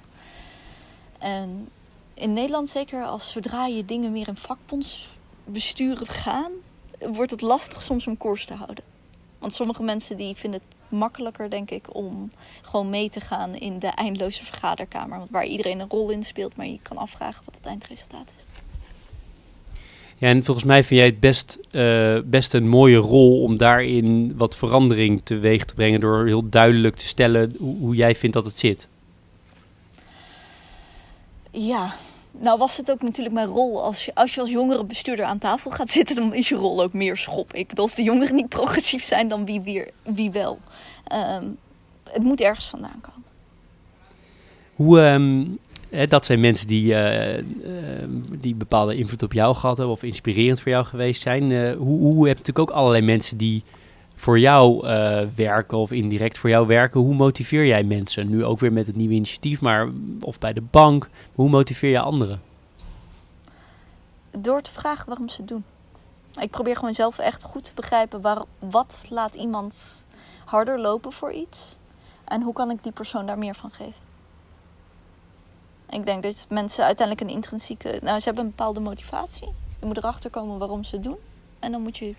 En 1.19 1.69
in 2.15 2.33
Nederland, 2.33 2.69
zeker 2.69 3.05
als 3.05 3.31
zodra 3.31 3.67
je 3.67 3.85
dingen 3.85 4.13
meer 4.13 4.29
in 4.29 4.37
vakbondsbesturen 4.37 6.07
gaan, 6.07 6.53
wordt 6.99 7.31
het 7.31 7.41
lastig 7.41 7.83
soms 7.83 8.07
om 8.07 8.17
koers 8.17 8.47
te 8.47 8.55
houden. 8.55 8.85
Want 9.39 9.55
sommige 9.55 9.83
mensen 9.83 10.17
die 10.17 10.35
vinden 10.35 10.61
het 10.61 10.99
makkelijker, 10.99 11.51
denk 11.51 11.71
ik, 11.71 11.95
om 11.95 12.31
gewoon 12.63 12.91
mee 12.91 13.11
te 13.11 13.21
gaan 13.21 13.55
in 13.55 13.79
de 13.79 13.87
eindeloze 13.87 14.45
vergaderkamer. 14.45 15.27
Waar 15.31 15.47
iedereen 15.47 15.81
een 15.81 15.91
rol 15.91 16.11
in 16.11 16.23
speelt, 16.23 16.57
maar 16.57 16.67
je 16.67 16.79
kan 16.83 16.97
afvragen 16.97 17.45
wat 17.45 17.55
het 17.55 17.67
eindresultaat 17.67 18.33
is. 18.37 18.54
Ja, 20.19 20.29
en 20.29 20.45
volgens 20.45 20.67
mij 20.67 20.85
vind 20.85 21.01
jij 21.01 21.09
het 21.09 21.21
best, 21.21 21.59
uh, 21.71 22.19
best 22.25 22.55
een 22.55 22.69
mooie 22.69 22.97
rol 22.97 23.43
om 23.43 23.57
daarin 23.57 24.33
wat 24.37 24.57
verandering 24.57 25.21
teweeg 25.25 25.65
te 25.65 25.75
brengen 25.75 26.01
door 26.01 26.27
heel 26.27 26.49
duidelijk 26.49 26.97
te 26.97 27.07
stellen 27.07 27.55
hoe, 27.59 27.77
hoe 27.79 27.95
jij 27.95 28.15
vindt 28.15 28.35
dat 28.35 28.45
het 28.45 28.59
zit. 28.59 28.89
Ja, 31.51 31.95
nou 32.31 32.59
was 32.59 32.77
het 32.77 32.91
ook 32.91 33.03
natuurlijk 33.03 33.35
mijn 33.35 33.47
rol. 33.47 33.83
Als 33.83 34.05
je 34.05 34.15
als, 34.15 34.35
je 34.35 34.41
als 34.41 34.51
jongere 34.51 34.85
bestuurder 34.85 35.25
aan 35.25 35.39
tafel 35.39 35.71
gaat 35.71 35.91
zitten, 35.91 36.17
dan 36.17 36.35
is 36.35 36.49
je 36.49 36.55
rol 36.55 36.83
ook 36.83 36.93
meer 36.93 37.17
schop. 37.17 37.55
Ik 37.55 37.69
bedoel, 37.69 37.85
als 37.85 37.95
de 37.95 38.03
jongeren 38.03 38.35
niet 38.35 38.49
progressief 38.59 39.05
zijn, 39.05 39.29
dan 39.29 39.45
wie, 39.45 39.61
wie, 39.61 39.85
wie 40.03 40.31
wel. 40.31 40.59
Um, 41.13 41.57
het 42.11 42.23
moet 42.23 42.41
ergens 42.41 42.67
vandaan 42.67 43.01
komen. 43.01 43.25
Hoe, 44.75 45.01
um, 45.01 45.59
dat 46.09 46.27
zijn 46.27 46.41
mensen 46.41 46.67
die, 46.67 46.95
uh, 46.95 47.43
die 48.41 48.55
bepaalde 48.55 48.97
invloed 48.97 49.23
op 49.23 49.33
jou 49.33 49.55
gehad 49.55 49.77
hebben 49.77 49.95
of 49.95 50.03
inspirerend 50.03 50.61
voor 50.61 50.73
jou 50.73 50.85
geweest 50.85 51.23
zijn. 51.23 51.51
Uh, 51.51 51.77
hoe, 51.77 51.99
hoe 51.99 52.29
heb 52.29 52.39
natuurlijk 52.39 52.71
ook 52.71 52.77
allerlei 52.77 53.05
mensen 53.05 53.37
die 53.37 53.65
voor 54.15 54.39
jou 54.39 54.87
werken 55.35 55.79
of 55.79 55.91
indirect 55.91 56.39
voor 56.39 56.51
jou 56.51 56.67
werken. 56.67 57.01
Hoe 57.01 57.15
motiveer 57.15 57.67
jij 57.67 57.85
mensen? 57.85 58.29
Nu 58.29 58.45
ook 58.45 58.61
weer 58.61 58.73
met 58.73 58.87
het 58.87 58.97
nieuwe 58.97 59.15
initiatief, 59.15 59.61
maar 59.61 59.89
of 60.21 60.39
bij 60.39 60.53
de 60.53 60.61
bank. 60.61 61.09
Hoe 61.35 61.49
motiveer 61.49 61.91
je 61.91 62.01
anderen? 62.01 62.43
Door 64.31 64.63
te 64.63 64.73
vragen 64.73 65.07
waarom 65.07 65.29
ze 65.29 65.37
het 65.41 65.49
doen. 65.49 65.65
Ik 66.41 66.51
probeer 66.51 66.77
gewoon 66.77 66.95
zelf 66.95 67.19
echt 67.19 67.43
goed 67.43 67.65
te 67.65 67.71
begrijpen 67.75 68.21
waar, 68.21 68.43
wat 68.59 69.07
laat 69.09 69.35
iemand 69.35 70.05
harder 70.45 70.81
lopen 70.81 71.13
voor 71.13 71.33
iets. 71.33 71.77
En 72.25 72.43
hoe 72.43 72.53
kan 72.53 72.71
ik 72.71 72.83
die 72.83 72.93
persoon 72.93 73.27
daar 73.27 73.39
meer 73.39 73.55
van 73.55 73.71
geven. 73.71 74.04
Ik 75.95 76.05
denk 76.05 76.23
dat 76.23 76.47
mensen 76.49 76.85
uiteindelijk 76.85 77.29
een 77.29 77.37
intrinsieke. 77.37 77.99
Nou, 78.03 78.19
ze 78.19 78.25
hebben 78.25 78.45
een 78.45 78.51
bepaalde 78.51 78.81
motivatie. 78.81 79.49
Je 79.81 79.87
moet 79.87 79.97
erachter 79.97 80.31
komen 80.31 80.59
waarom 80.59 80.85
ze 80.85 80.95
het 80.95 81.05
doen. 81.05 81.17
En 81.59 81.73
dan 81.73 81.83
moet 81.83 81.99
je 81.99 82.15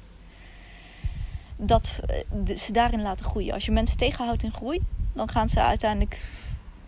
dat, 1.56 1.92
eh, 2.08 2.58
ze 2.58 2.72
daarin 2.72 3.02
laten 3.02 3.26
groeien. 3.26 3.54
Als 3.54 3.66
je 3.66 3.72
mensen 3.72 3.98
tegenhoudt 3.98 4.44
in 4.44 4.52
groei, 4.52 4.82
dan 5.14 5.30
gaan 5.30 5.50
ze 5.50 5.62
uiteindelijk 5.62 6.28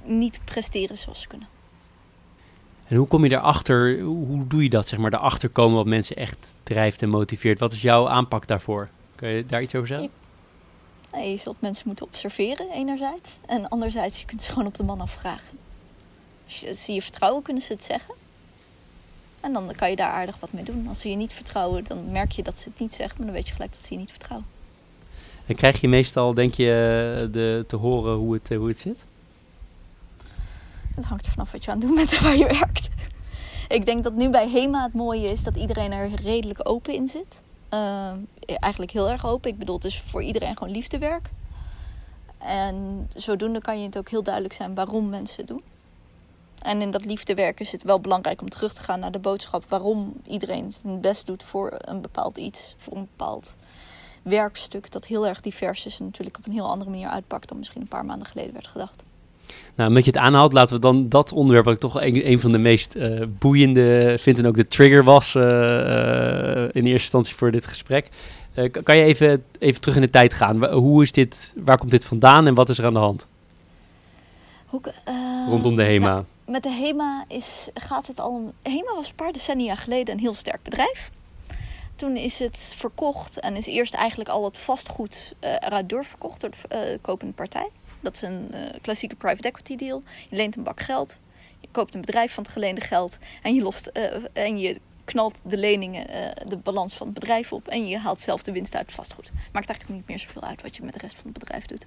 niet 0.03 0.39
presteren 0.43 0.97
zoals 0.97 1.21
ze 1.21 1.27
kunnen. 1.27 1.47
En 2.85 2.95
hoe 2.95 3.07
kom 3.07 3.23
je 3.23 3.29
daarachter, 3.29 3.99
hoe 3.99 4.47
doe 4.47 4.63
je 4.63 4.69
dat, 4.69 4.87
zeg 4.87 4.99
maar, 4.99 5.11
daarachter 5.11 5.49
komen 5.49 5.75
wat 5.75 5.85
mensen 5.85 6.15
echt 6.15 6.55
drijft 6.63 7.01
en 7.01 7.09
motiveert? 7.09 7.59
Wat 7.59 7.71
is 7.71 7.81
jouw 7.81 8.07
aanpak 8.07 8.47
daarvoor? 8.47 8.89
Kun 9.15 9.29
je 9.29 9.45
daar 9.45 9.61
iets 9.61 9.75
over 9.75 9.87
zeggen? 9.87 10.09
je 11.11 11.37
zult 11.37 11.61
mensen 11.61 11.87
moeten 11.87 12.05
observeren, 12.05 12.71
enerzijds. 12.71 13.37
En 13.45 13.69
anderzijds, 13.69 14.19
je 14.19 14.25
kunt 14.25 14.41
ze 14.41 14.49
gewoon 14.49 14.67
op 14.67 14.75
de 14.75 14.83
man 14.83 15.01
afvragen. 15.01 15.66
Als 16.47 16.59
je 16.59 16.73
ze 16.73 16.93
je 16.93 17.01
vertrouwen, 17.01 17.43
kunnen 17.43 17.63
ze 17.63 17.73
het 17.73 17.83
zeggen. 17.83 18.13
En 19.39 19.53
dan 19.53 19.73
kan 19.75 19.89
je 19.89 19.95
daar 19.95 20.11
aardig 20.11 20.39
wat 20.39 20.51
mee 20.51 20.63
doen. 20.63 20.87
Als 20.87 20.99
ze 20.99 21.09
je 21.09 21.15
niet 21.15 21.33
vertrouwen, 21.33 21.83
dan 21.83 22.11
merk 22.11 22.31
je 22.31 22.43
dat 22.43 22.59
ze 22.59 22.69
het 22.69 22.79
niet 22.79 22.93
zeggen, 22.93 23.15
maar 23.17 23.25
dan 23.25 23.35
weet 23.35 23.47
je 23.47 23.53
gelijk 23.53 23.71
dat 23.71 23.83
ze 23.83 23.93
je 23.93 23.99
niet 23.99 24.09
vertrouwen. 24.09 24.47
En 25.45 25.55
krijg 25.55 25.81
je 25.81 25.87
meestal, 25.87 26.33
denk 26.33 26.53
je, 26.53 27.29
de, 27.31 27.63
te 27.67 27.75
horen 27.75 28.15
hoe 28.15 28.33
het, 28.33 28.49
hoe 28.49 28.67
het 28.67 28.79
zit? 28.79 29.05
Het 30.95 31.05
hangt 31.05 31.25
er 31.25 31.31
vanaf 31.31 31.51
wat 31.51 31.63
je 31.63 31.71
aan 31.71 31.77
het 31.77 31.87
doen 31.87 31.95
bent 31.95 32.13
en 32.13 32.23
waar 32.23 32.37
je 32.37 32.45
werkt. 32.45 32.89
Ik 33.67 33.85
denk 33.85 34.03
dat 34.03 34.13
nu 34.13 34.29
bij 34.29 34.49
HEMA 34.49 34.83
het 34.83 34.93
mooie 34.93 35.31
is 35.31 35.43
dat 35.43 35.55
iedereen 35.55 35.91
er 35.91 36.09
redelijk 36.23 36.59
open 36.69 36.93
in 36.93 37.07
zit. 37.07 37.41
Uh, 37.73 38.11
eigenlijk 38.45 38.91
heel 38.91 39.09
erg 39.09 39.25
open. 39.25 39.51
Ik 39.51 39.57
bedoel, 39.57 39.79
is 39.81 40.01
voor 40.07 40.23
iedereen 40.23 40.57
gewoon 40.57 40.73
liefdewerk. 40.73 41.29
En 42.37 43.09
zodoende 43.15 43.61
kan 43.61 43.79
je 43.79 43.85
het 43.85 43.97
ook 43.97 44.09
heel 44.09 44.23
duidelijk 44.23 44.53
zijn 44.53 44.73
waarom 44.73 45.09
mensen 45.09 45.37
het 45.37 45.47
doen. 45.47 45.61
En 46.61 46.81
in 46.81 46.91
dat 46.91 47.05
liefdewerk 47.05 47.59
is 47.59 47.71
het 47.71 47.83
wel 47.83 47.99
belangrijk 47.99 48.41
om 48.41 48.49
terug 48.49 48.73
te 48.73 48.81
gaan 48.81 48.99
naar 48.99 49.11
de 49.11 49.19
boodschap 49.19 49.63
waarom 49.67 50.13
iedereen 50.27 50.71
zijn 50.71 51.01
best 51.01 51.25
doet 51.25 51.43
voor 51.43 51.73
een 51.77 52.01
bepaald 52.01 52.37
iets, 52.37 52.75
voor 52.77 52.97
een 52.97 53.07
bepaald 53.15 53.55
werkstuk 54.21 54.91
dat 54.91 55.05
heel 55.05 55.27
erg 55.27 55.41
divers 55.41 55.85
is 55.85 55.99
en 55.99 56.05
natuurlijk 56.05 56.37
op 56.37 56.45
een 56.45 56.51
heel 56.51 56.69
andere 56.69 56.89
manier 56.89 57.07
uitpakt 57.07 57.49
dan 57.49 57.57
misschien 57.57 57.81
een 57.81 57.87
paar 57.87 58.05
maanden 58.05 58.27
geleden 58.27 58.53
werd 58.53 58.67
gedacht. 58.67 59.03
Nou, 59.75 59.89
omdat 59.89 60.05
je 60.05 60.11
het 60.11 60.19
aanhaalt, 60.19 60.53
laten 60.53 60.75
we 60.75 60.81
dan 60.81 61.09
dat 61.09 61.31
onderwerp, 61.31 61.65
wat 61.65 61.73
ik 61.73 61.79
toch 61.79 62.01
een, 62.01 62.29
een 62.29 62.39
van 62.39 62.51
de 62.51 62.57
meest 62.57 62.95
uh, 62.95 63.21
boeiende 63.39 64.17
vind 64.19 64.39
en 64.39 64.47
ook 64.47 64.55
de 64.55 64.67
trigger 64.67 65.03
was 65.03 65.35
uh, 65.35 65.43
uh, 65.43 66.63
in 66.63 66.69
eerste 66.71 66.91
instantie 66.91 67.35
voor 67.35 67.51
dit 67.51 67.67
gesprek. 67.67 68.09
kan 68.83 68.97
je 68.97 69.03
even, 69.03 69.43
even 69.59 69.81
terug 69.81 69.95
in 69.95 70.01
de 70.01 70.09
tijd 70.09 70.33
gaan? 70.33 70.65
Hoe 70.65 71.03
is 71.03 71.11
dit, 71.11 71.55
waar 71.57 71.77
komt 71.77 71.91
dit 71.91 72.05
vandaan 72.05 72.47
en 72.47 72.53
wat 72.53 72.69
is 72.69 72.77
er 72.77 72.85
aan 72.85 72.93
de 72.93 72.99
hand? 72.99 73.27
Hoe, 74.65 74.81
Rondom 75.49 75.75
de 75.75 75.83
HEMA. 75.83 76.13
Nou, 76.13 76.23
met 76.47 76.63
de 76.63 76.71
HEMA 76.71 77.25
is, 77.27 77.67
gaat 77.73 78.07
het 78.07 78.19
al. 78.19 78.53
HEMA 78.61 78.93
was 78.95 79.09
een 79.09 79.15
paar 79.15 79.31
decennia 79.31 79.75
geleden 79.75 80.13
een 80.13 80.19
heel 80.19 80.33
sterk 80.33 80.63
bedrijf. 80.63 81.11
Toen 81.95 82.17
is 82.17 82.39
het 82.39 82.73
verkocht 82.75 83.39
en 83.39 83.55
is 83.55 83.65
eerst 83.65 83.93
eigenlijk 83.93 84.29
al 84.29 84.45
het 84.45 84.57
vastgoed 84.57 85.33
eruit 85.39 85.89
doorverkocht 85.89 86.41
door 86.41 86.49
de 86.69 86.99
kopende 87.01 87.33
partij. 87.33 87.69
Dat 87.99 88.15
is 88.15 88.21
een 88.21 88.51
uh, 88.53 88.59
klassieke 88.81 89.15
private 89.15 89.47
equity 89.47 89.75
deal. 89.75 90.03
Je 90.29 90.35
leent 90.35 90.55
een 90.55 90.63
bak 90.63 90.79
geld, 90.79 91.17
je 91.59 91.67
koopt 91.71 91.93
een 91.93 92.01
bedrijf 92.01 92.33
van 92.33 92.43
het 92.43 92.51
geleende 92.51 92.81
geld 92.81 93.17
en 93.41 93.55
je, 93.55 93.61
lost, 93.61 93.89
uh, 93.93 94.03
en 94.33 94.57
je 94.57 94.79
knalt 95.07 95.41
de 95.45 95.57
leningen, 95.57 96.09
uh, 96.09 96.49
de 96.49 96.57
balans 96.57 96.95
van 96.95 97.07
het 97.07 97.19
bedrijf 97.19 97.53
op 97.53 97.67
en 97.67 97.87
je 97.87 97.97
haalt 97.97 98.21
zelf 98.21 98.43
de 98.43 98.51
winst 98.51 98.75
uit 98.75 98.85
het 98.85 98.95
vastgoed. 98.95 99.31
Maakt 99.51 99.69
eigenlijk 99.69 99.99
niet 99.99 100.07
meer 100.07 100.19
zoveel 100.19 100.41
uit 100.41 100.61
wat 100.61 100.75
je 100.75 100.83
met 100.83 100.93
de 100.93 100.99
rest 100.99 101.15
van 101.15 101.23
het 101.23 101.39
bedrijf 101.39 101.65
doet. 101.65 101.85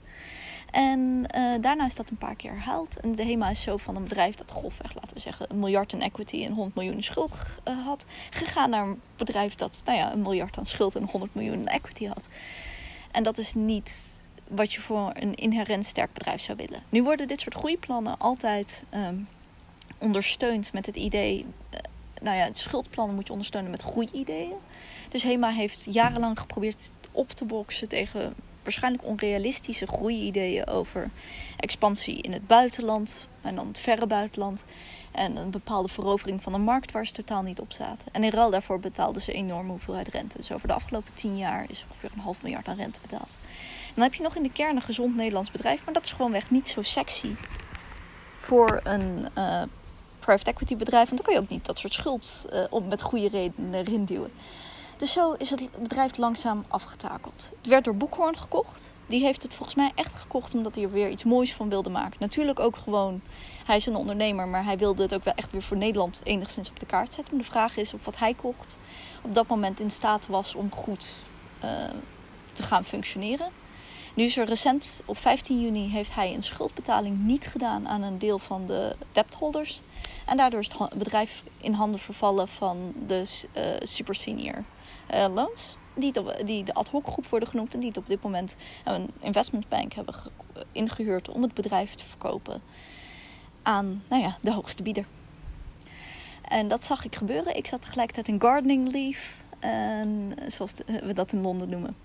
En 0.70 1.22
daarna 1.60 1.86
is 1.86 1.94
dat 1.94 2.10
een 2.10 2.16
paar 2.16 2.34
keer 2.34 2.50
herhaald. 2.50 3.00
En 3.00 3.14
de 3.14 3.24
HEMA 3.24 3.50
is 3.50 3.62
zo 3.62 3.76
van 3.76 3.96
een 3.96 4.02
bedrijf 4.02 4.34
dat 4.34 4.50
grofweg, 4.50 4.94
laten 4.94 5.14
we 5.14 5.20
zeggen, 5.20 5.46
een 5.48 5.58
miljard 5.58 5.94
aan 5.94 6.00
equity 6.00 6.44
en 6.44 6.52
100 6.52 6.74
miljoen 6.74 7.02
schuld 7.02 7.34
had, 7.84 8.04
gegaan 8.30 8.70
naar 8.70 8.86
een 8.86 9.00
bedrijf 9.16 9.54
dat 9.54 9.80
nou 9.84 9.98
ja, 9.98 10.12
een 10.12 10.22
miljard 10.22 10.58
aan 10.58 10.66
schuld 10.66 10.94
en 10.94 11.04
100 11.04 11.34
miljoen 11.34 11.58
aan 11.58 11.66
equity 11.66 12.06
had. 12.06 12.28
En 13.10 13.22
dat 13.22 13.38
is 13.38 13.54
niet 13.54 14.18
wat 14.48 14.72
je 14.72 14.80
voor 14.80 15.10
een 15.14 15.34
inherent 15.34 15.86
sterk 15.86 16.12
bedrijf 16.12 16.40
zou 16.40 16.58
willen. 16.58 16.82
Nu 16.88 17.02
worden 17.02 17.28
dit 17.28 17.40
soort 17.40 17.54
groeiplannen 17.54 18.18
altijd 18.18 18.82
um, 18.94 19.28
ondersteund 19.98 20.72
met 20.72 20.86
het 20.86 20.96
idee. 20.96 21.46
Nou 22.20 22.36
ja, 22.36 22.48
schuldplannen 22.52 23.14
moet 23.14 23.26
je 23.26 23.32
ondersteunen 23.32 23.70
met 23.70 23.82
groeiideeën. 23.82 24.56
Dus 25.08 25.22
HEMA 25.22 25.50
heeft 25.50 25.86
jarenlang 25.90 26.38
geprobeerd 26.38 26.90
op 27.12 27.30
te 27.30 27.44
boksen 27.44 27.88
tegen 27.88 28.34
waarschijnlijk 28.62 29.04
onrealistische 29.04 29.86
groeiideeën 29.86 30.66
over 30.66 31.10
expansie 31.56 32.22
in 32.22 32.32
het 32.32 32.46
buitenland 32.46 33.28
en 33.42 33.54
dan 33.54 33.66
het 33.66 33.78
verre 33.78 34.06
buitenland. 34.06 34.64
En 35.12 35.36
een 35.36 35.50
bepaalde 35.50 35.88
verovering 35.88 36.42
van 36.42 36.54
een 36.54 36.60
markt 36.60 36.92
waar 36.92 37.06
ze 37.06 37.12
totaal 37.12 37.42
niet 37.42 37.60
op 37.60 37.72
zaten. 37.72 38.08
En 38.12 38.24
in 38.24 38.30
ruil 38.30 38.50
daarvoor 38.50 38.80
betaalden 38.80 39.22
ze 39.22 39.32
enorme 39.32 39.70
hoeveelheid 39.70 40.08
rente. 40.08 40.36
Dus 40.36 40.52
over 40.52 40.68
de 40.68 40.74
afgelopen 40.74 41.14
tien 41.14 41.36
jaar 41.36 41.64
is 41.68 41.84
ongeveer 41.88 42.10
een 42.14 42.20
half 42.20 42.42
miljard 42.42 42.68
aan 42.68 42.76
rente 42.76 43.00
betaald. 43.00 43.36
Dan 43.94 44.04
heb 44.04 44.14
je 44.14 44.22
nog 44.22 44.36
in 44.36 44.42
de 44.42 44.52
kern 44.52 44.76
een 44.76 44.82
gezond 44.82 45.16
Nederlands 45.16 45.50
bedrijf, 45.50 45.84
maar 45.84 45.94
dat 45.94 46.04
is 46.04 46.12
gewoonweg 46.12 46.50
niet 46.50 46.68
zo 46.68 46.82
sexy 46.82 47.34
voor 48.36 48.80
een 48.82 49.28
uh, 49.38 49.62
private 50.20 50.50
equity 50.50 50.76
bedrijf. 50.76 51.08
Want 51.08 51.16
dan 51.16 51.26
kan 51.26 51.34
je 51.34 51.40
ook 51.40 51.56
niet 51.56 51.66
dat 51.66 51.78
soort 51.78 51.94
schuld 51.94 52.46
uh, 52.52 52.64
op, 52.70 52.88
met 52.88 53.02
goede 53.02 53.28
redenen 53.28 53.74
erin 53.74 54.04
duwen. 54.04 54.32
Dus 54.96 55.12
zo 55.12 55.32
is 55.32 55.50
het 55.50 55.78
bedrijf 55.82 56.16
langzaam 56.16 56.64
afgetakeld. 56.68 57.50
Het 57.56 57.66
werd 57.66 57.84
door 57.84 57.96
Boekhoorn 57.96 58.36
gekocht. 58.36 58.90
Die 59.06 59.22
heeft 59.22 59.42
het 59.42 59.54
volgens 59.54 59.76
mij 59.76 59.92
echt 59.94 60.14
gekocht 60.14 60.54
omdat 60.54 60.74
hij 60.74 60.84
er 60.84 60.90
weer 60.90 61.08
iets 61.08 61.24
moois 61.24 61.54
van 61.54 61.68
wilde 61.68 61.90
maken. 61.90 62.16
Natuurlijk 62.18 62.60
ook 62.60 62.76
gewoon, 62.76 63.20
hij 63.64 63.76
is 63.76 63.86
een 63.86 63.96
ondernemer, 63.96 64.48
maar 64.48 64.64
hij 64.64 64.78
wilde 64.78 65.02
het 65.02 65.14
ook 65.14 65.24
wel 65.24 65.34
echt 65.34 65.52
weer 65.52 65.62
voor 65.62 65.76
Nederland 65.76 66.20
enigszins 66.22 66.68
op 66.70 66.80
de 66.80 66.86
kaart 66.86 67.14
zetten. 67.14 67.38
de 67.38 67.44
vraag 67.44 67.76
is 67.76 67.94
of 67.94 68.04
wat 68.04 68.18
hij 68.18 68.34
kocht 68.34 68.76
op 69.22 69.34
dat 69.34 69.46
moment 69.46 69.80
in 69.80 69.90
staat 69.90 70.26
was 70.26 70.54
om 70.54 70.72
goed 70.72 71.06
uh, 71.64 71.70
te 72.52 72.62
gaan 72.62 72.84
functioneren. 72.84 73.48
Nu 74.14 74.24
is 74.24 74.36
er 74.36 74.46
recent, 74.46 75.00
op 75.04 75.18
15 75.18 75.60
juni, 75.60 75.90
heeft 75.90 76.14
hij 76.14 76.34
een 76.34 76.42
schuldbetaling 76.42 77.18
niet 77.18 77.46
gedaan 77.46 77.88
aan 77.88 78.02
een 78.02 78.18
deel 78.18 78.38
van 78.38 78.66
de 78.66 78.96
debtholders. 79.12 79.80
En 80.30 80.36
daardoor 80.36 80.60
is 80.60 80.70
het 80.78 80.98
bedrijf 80.98 81.42
in 81.60 81.72
handen 81.72 82.00
vervallen 82.00 82.48
van 82.48 82.92
de 83.06 83.24
uh, 83.56 83.62
super 83.82 84.14
senior 84.14 84.64
uh, 85.14 85.26
loans. 85.34 85.76
Die, 85.94 86.12
die 86.44 86.64
de 86.64 86.74
ad 86.74 86.88
hoc 86.88 87.06
groep 87.06 87.26
worden 87.26 87.48
genoemd 87.48 87.74
en 87.74 87.80
die 87.80 87.88
het 87.88 87.98
op 87.98 88.06
dit 88.06 88.22
moment 88.22 88.56
een 88.84 89.10
investmentbank 89.20 89.92
hebben 89.92 90.14
ingehuurd 90.72 91.28
om 91.28 91.42
het 91.42 91.54
bedrijf 91.54 91.94
te 91.94 92.04
verkopen 92.04 92.62
aan 93.62 94.02
nou 94.08 94.22
ja, 94.22 94.36
de 94.40 94.52
hoogste 94.52 94.82
bieder. 94.82 95.04
En 96.42 96.68
dat 96.68 96.84
zag 96.84 97.04
ik 97.04 97.16
gebeuren. 97.16 97.56
Ik 97.56 97.66
zat 97.66 97.80
tegelijkertijd 97.80 98.28
in 98.28 98.40
gardening 98.40 98.92
leave, 98.92 99.32
en, 99.58 100.34
zoals 100.46 100.72
we 100.86 101.12
dat 101.12 101.32
in 101.32 101.40
Londen 101.40 101.68
noemen. 101.68 101.96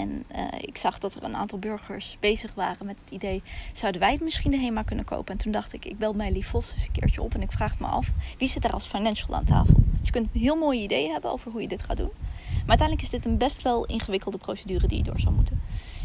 En 0.00 0.24
uh, 0.36 0.44
ik 0.60 0.76
zag 0.76 0.98
dat 0.98 1.14
er 1.14 1.22
een 1.22 1.36
aantal 1.36 1.58
burgers 1.58 2.16
bezig 2.20 2.54
waren 2.54 2.86
met 2.86 2.96
het 3.04 3.10
idee: 3.10 3.42
zouden 3.72 4.00
wij 4.00 4.18
misschien 4.22 4.50
de 4.50 4.58
HEMA 4.58 4.82
kunnen 4.82 5.04
kopen? 5.04 5.32
En 5.32 5.38
toen 5.38 5.52
dacht 5.52 5.72
ik: 5.72 5.84
ik 5.84 5.98
bel 5.98 6.14
Lief 6.16 6.48
Vos 6.48 6.72
eens 6.72 6.84
een 6.84 6.92
keertje 6.92 7.22
op 7.22 7.34
en 7.34 7.42
ik 7.42 7.52
vraag 7.52 7.78
me 7.78 7.86
af 7.86 8.08
wie 8.38 8.48
zit 8.48 8.62
daar 8.62 8.72
als 8.72 8.86
financial 8.86 9.36
aan 9.36 9.44
tafel. 9.44 9.74
Dus 9.74 10.00
je 10.02 10.10
kunt 10.10 10.28
een 10.32 10.40
heel 10.40 10.56
mooie 10.56 10.82
ideeën 10.82 11.12
hebben 11.12 11.30
over 11.30 11.50
hoe 11.50 11.62
je 11.62 11.68
dit 11.68 11.82
gaat 11.82 11.96
doen. 11.96 12.10
Maar 12.50 12.78
uiteindelijk 12.78 13.02
is 13.02 13.10
dit 13.10 13.24
een 13.24 13.38
best 13.38 13.62
wel 13.62 13.84
ingewikkelde 13.84 14.38
procedure 14.38 14.86
die 14.86 14.98
je 14.98 15.04
door 15.04 15.20
zal 15.20 15.32
moeten. 15.32 15.60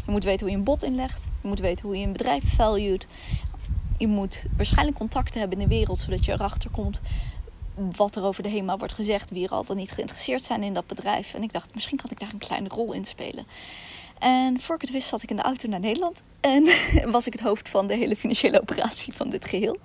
Je 0.06 0.10
moet 0.10 0.24
weten 0.24 0.40
hoe 0.40 0.50
je 0.50 0.56
een 0.56 0.64
bod 0.64 0.82
inlegt, 0.82 1.26
je 1.42 1.48
moet 1.48 1.60
weten 1.60 1.86
hoe 1.86 1.98
je 1.98 2.06
een 2.06 2.12
bedrijf 2.12 2.54
valued. 2.54 3.06
Je 3.98 4.06
moet 4.06 4.42
waarschijnlijk 4.56 4.98
contacten 4.98 5.40
hebben 5.40 5.58
in 5.60 5.68
de 5.68 5.74
wereld 5.74 5.98
zodat 5.98 6.24
je 6.24 6.32
erachter 6.32 6.70
komt 6.70 7.00
wat 7.74 8.16
er 8.16 8.22
over 8.22 8.42
de 8.42 8.48
HEMA 8.48 8.76
wordt 8.76 8.92
gezegd, 8.92 9.30
wie 9.30 9.44
er 9.44 9.50
al 9.50 9.64
dan 9.64 9.76
niet 9.76 9.90
geïnteresseerd 9.90 10.42
zijn 10.42 10.62
in 10.62 10.74
dat 10.74 10.86
bedrijf. 10.86 11.34
En 11.34 11.42
ik 11.42 11.52
dacht, 11.52 11.74
misschien 11.74 11.96
kan 11.96 12.10
ik 12.10 12.20
daar 12.20 12.32
een 12.32 12.38
kleine 12.38 12.68
rol 12.68 12.92
in 12.92 13.04
spelen. 13.04 13.46
En 14.18 14.60
voor 14.60 14.74
ik 14.74 14.80
het 14.80 14.90
wist 14.90 15.08
zat 15.08 15.22
ik 15.22 15.30
in 15.30 15.36
de 15.36 15.42
auto 15.42 15.68
naar 15.68 15.80
Nederland 15.80 16.22
en 16.40 16.68
was 17.16 17.26
ik 17.26 17.32
het 17.32 17.42
hoofd 17.42 17.68
van 17.68 17.86
de 17.86 17.94
hele 17.94 18.16
financiële 18.16 18.60
operatie 18.60 19.12
van 19.12 19.30
dit 19.30 19.44
geheel. 19.44 19.76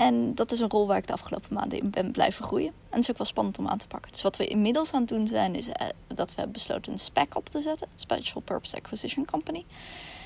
En 0.00 0.34
dat 0.34 0.52
is 0.52 0.60
een 0.60 0.70
rol 0.70 0.86
waar 0.86 0.96
ik 0.96 1.06
de 1.06 1.12
afgelopen 1.12 1.54
maanden 1.54 1.80
in 1.80 1.90
ben 1.90 2.12
blijven 2.12 2.44
groeien. 2.44 2.66
En 2.68 2.74
het 2.90 3.00
is 3.00 3.10
ook 3.10 3.16
wel 3.16 3.26
spannend 3.26 3.58
om 3.58 3.68
aan 3.68 3.78
te 3.78 3.86
pakken. 3.86 4.12
Dus 4.12 4.22
wat 4.22 4.36
we 4.36 4.46
inmiddels 4.46 4.92
aan 4.92 5.00
het 5.00 5.08
doen 5.08 5.28
zijn, 5.28 5.54
is 5.54 5.68
eh, 5.68 5.86
dat 6.06 6.28
we 6.28 6.34
hebben 6.34 6.52
besloten 6.52 6.92
een 6.92 6.98
SPAC 6.98 7.36
op 7.36 7.48
te 7.48 7.60
zetten. 7.60 7.88
Special 7.94 8.40
Purpose 8.40 8.76
Acquisition 8.76 9.24
Company. 9.24 9.64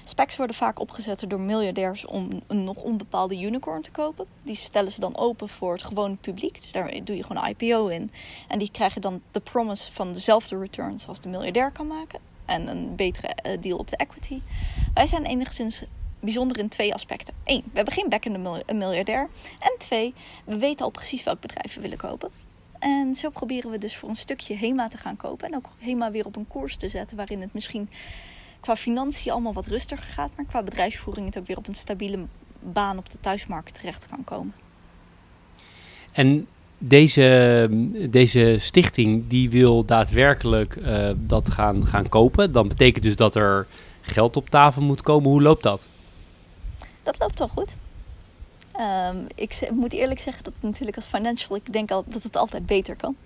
Specs 0.05 0.37
worden 0.37 0.57
vaak 0.57 0.81
opgezet 0.81 1.25
door 1.29 1.41
miljardairs 1.41 2.07
om 2.07 2.43
een 2.47 2.65
nog 2.65 2.77
onbepaalde 2.77 3.41
unicorn 3.41 3.83
te 3.83 3.91
kopen. 3.91 4.27
Die 4.43 4.57
stellen 4.57 4.93
ze 4.93 5.01
dan 5.01 5.17
open 5.17 5.49
voor 5.49 5.73
het 5.73 5.83
gewone 5.83 6.15
publiek. 6.15 6.61
Dus 6.61 6.73
daar 6.73 7.05
doe 7.05 7.17
je 7.17 7.23
gewoon 7.23 7.45
een 7.45 7.55
IPO 7.59 7.87
in. 7.87 8.11
En 8.49 8.59
die 8.59 8.71
krijgen 8.71 9.01
dan 9.01 9.23
de 9.33 9.41
promise 9.41 9.93
van 9.93 10.13
dezelfde 10.13 10.59
returns 10.59 11.09
als 11.09 11.21
de 11.21 11.29
miljardair 11.29 11.71
kan 11.71 11.87
maken. 11.87 12.21
En 12.45 12.69
een 12.69 12.97
betere 12.97 13.29
eh, 13.29 13.61
deal 13.61 13.79
op 13.79 13.89
de 13.89 13.97
equity. 13.97 14.41
Wij 14.95 15.07
zijn 15.07 15.25
enigszins 15.25 15.83
bijzonder 16.21 16.59
in 16.59 16.69
twee 16.69 16.95
aspecten. 16.95 17.35
Eén, 17.45 17.63
we 17.65 17.71
hebben 17.75 17.95
geen 17.95 18.09
bekkende 18.09 18.63
miljardair. 18.73 19.29
En 19.59 19.75
twee, 19.79 20.15
we 20.45 20.57
weten 20.57 20.85
al 20.85 20.91
precies 20.91 21.23
welk 21.23 21.41
bedrijf 21.41 21.75
we 21.75 21.81
willen 21.81 21.99
kopen. 21.99 22.31
En 22.79 23.15
zo 23.15 23.31
proberen 23.31 23.71
we 23.71 23.79
dus 23.79 23.97
voor 23.97 24.09
een 24.09 24.17
stukje 24.17 24.57
HEMA 24.57 24.89
te 24.89 24.97
gaan 24.97 25.17
kopen. 25.17 25.49
En 25.49 25.57
ook 25.57 25.69
HEMA 25.79 26.11
weer 26.11 26.27
op 26.27 26.37
een 26.37 26.49
koers 26.49 26.77
te 26.77 26.89
zetten 26.89 27.17
waarin 27.17 27.41
het 27.41 27.53
misschien 27.53 27.89
qua 28.65 28.77
financiën 28.77 29.33
allemaal 29.33 29.53
wat 29.53 29.67
rustiger 29.67 30.07
gaat. 30.07 30.31
Maar 30.37 30.45
qua 30.45 30.63
bedrijfsvoering 30.63 31.27
het 31.27 31.39
ook 31.39 31.47
weer 31.47 31.57
op 31.57 31.69
een 31.69 31.75
stabiele 31.75 32.19
baan 32.61 32.99
op 32.99 33.11
de 33.11 33.19
thuismarkt 33.21 33.75
terecht 33.75 34.07
kan 34.09 34.25
komen. 34.25 34.55
En 36.13 36.47
deze, 36.79 37.69
deze 38.11 38.57
stichting 38.59 39.27
die 39.29 39.51
wil 39.51 39.85
daadwerkelijk 39.85 40.77
uh, 40.77 41.11
dat 41.17 41.51
gaan, 41.51 41.87
gaan 41.87 42.09
kopen. 42.09 42.53
Dan 42.53 42.69
betekent 42.69 43.05
dus 43.05 43.17
dat 43.17 43.35
er 43.35 43.67
geld 44.01 44.37
op 44.37 44.51
tafel 44.51 44.83
moet 44.83 45.03
komen. 45.03 45.31
Hoe 45.31 45.43
loopt 45.43 45.63
dat? 45.63 45.89
Dat 47.03 47.19
loopt 47.19 47.39
wel 47.39 47.49
goed. 47.49 47.75
Ehm, 48.73 49.17
ik 49.35 49.69
moet 49.71 49.93
eerlijk 49.93 50.21
zeggen 50.21 50.45
dat 50.45 50.53
natuurlijk 50.61 50.97
als 50.97 51.07
financial, 51.07 51.57
ik 51.57 51.73
denk 51.73 51.91
al 51.91 52.05
dat 52.07 52.23
het 52.23 52.37
altijd 52.37 52.67
beter 52.67 52.97
kan. 52.97 53.17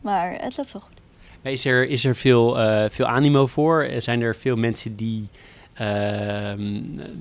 Maar 0.00 0.32
het 0.32 0.56
loopt 0.56 0.72
wel 0.72 0.82
goed. 0.82 1.01
Is 1.42 1.64
er, 1.64 1.88
is 1.88 2.04
er 2.04 2.16
veel, 2.16 2.60
uh, 2.60 2.84
veel 2.88 3.06
animo 3.06 3.46
voor? 3.46 3.88
Zijn 3.96 4.20
er 4.20 4.36
veel 4.36 4.56
mensen 4.56 4.96
die, 4.96 5.28
uh, 5.80 6.52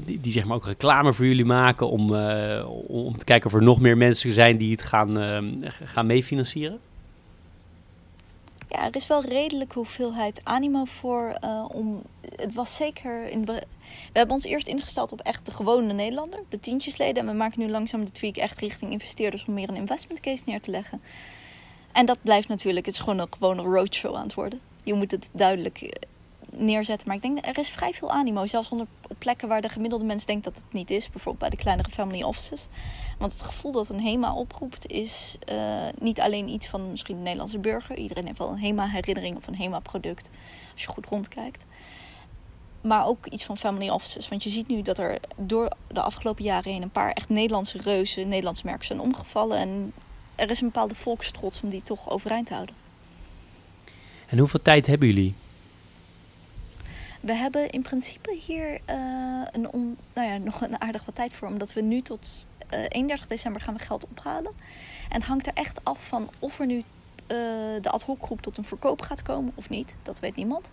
die, 0.06 0.20
die, 0.20 0.32
zeg 0.32 0.46
maar 0.46 0.56
ook 0.56 0.66
reclame 0.66 1.14
voor 1.14 1.26
jullie 1.26 1.46
maken 1.46 1.90
om, 1.90 2.14
uh, 2.14 2.66
om 2.88 3.18
te 3.18 3.26
kijken 3.26 3.48
of 3.48 3.54
er 3.56 3.64
nog 3.64 3.80
meer 3.80 3.98
mensen 3.98 4.32
zijn 4.32 4.58
die 4.58 4.72
het 4.72 4.82
gaan, 4.82 5.20
ehm, 5.20 5.46
gaan 5.84 6.06
meefinancieren? 6.06 6.80
Ja, 8.70 8.86
er 8.86 8.96
is 8.96 9.08
wel 9.08 9.26
redelijk 9.26 9.74
hoeveelheid 9.74 10.42
animo 10.44 10.86
voor. 10.86 11.38
Om, 11.68 12.02
het 12.36 12.54
was 12.54 12.76
zeker 12.76 13.30
in. 13.30 13.46
We 13.46 13.64
hebben 14.14 14.36
ons 14.36 14.46
eerst 14.46 14.68
ingesteld 14.68 15.12
op 15.12 15.20
echt 15.20 15.46
de 15.46 15.52
gewone 15.52 15.94
Nederlander, 15.94 16.40
de 16.50 16.60
tientjesleden. 16.60 17.24
En 17.24 17.30
we 17.30 17.38
maken 17.38 17.60
nu 17.60 17.70
langzaam 17.70 18.06
de 18.06 18.12
tweak 18.12 18.36
echt 18.36 18.60
richting 18.60 18.92
investeerders 18.92 19.46
om 19.46 19.54
meer 19.54 19.70
een 19.70 19.76
investment 19.76 20.20
case 20.20 20.44
neer 20.46 20.62
te 20.62 20.72
leggen. 20.72 21.02
En 21.94 22.06
dat 22.06 22.18
blijft 22.22 22.48
natuurlijk, 22.48 22.86
het 22.86 22.96
is 22.96 23.02
gewoon 23.02 23.20
een 23.20 23.28
gewone 23.30 23.62
roadshow 23.62 24.16
aan 24.16 24.24
het 24.24 24.34
worden. 24.34 24.60
Je 24.84 24.94
moet 24.94 25.12
het 25.12 25.30
duidelijk 25.34 25.82
eh, 25.82 25.90
neerzetten. 26.50 27.08
Maar 27.08 27.16
ik 27.16 27.22
denk, 27.22 27.46
er 27.46 27.58
is 27.58 27.70
vrij 27.70 27.94
veel 27.94 28.12
animo. 28.12 28.46
Zelfs 28.46 28.70
onder, 28.70 28.88
plekken 29.18 29.48
waar 29.48 29.62
de 29.62 29.70
gemiddelde 29.70 30.06
mens 30.06 30.26
denkt 30.26 30.44
dat 30.44 30.56
het 30.56 30.74
niet 30.74 30.92
is. 30.92 31.10
Bijvoorbeeld 31.10 31.38
bij 31.38 31.50
de 31.50 31.64
kleinere 31.64 31.92
family 31.92 32.24
offices. 32.24 32.68
Want 33.20 33.34
het 33.34 33.42
gevoel 33.42 33.72
dat 33.72 33.90
een 33.90 34.02
HEMA 34.02 34.34
oproept 34.34 34.88
is 34.88 35.38
uh, 35.52 35.88
niet 36.00 36.20
alleen 36.20 36.50
iets 36.50 36.68
van 36.68 36.92
misschien 36.92 37.16
de 37.16 37.22
Nederlandse 37.22 37.60
burger. 37.60 37.98
Iedereen 37.98 38.26
heeft 38.26 38.38
wel 38.38 38.50
een 38.50 38.60
HEMA-herinnering 38.60 39.38
of 39.38 39.48
een 39.48 39.56
HEMA-product. 39.56 40.30
Als 40.74 40.84
je 40.84 40.88
goed 40.88 41.06
rondkijkt. 41.06 41.66
Maar 42.82 43.06
ook 43.06 43.26
iets 43.26 43.44
van 43.44 43.58
family 43.58 43.90
offices. 43.90 44.30
Want 44.30 44.44
je 44.44 44.50
ziet 44.50 44.68
nu 44.68 44.82
dat 44.82 44.98
er 44.98 45.20
door 45.36 45.72
de 45.88 46.02
afgelopen 46.02 46.44
jaren 46.44 46.72
heen 46.72 46.82
een 46.82 46.90
paar 46.90 47.12
echt 47.12 47.30
Nederlandse 47.30 47.78
reuzen, 47.78 48.28
Nederlandse 48.28 48.66
merken 48.66 48.86
zijn 48.86 49.00
omgevallen. 49.00 49.58
En 49.58 49.94
er 50.36 50.50
is 50.50 50.62
een 50.62 50.68
bepaalde 50.68 50.96
volkstrots 50.96 51.62
om 51.62 51.70
die 51.70 51.84
toch 51.84 52.10
overeind 52.10 52.48
te 52.48 52.54
houden. 52.54 52.76
En 54.28 54.38
hoeveel 54.38 54.62
tijd 54.62 54.88
hebben 54.88 55.08
jullie? 55.08 55.36
We 57.22 57.34
hebben 57.34 57.70
in 57.70 57.82
principe 57.82 58.36
hier 58.46 58.80
uh, 58.90 59.48
een 59.52 59.72
on, 59.72 59.98
nou 60.14 60.28
ja, 60.28 60.38
nog 60.50 60.62
een 60.62 60.82
aardig 60.82 61.06
wat 61.06 61.16
tijd 61.16 61.34
voor. 61.34 61.48
Omdat 61.48 61.74
we 61.74 61.82
nu 61.82 62.02
tot 62.02 62.48
uh, 62.74 62.80
31 62.88 63.28
december 63.28 63.62
gaan 63.62 63.74
we 63.74 63.84
geld 63.84 64.08
ophalen. 64.16 64.52
En 65.10 65.18
het 65.18 65.24
hangt 65.24 65.48
er 65.48 65.54
echt 65.54 65.84
af 65.84 66.08
van 66.08 66.30
of 66.40 66.60
er 66.60 66.66
nu 66.66 66.78
uh, 66.78 66.84
de 67.82 67.90
ad 67.90 68.04
hoc 68.04 68.24
groep 68.24 68.42
tot 68.42 68.58
een 68.58 68.66
verkoop 68.66 69.02
gaat 69.02 69.22
komen 69.22 69.52
of 69.56 69.70
niet. 69.70 69.96
Dat 70.04 70.20
weet 70.20 70.36
niemand. 70.36 70.70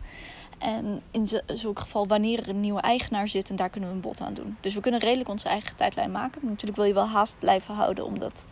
En 0.58 1.02
in 1.10 1.28
zo'n 1.46 1.78
geval 1.78 2.06
wanneer 2.06 2.38
er 2.38 2.48
een 2.48 2.60
nieuwe 2.60 2.80
eigenaar 2.80 3.28
zit 3.28 3.50
en 3.50 3.56
daar 3.56 3.68
kunnen 3.68 3.88
we 3.88 3.94
een 3.94 4.00
bod 4.00 4.20
aan 4.20 4.34
doen. 4.34 4.56
Dus 4.60 4.74
we 4.74 4.80
kunnen 4.80 5.00
redelijk 5.00 5.28
onze 5.28 5.48
eigen 5.48 5.76
tijdlijn 5.76 6.10
maken. 6.10 6.40
Maar 6.40 6.50
natuurlijk 6.50 6.76
wil 6.76 6.86
je 6.86 6.94
wel 6.94 7.08
haast 7.08 7.34
blijven 7.38 7.74
houden 7.74 8.04
omdat 8.04 8.44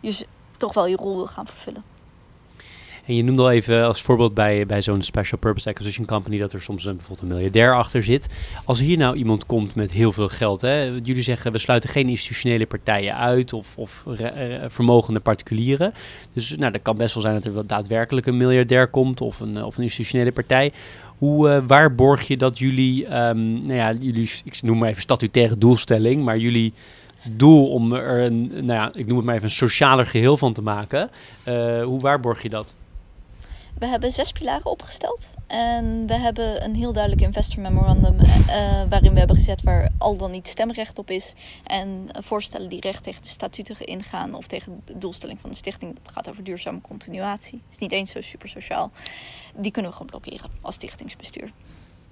je 0.00 0.26
toch 0.56 0.74
wel 0.74 0.86
je 0.86 0.96
rol 0.96 1.16
wil 1.16 1.26
gaan 1.26 1.46
vervullen. 1.46 1.82
En 3.08 3.14
je 3.14 3.22
noemde 3.22 3.42
al 3.42 3.50
even 3.50 3.84
als 3.84 4.02
voorbeeld 4.02 4.34
bij, 4.34 4.66
bij 4.66 4.82
zo'n 4.82 5.02
special 5.02 5.38
purpose 5.38 5.68
acquisition 5.68 6.06
company 6.06 6.38
dat 6.38 6.52
er 6.52 6.62
soms 6.62 6.84
een, 6.84 6.96
bijvoorbeeld 6.96 7.28
een 7.28 7.34
miljardair 7.34 7.74
achter 7.74 8.02
zit. 8.02 8.28
Als 8.64 8.80
hier 8.80 8.96
nou 8.96 9.16
iemand 9.16 9.46
komt 9.46 9.74
met 9.74 9.92
heel 9.92 10.12
veel 10.12 10.28
geld, 10.28 10.60
hè, 10.60 10.82
jullie 10.82 11.22
zeggen 11.22 11.52
we 11.52 11.58
sluiten 11.58 11.90
geen 11.90 12.08
institutionele 12.08 12.66
partijen 12.66 13.16
uit 13.16 13.52
of, 13.52 13.76
of 13.76 14.04
vermogende 14.66 15.20
particulieren. 15.20 15.92
Dus 16.32 16.56
nou, 16.56 16.72
dat 16.72 16.82
kan 16.82 16.96
best 16.96 17.14
wel 17.14 17.22
zijn 17.22 17.34
dat 17.34 17.44
er 17.44 17.54
wel 17.54 17.66
daadwerkelijk 17.66 18.26
een 18.26 18.36
miljardair 18.36 18.88
komt 18.88 19.20
of 19.20 19.40
een, 19.40 19.64
of 19.64 19.76
een 19.76 19.82
institutionele 19.82 20.32
partij. 20.32 20.72
Hoe, 21.18 21.48
uh, 21.48 21.66
waar 21.66 21.94
borg 21.94 22.22
je 22.22 22.36
dat 22.36 22.58
jullie, 22.58 23.04
um, 23.04 23.66
nou 23.66 23.74
ja, 23.74 23.92
jullie, 23.92 24.30
ik 24.44 24.62
noem 24.62 24.78
maar 24.78 24.88
even 24.88 25.02
statutaire 25.02 25.56
doelstelling, 25.56 26.24
maar 26.24 26.38
jullie 26.38 26.72
doel 27.24 27.70
om 27.70 27.92
er 27.92 28.24
een, 28.24 28.48
nou 28.48 28.66
ja, 28.66 28.90
ik 28.94 29.06
noem 29.06 29.16
het 29.16 29.26
maar 29.26 29.34
even 29.34 29.46
een 29.46 29.54
socialer 29.54 30.06
geheel 30.06 30.36
van 30.36 30.52
te 30.52 30.62
maken. 30.62 31.10
Uh, 31.44 31.84
hoe 31.84 32.00
waarborg 32.00 32.42
je 32.42 32.48
dat? 32.48 32.74
We 33.78 33.86
hebben 33.86 34.12
zes 34.12 34.32
pilaren 34.32 34.66
opgesteld. 34.66 35.28
En 35.46 36.06
we 36.06 36.14
hebben 36.14 36.64
een 36.64 36.74
heel 36.74 36.92
duidelijk 36.92 37.22
investor 37.22 37.62
memorandum 37.62 38.20
uh, 38.20 38.82
waarin 38.88 39.12
we 39.12 39.18
hebben 39.18 39.36
gezet 39.36 39.62
waar 39.62 39.88
al 39.98 40.16
dan 40.16 40.30
niet 40.30 40.48
stemrecht 40.48 40.98
op 40.98 41.10
is. 41.10 41.34
En 41.64 42.08
voorstellen 42.12 42.68
die 42.68 42.80
recht 42.80 43.02
tegen 43.02 43.22
de 43.22 43.28
statuten 43.28 43.86
ingaan 43.86 44.34
of 44.34 44.46
tegen 44.46 44.82
de 44.84 44.98
doelstelling 44.98 45.38
van 45.40 45.50
de 45.50 45.56
stichting. 45.56 45.94
Dat 46.02 46.12
gaat 46.12 46.28
over 46.28 46.44
duurzame 46.44 46.80
continuatie. 46.80 47.62
is 47.70 47.78
niet 47.78 47.92
eens 47.92 48.10
zo 48.10 48.20
super 48.20 48.48
sociaal. 48.48 48.90
Die 49.56 49.70
kunnen 49.70 49.90
we 49.90 49.96
gewoon 49.96 50.20
blokkeren 50.20 50.50
als 50.60 50.74
stichtingsbestuur. 50.74 51.52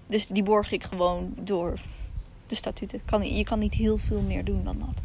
Dus 0.07 0.27
die 0.27 0.43
borg 0.43 0.73
ik 0.73 0.85
gewoon 0.85 1.35
door 1.41 1.81
de 2.47 2.55
statuten. 2.55 3.01
Kan, 3.05 3.35
je 3.35 3.45
kan 3.45 3.59
niet 3.59 3.75
heel 3.75 3.99
veel 3.99 4.21
meer 4.21 4.45
doen 4.45 4.65
dan 4.65 4.77
dat. 4.79 5.03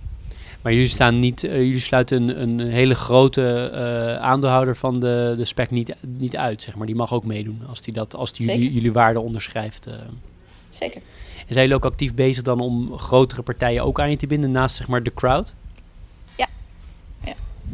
Maar 0.62 0.71
jullie, 0.71 0.88
staan 0.88 1.19
niet, 1.19 1.43
uh, 1.43 1.56
jullie 1.56 1.80
sluiten 1.80 2.41
een, 2.41 2.60
een 2.60 2.67
hele 2.67 2.95
grote 2.95 3.71
uh, 3.73 4.15
aandeelhouder 4.15 4.75
van 4.75 4.99
de, 4.99 5.34
de 5.38 5.45
spec 5.45 5.71
niet, 5.71 5.95
niet 6.08 6.38
uit, 6.38 6.62
zeg 6.62 6.75
maar. 6.75 6.86
Die 6.86 6.95
mag 6.95 7.13
ook 7.13 7.25
meedoen 7.25 7.62
als 7.69 7.82
die, 7.82 7.93
dat, 7.93 8.15
als 8.15 8.34
die 8.34 8.47
jullie, 8.47 8.73
jullie 8.73 8.91
waarde 8.91 9.19
onderschrijft. 9.19 9.88
Uh. 9.88 9.93
Zeker. 10.69 11.01
En 11.38 11.54
zijn 11.54 11.67
jullie 11.67 11.75
ook 11.75 11.91
actief 11.91 12.13
bezig 12.13 12.43
dan 12.43 12.60
om 12.60 12.97
grotere 12.97 13.41
partijen 13.41 13.84
ook 13.84 13.99
aan 13.99 14.10
je 14.10 14.15
te 14.15 14.27
binden 14.27 14.51
naast 14.51 14.75
zeg 14.75 14.88
maar 14.88 15.04
de 15.04 15.13
crowd? 15.13 15.56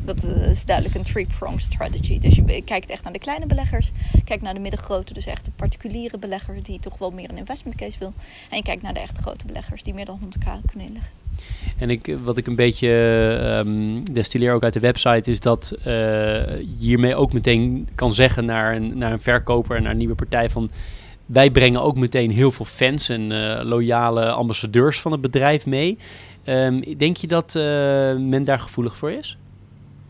Dat 0.05 0.23
is 0.23 0.65
duidelijk 0.65 0.95
een 0.95 1.03
three-pronged 1.03 1.61
strategy. 1.61 2.19
Dus 2.19 2.35
je 2.35 2.61
kijkt 2.61 2.89
echt 2.89 3.03
naar 3.03 3.13
de 3.13 3.19
kleine 3.19 3.45
beleggers, 3.45 3.91
kijkt 4.25 4.43
naar 4.43 4.53
de 4.53 4.59
middengrote, 4.59 5.13
dus 5.13 5.25
echt 5.25 5.45
de 5.45 5.51
particuliere 5.55 6.17
belegger 6.17 6.63
die 6.63 6.79
toch 6.79 6.97
wel 6.97 7.11
meer 7.11 7.29
een 7.29 7.37
investment 7.37 7.75
case 7.77 7.99
wil. 7.99 8.13
En 8.49 8.57
je 8.57 8.63
kijkt 8.63 8.81
naar 8.81 8.93
de 8.93 8.99
echte 8.99 9.21
grote 9.21 9.45
beleggers 9.45 9.83
die 9.83 9.93
meer 9.93 10.05
dan 10.05 10.19
100k 10.23 10.65
kunnen 10.65 10.87
inleggen. 10.87 11.11
En 11.77 11.89
ik, 11.89 12.17
wat 12.23 12.37
ik 12.37 12.47
een 12.47 12.55
beetje 12.55 12.89
um, 13.65 14.03
destilleer 14.13 14.53
ook 14.53 14.63
uit 14.63 14.73
de 14.73 14.79
website 14.79 15.31
is 15.31 15.39
dat 15.39 15.77
uh, 15.87 16.43
hiermee 16.77 17.15
ook 17.15 17.33
meteen 17.33 17.87
kan 17.95 18.13
zeggen 18.13 18.45
naar 18.45 18.75
een, 18.75 18.97
naar 18.97 19.11
een 19.11 19.21
verkoper 19.21 19.75
en 19.75 19.83
naar 19.83 19.91
een 19.91 19.97
nieuwe 19.97 20.15
partij 20.15 20.49
van 20.49 20.69
wij 21.25 21.51
brengen 21.51 21.81
ook 21.81 21.97
meteen 21.97 22.31
heel 22.31 22.51
veel 22.51 22.65
fans 22.65 23.09
en 23.09 23.27
loyale 23.63 24.31
ambassadeurs 24.31 25.01
van 25.01 25.11
het 25.11 25.21
bedrijf 25.21 25.65
mee. 25.65 25.97
Um, 26.45 26.97
denk 26.97 27.17
je 27.17 27.27
dat 27.27 27.53
men 28.19 28.43
daar 28.43 28.59
gevoelig 28.59 28.97
voor 28.97 29.11
is? 29.11 29.37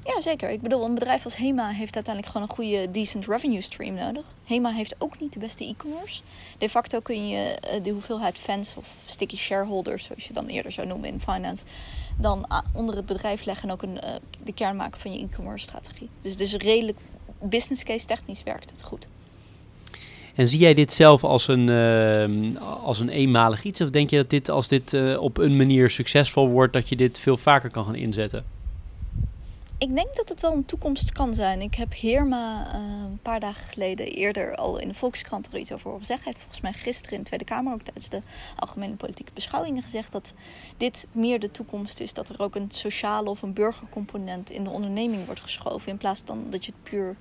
Ja, 0.08 0.22
zeker. 0.22 0.50
Ik 0.50 0.62
bedoel, 0.62 0.86
een 0.86 0.94
bedrijf 0.94 1.24
als 1.24 1.36
HEMA 1.36 1.70
heeft 1.70 1.96
uiteindelijk 1.96 2.34
gewoon 2.34 2.48
een 2.50 2.56
goede 2.56 2.92
decent 2.92 3.26
revenue 3.26 3.62
stream 3.62 3.94
nodig. 3.94 4.26
HEMA 4.46 4.72
heeft 4.72 4.96
ook 4.98 5.20
niet 5.20 5.34
de 5.34 5.40
beste 5.40 5.64
e-commerce. 5.64 6.22
De 6.58 6.70
facto 6.70 7.00
kun 7.00 7.28
je 7.28 7.58
uh, 7.74 7.84
de 7.84 7.90
hoeveelheid 7.90 8.38
fans 8.38 8.74
of 8.78 8.86
sticky 9.06 9.38
shareholders, 9.38 10.06
zoals 10.06 10.28
je 10.28 10.34
dan 10.34 10.48
eerder 10.48 10.72
zou 10.72 10.88
noemen 10.88 11.10
in 11.10 11.22
finance, 11.22 11.64
dan 12.18 12.48
onder 12.74 12.96
het 12.96 13.06
bedrijf 13.06 13.46
leggen 13.46 13.70
en 13.70 13.74
ook 13.74 13.82
een, 13.82 14.00
uh, 14.04 14.10
de 14.44 14.54
kern 14.54 14.76
maken 14.76 15.00
van 15.00 15.14
je 15.14 15.24
e-commerce 15.24 15.66
strategie. 15.66 16.10
Dus, 16.22 16.38
dus 16.38 16.54
redelijk 16.54 16.98
business 17.42 17.84
case 17.84 18.06
technisch 18.06 18.44
werkt 18.44 18.70
het 18.70 18.84
goed. 18.84 19.08
En 20.36 20.48
zie 20.48 20.60
jij 20.60 20.74
dit 20.74 20.94
zelf 20.94 21.24
als 21.24 21.48
een, 21.48 21.68
uh, 21.68 22.62
als 22.84 23.00
een 23.00 23.10
eenmalig 23.10 23.64
iets? 23.64 23.82
Of 23.82 23.90
denk 23.90 24.10
je 24.10 24.18
dat 24.18 24.30
dit, 24.30 24.50
als 24.50 24.68
dit 24.68 24.94
uh, 24.94 25.22
op 25.22 25.38
een 25.38 25.58
manier 25.58 25.90
succesvol 25.90 26.50
wordt, 26.50 26.74
dat 26.74 26.90
je 26.90 26.96
dit 26.96 27.20
veel 27.20 27.38
vaker 27.38 27.70
kan 27.70 27.86
gaan 27.86 27.96
inzetten? 27.96 28.57
Ik 29.80 29.96
denk 29.96 30.16
dat 30.16 30.30
het 30.30 30.42
wel 30.42 30.54
een 30.54 30.66
toekomst 30.66 31.12
kan 31.12 31.34
zijn. 31.34 31.62
Ik 31.62 31.76
heb 31.76 31.94
Heerma 31.94 32.76
uh, 32.76 32.82
een 32.82 33.20
paar 33.22 33.40
dagen 33.40 33.68
geleden 33.68 34.08
eerder 34.08 34.56
al 34.56 34.78
in 34.78 34.88
de 34.88 34.94
Volkskrant 34.94 35.48
er 35.52 35.60
iets 35.60 35.72
over 35.72 35.92
zeggen. 35.92 36.24
Hij 36.24 36.26
heeft 36.26 36.40
volgens 36.40 36.62
mij 36.62 36.74
gisteren 36.74 37.12
in 37.12 37.20
de 37.20 37.26
Tweede 37.26 37.46
Kamer 37.46 37.74
ook 37.74 37.82
tijdens 37.82 38.10
de 38.10 38.22
algemene 38.56 38.96
politieke 38.96 39.32
beschouwingen 39.34 39.84
gezegd 39.84 40.12
dat 40.12 40.34
dit 40.78 41.08
meer 41.12 41.40
de 41.40 41.52
toekomst 41.52 42.00
is. 42.00 42.14
Dat 42.14 42.30
er 42.30 42.42
ook 42.42 42.56
een 42.56 42.70
sociale 42.72 43.30
of 43.30 43.42
een 43.42 43.54
burgercomponent 43.54 44.50
in 44.50 44.64
de 44.64 44.70
onderneming 44.70 45.26
wordt 45.26 45.42
geschoven. 45.42 45.92
In 45.92 45.98
plaats 45.98 46.22
van 46.26 46.46
dat 46.50 46.66
je 46.66 46.72
het 46.72 46.90
puur 46.90 47.16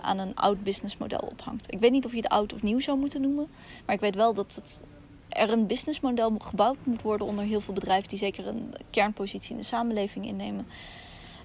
aan 0.00 0.18
een 0.18 0.36
oud 0.36 0.62
businessmodel 0.62 1.32
ophangt. 1.32 1.72
Ik 1.72 1.80
weet 1.80 1.90
niet 1.90 2.04
of 2.04 2.10
je 2.10 2.16
het 2.16 2.28
oud 2.28 2.52
of 2.52 2.62
nieuw 2.62 2.80
zou 2.80 2.98
moeten 2.98 3.20
noemen. 3.20 3.48
Maar 3.86 3.94
ik 3.94 4.00
weet 4.00 4.14
wel 4.14 4.34
dat 4.34 4.54
het 4.54 4.80
er 5.28 5.50
een 5.50 5.66
businessmodel 5.66 6.34
gebouwd 6.38 6.78
moet 6.84 7.02
worden 7.02 7.26
onder 7.26 7.44
heel 7.44 7.60
veel 7.60 7.74
bedrijven 7.74 8.08
die 8.08 8.18
zeker 8.18 8.46
een 8.46 8.74
kernpositie 8.90 9.50
in 9.50 9.56
de 9.56 9.62
samenleving 9.62 10.26
innemen 10.26 10.66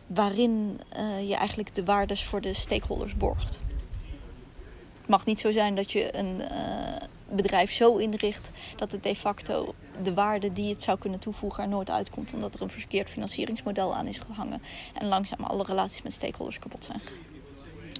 waarin 0.07 0.79
uh, 0.97 1.27
je 1.29 1.35
eigenlijk 1.35 1.75
de 1.75 1.83
waardes 1.83 2.23
voor 2.23 2.41
de 2.41 2.53
stakeholders 2.53 3.15
borgt. 3.15 3.59
Het 4.99 5.07
mag 5.07 5.25
niet 5.25 5.39
zo 5.39 5.51
zijn 5.51 5.75
dat 5.75 5.91
je 5.91 6.17
een 6.17 6.41
uh, 6.41 6.47
bedrijf 7.29 7.71
zo 7.71 7.97
inricht 7.97 8.49
dat 8.75 8.91
het 8.91 9.03
de 9.03 9.15
facto 9.15 9.73
de 10.03 10.13
waarde 10.13 10.53
die 10.53 10.69
het 10.69 10.83
zou 10.83 10.97
kunnen 10.97 11.19
toevoegen 11.19 11.63
er 11.63 11.69
nooit 11.69 11.89
uitkomt, 11.89 12.33
omdat 12.33 12.53
er 12.53 12.61
een 12.61 12.69
verkeerd 12.69 13.09
financieringsmodel 13.09 13.95
aan 13.95 14.07
is 14.07 14.17
gehangen 14.17 14.61
en 14.93 15.07
langzaam 15.07 15.43
alle 15.43 15.63
relaties 15.63 16.01
met 16.01 16.13
stakeholders 16.13 16.59
kapot 16.59 16.85
zijn 16.85 17.01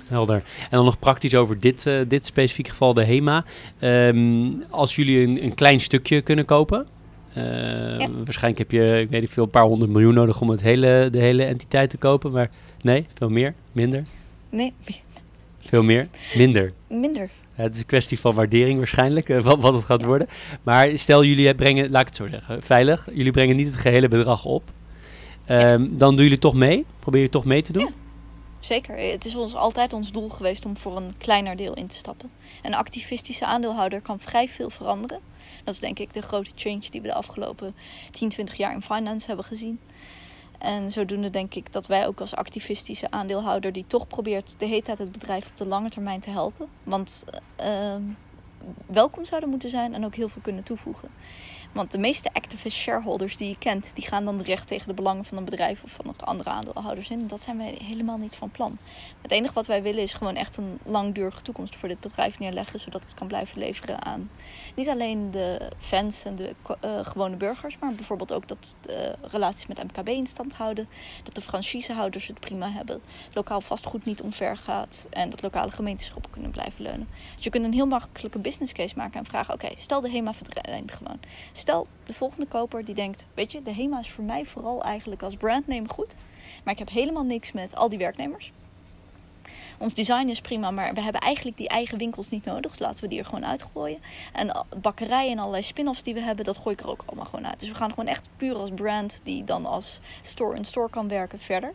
Helder. 0.08 0.44
En 0.60 0.70
dan 0.70 0.86
nog 0.86 1.00
praktisch 1.00 1.36
over 1.36 1.60
dit, 1.60 1.86
uh, 1.86 2.02
dit 2.08 2.26
specifieke 2.26 2.70
geval, 2.70 2.94
de 2.94 3.04
HEMA. 3.04 3.46
Um, 3.80 4.64
als 4.70 4.96
jullie 4.96 5.42
een, 5.42 5.56
klein 5.56 5.80
stukje 5.80 6.22
kunnen 6.22 6.46
kopen, 6.46 6.88
ja. 7.34 8.10
Waarschijnlijk 8.24 8.58
heb 8.58 8.72
je, 8.72 9.00
ik 9.00 9.10
weet 9.10 9.22
niet 9.22 9.30
veel, 9.30 9.44
een 9.44 9.50
paar 9.50 9.64
honderd 9.64 9.92
miljoen 9.92 10.14
nodig 10.14 10.42
om 10.42 10.50
het 10.50 10.62
hele, 10.62 11.08
de 11.12 11.20
hele 11.20 11.44
entiteit 11.44 11.90
te 11.90 11.98
kopen. 11.98 12.32
Maar 12.32 12.50
nee, 12.82 13.06
veel 13.14 13.30
meer, 13.30 13.54
minder. 13.72 14.04
Nee. 14.50 14.74
Veel 15.60 15.84
meer, 15.84 16.08
minder. 16.36 16.72
Minder. 16.88 17.30
Ja, 17.56 17.64
het 17.64 17.74
is 17.74 17.80
een 17.80 17.86
kwestie 17.86 18.20
van 18.20 18.36
waardering 18.36 18.78
waarschijnlijk, 18.78 19.30
uh, 19.30 19.42
wat, 19.42 19.62
wat 19.62 19.74
het 19.74 19.84
gaat 19.84 20.04
worden. 20.04 20.28
Maar 20.64 20.98
stel 20.98 21.24
jullie 21.24 21.56
brengen, 21.56 21.92
laat 21.92 22.02
ik 22.02 22.08
het 22.08 22.16
zo 22.16 22.28
zeggen, 22.28 22.62
veilig. 22.62 23.08
Jullie 23.14 23.32
brengen 23.32 23.56
niet 23.56 23.66
het 23.66 23.76
gehele 23.76 24.08
bedrag 24.08 24.46
op. 24.46 24.64
Ehm, 25.46 25.88
dan 25.90 26.16
doen 26.16 26.24
jullie 26.24 26.40
toch 26.40 26.54
mee? 26.54 26.86
Probeer 27.00 27.22
je 27.22 27.30
toch 27.30 27.46
mee 27.46 27.62
te 27.62 27.74
doen? 27.74 27.82
Ja. 27.82 27.92
Zeker. 28.60 28.98
Het 28.98 29.26
is 29.26 29.36
ons 29.36 29.56
altijd 29.56 29.94
ons 29.94 30.12
doel 30.12 30.30
geweest 30.30 30.66
om 30.66 30.78
voor 30.78 30.98
een 30.98 31.14
kleiner 31.18 31.56
deel 31.56 31.74
in 31.74 31.88
te 31.88 31.96
stappen. 31.96 32.30
Een 32.62 32.74
activistische 32.74 33.46
aandeelhouder 33.46 34.02
kan 34.02 34.20
vrij 34.20 34.50
veel 34.50 34.70
veranderen. 34.70 35.20
Dat 35.64 35.74
is 35.74 35.80
denk 35.80 36.00
ik 36.00 36.14
de 36.14 36.22
grote 36.22 36.52
change 36.56 36.90
die 36.90 37.02
we 37.02 37.08
de 37.08 37.14
afgelopen 37.14 37.76
10, 38.12 38.30
20 38.30 38.56
jaar 38.56 38.74
in 38.74 38.82
finance 38.82 39.28
hebben 39.28 39.46
gezien. 39.46 39.80
En 40.58 40.92
zodoende 40.92 41.30
denk 41.30 41.56
ik 41.56 41.74
dat 41.74 41.88
wij 41.88 42.08
ook 42.08 42.20
als 42.20 42.36
activistische 42.36 43.12
aandeelhouder 43.12 43.72
die 43.72 43.86
toch 43.88 44.08
probeert 44.08 44.56
de 44.58 44.66
hele 44.66 44.84
tijd 44.84 44.98
het 44.98 45.12
bedrijf 45.12 45.48
op 45.48 45.58
de 45.58 45.66
lange 45.66 45.90
termijn 45.90 46.20
te 46.20 46.30
helpen. 46.30 46.68
Want 46.84 47.24
uh, 47.60 47.96
welkom 48.86 49.26
zouden 49.26 49.50
moeten 49.50 49.70
zijn 49.70 49.94
en 49.94 50.06
ook 50.06 50.16
heel 50.16 50.30
veel 50.30 50.42
kunnen 50.42 50.64
toevoegen. 50.64 51.10
Want 51.74 51.92
de 51.92 51.98
meeste 51.98 52.34
activist 52.34 52.78
shareholders 52.78 53.38
die 53.38 53.50
je 53.50 53.58
kent, 53.58 53.86
die 53.94 54.08
gaan 54.08 54.26
dan 54.26 54.42
recht 54.42 54.68
tegen 54.68 54.88
de 54.88 54.94
belangen 54.94 55.26
van 55.26 55.38
een 55.38 55.46
bedrijf 55.46 55.84
of 55.84 55.92
van 55.92 56.16
andere 56.18 56.50
aandeelhouders 56.50 57.10
in. 57.10 57.28
Dat 57.28 57.44
zijn 57.44 57.58
wij 57.58 57.78
helemaal 57.84 58.18
niet 58.18 58.36
van 58.36 58.52
plan. 58.52 58.78
Het 59.22 59.32
enige 59.32 59.54
wat 59.54 59.68
wij 59.68 59.82
willen 59.82 60.02
is 60.02 60.14
gewoon 60.14 60.36
echt 60.36 60.58
een 60.58 60.80
langdurige 60.86 61.42
toekomst 61.42 61.76
voor 61.76 61.88
dit 61.88 62.00
bedrijf 62.00 62.40
neerleggen, 62.40 62.80
zodat 62.80 63.02
het 63.02 63.14
kan 63.14 63.28
blijven 63.28 63.60
leveren 63.60 64.04
aan 64.04 64.30
niet 64.76 64.90
alleen 64.90 65.32
de 65.32 65.70
fans 65.80 66.24
en 66.24 66.36
de 66.36 66.56
uh, 66.86 67.00
gewone 67.06 67.36
burgers, 67.36 67.78
maar 67.80 67.94
bijvoorbeeld 67.94 68.34
ook 68.34 68.48
dat 68.48 68.76
de 68.82 69.16
relaties 69.22 69.68
met 69.68 69.84
MKB 69.84 70.08
in 70.08 70.28
stand 70.28 70.54
houden, 70.54 70.88
dat 71.24 71.36
de 71.36 71.42
franchisehouders 71.42 72.28
het 72.28 72.40
prima 72.40 72.72
hebben, 72.72 73.02
lokaal 73.34 73.62
vastgoed 73.62 74.06
niet 74.06 74.22
omver 74.22 74.58
gaat 74.58 75.06
en 75.10 75.30
dat 75.30 75.42
lokale 75.42 75.72
gemeenteschappen 75.72 76.32
kunnen 76.32 76.52
blijven 76.52 76.84
leunen. 76.84 77.08
Dus 77.36 77.44
je 77.44 77.50
kunt 77.50 77.66
een 77.66 77.74
heel 77.74 77.86
makkelijke 77.86 78.40
business 78.40 78.74
case 78.74 78.94
maken 78.98 79.20
en 79.20 79.26
vragen: 79.26 79.54
oké, 79.54 79.70
stel 79.76 80.02
de 80.02 80.10
HEMA 80.10 80.34
verdwijnt 80.34 80.92
gewoon. 80.92 81.20
Stel 81.64 81.88
de 82.04 82.14
volgende 82.14 82.46
koper 82.46 82.86
die 82.86 82.96
denkt: 82.96 83.26
weet 83.34 83.52
je, 83.52 83.64
de 83.64 83.74
HEMA 83.74 84.00
is 84.00 84.10
voor 84.10 84.24
mij 84.24 84.46
vooral 84.46 84.84
eigenlijk 84.84 85.24
als 85.24 85.36
brandname 85.36 85.88
goed, 85.88 86.16
maar 86.64 86.74
ik 86.74 86.80
heb 86.80 86.90
helemaal 86.90 87.24
niks 87.24 87.52
met 87.52 87.76
al 87.76 87.90
die 87.90 87.98
werknemers. 87.98 88.52
Ons 89.78 89.94
design 89.94 90.28
is 90.28 90.42
prima, 90.42 90.72
maar 90.72 90.94
we 90.94 91.02
hebben 91.02 91.22
eigenlijk 91.22 91.58
die 91.58 91.68
eigen 91.68 91.98
winkels 91.98 92.30
niet 92.30 92.46
nodig. 92.46 92.72
Dus 92.72 92.80
laten 92.80 93.04
we 93.04 93.10
die 93.10 93.20
er 93.20 93.26
gewoon 93.26 93.46
uitgooien. 93.46 94.02
En 94.34 94.66
bakkerijen 94.82 95.32
en 95.32 95.38
allerlei 95.38 95.64
spin-offs 95.64 96.04
die 96.04 96.14
we 96.14 96.22
hebben, 96.22 96.46
dat 96.46 96.58
gooi 96.58 96.76
ik 96.76 96.82
er 96.82 96.90
ook 96.90 97.04
allemaal 97.06 97.26
gewoon 97.26 97.48
uit. 97.48 97.60
Dus 97.60 97.70
we 97.70 97.76
gaan 97.76 97.90
gewoon 97.90 98.08
echt 98.08 98.30
puur 98.38 98.56
als 98.56 98.72
brand 98.76 99.22
die 99.24 99.44
dan 99.44 99.66
als 99.66 100.00
store-in-store 100.22 100.90
kan 100.90 101.08
werken 101.08 101.40
verder. 101.40 101.74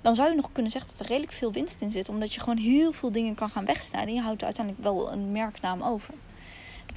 Dan 0.00 0.14
zou 0.14 0.28
je 0.28 0.34
nog 0.34 0.52
kunnen 0.52 0.72
zeggen 0.72 0.90
dat 0.90 1.00
er 1.00 1.06
redelijk 1.06 1.32
veel 1.32 1.52
winst 1.52 1.80
in 1.80 1.90
zit. 1.90 2.08
Omdat 2.08 2.34
je 2.34 2.40
gewoon 2.40 2.58
heel 2.58 2.92
veel 2.92 3.12
dingen 3.12 3.34
kan 3.34 3.50
gaan 3.50 3.64
wegsnijden. 3.64 4.08
En 4.08 4.14
je 4.14 4.22
houdt 4.22 4.44
uiteindelijk 4.44 4.84
wel 4.84 5.12
een 5.12 5.32
merknaam 5.32 5.82
over. 5.82 6.14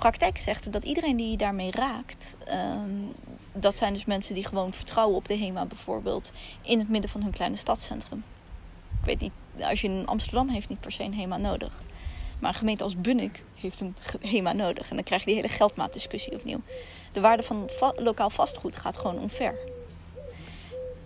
Praktijk 0.03 0.37
zegt 0.37 0.71
dat 0.73 0.83
iedereen 0.83 1.15
die 1.15 1.37
daarmee 1.37 1.71
raakt, 1.71 2.35
um, 2.49 3.13
dat 3.53 3.75
zijn 3.75 3.93
dus 3.93 4.05
mensen 4.05 4.35
die 4.35 4.45
gewoon 4.45 4.73
vertrouwen 4.73 5.15
op 5.15 5.25
de 5.25 5.37
HEMA 5.37 5.65
bijvoorbeeld 5.65 6.31
in 6.61 6.79
het 6.79 6.89
midden 6.89 7.09
van 7.09 7.21
hun 7.21 7.31
kleine 7.31 7.55
stadscentrum. 7.55 8.23
Ik 8.99 9.05
weet 9.05 9.19
niet, 9.19 9.31
als 9.61 9.81
je 9.81 9.87
in 9.87 10.07
Amsterdam 10.07 10.49
heeft 10.49 10.69
niet 10.69 10.79
per 10.79 10.91
se 10.91 11.03
een 11.03 11.13
HEMA 11.13 11.37
nodig. 11.37 11.81
Maar 12.39 12.49
een 12.49 12.57
gemeente 12.57 12.83
als 12.83 12.95
Bunnik 12.95 13.43
heeft 13.55 13.79
een 13.79 13.95
HEMA 14.19 14.53
nodig. 14.53 14.89
En 14.89 14.95
dan 14.95 15.05
krijg 15.05 15.21
je 15.21 15.27
die 15.27 15.35
hele 15.35 15.53
geldmaatdiscussie 15.53 16.33
opnieuw. 16.33 16.61
De 17.11 17.19
waarde 17.19 17.43
van 17.43 17.69
va 17.69 17.93
lokaal 17.95 18.29
vastgoed 18.29 18.75
gaat 18.75 18.97
gewoon 18.97 19.19
omver. 19.19 19.55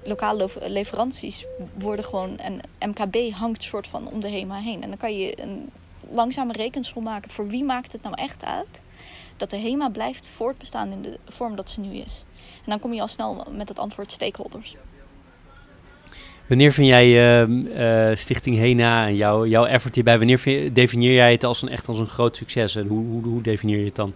Lokale 0.03 0.49
leveranties 0.61 1.45
worden 1.73 2.05
gewoon... 2.05 2.37
En 2.37 2.61
MKB 2.79 3.31
hangt 3.33 3.63
soort 3.63 3.87
van 3.87 4.07
om 4.07 4.19
de 4.19 4.29
HEMA 4.29 4.59
heen. 4.59 4.83
En 4.83 4.89
dan 4.89 4.97
kan 4.97 5.17
je 5.17 5.41
een 5.41 5.69
langzame 6.09 6.53
rekensom 6.53 7.03
maken 7.03 7.31
voor 7.31 7.47
wie 7.47 7.63
maakt 7.63 7.91
het 7.91 8.01
nou 8.01 8.15
echt 8.15 8.43
uit... 8.43 8.81
dat 9.37 9.49
de 9.49 9.57
HEMA 9.57 9.89
blijft 9.89 10.27
voortbestaan 10.35 10.91
in 10.91 11.01
de 11.01 11.17
vorm 11.29 11.55
dat 11.55 11.69
ze 11.69 11.79
nu 11.79 11.95
is. 11.95 12.25
En 12.37 12.69
dan 12.69 12.79
kom 12.79 12.93
je 12.93 13.01
al 13.01 13.07
snel 13.07 13.47
met 13.51 13.69
het 13.69 13.79
antwoord 13.79 14.11
stakeholders. 14.11 14.75
Wanneer 16.47 16.71
vind 16.71 16.87
jij 16.87 17.45
uh, 17.47 18.15
Stichting 18.17 18.57
HENA 18.57 19.07
en 19.07 19.15
jouw, 19.15 19.45
jouw 19.45 19.65
effort 19.65 19.95
hierbij, 19.95 20.17
wanneer 20.17 20.39
vind, 20.39 20.75
definieer 20.75 21.13
jij 21.13 21.31
het 21.31 21.43
als 21.43 21.61
een, 21.61 21.69
echt 21.69 21.87
als 21.87 21.99
een 21.99 22.07
groot 22.07 22.37
succes 22.37 22.75
en 22.75 22.87
hoe, 22.87 23.05
hoe, 23.05 23.23
hoe 23.23 23.41
definieer 23.41 23.79
je 23.79 23.85
het 23.85 23.95
dan? 23.95 24.13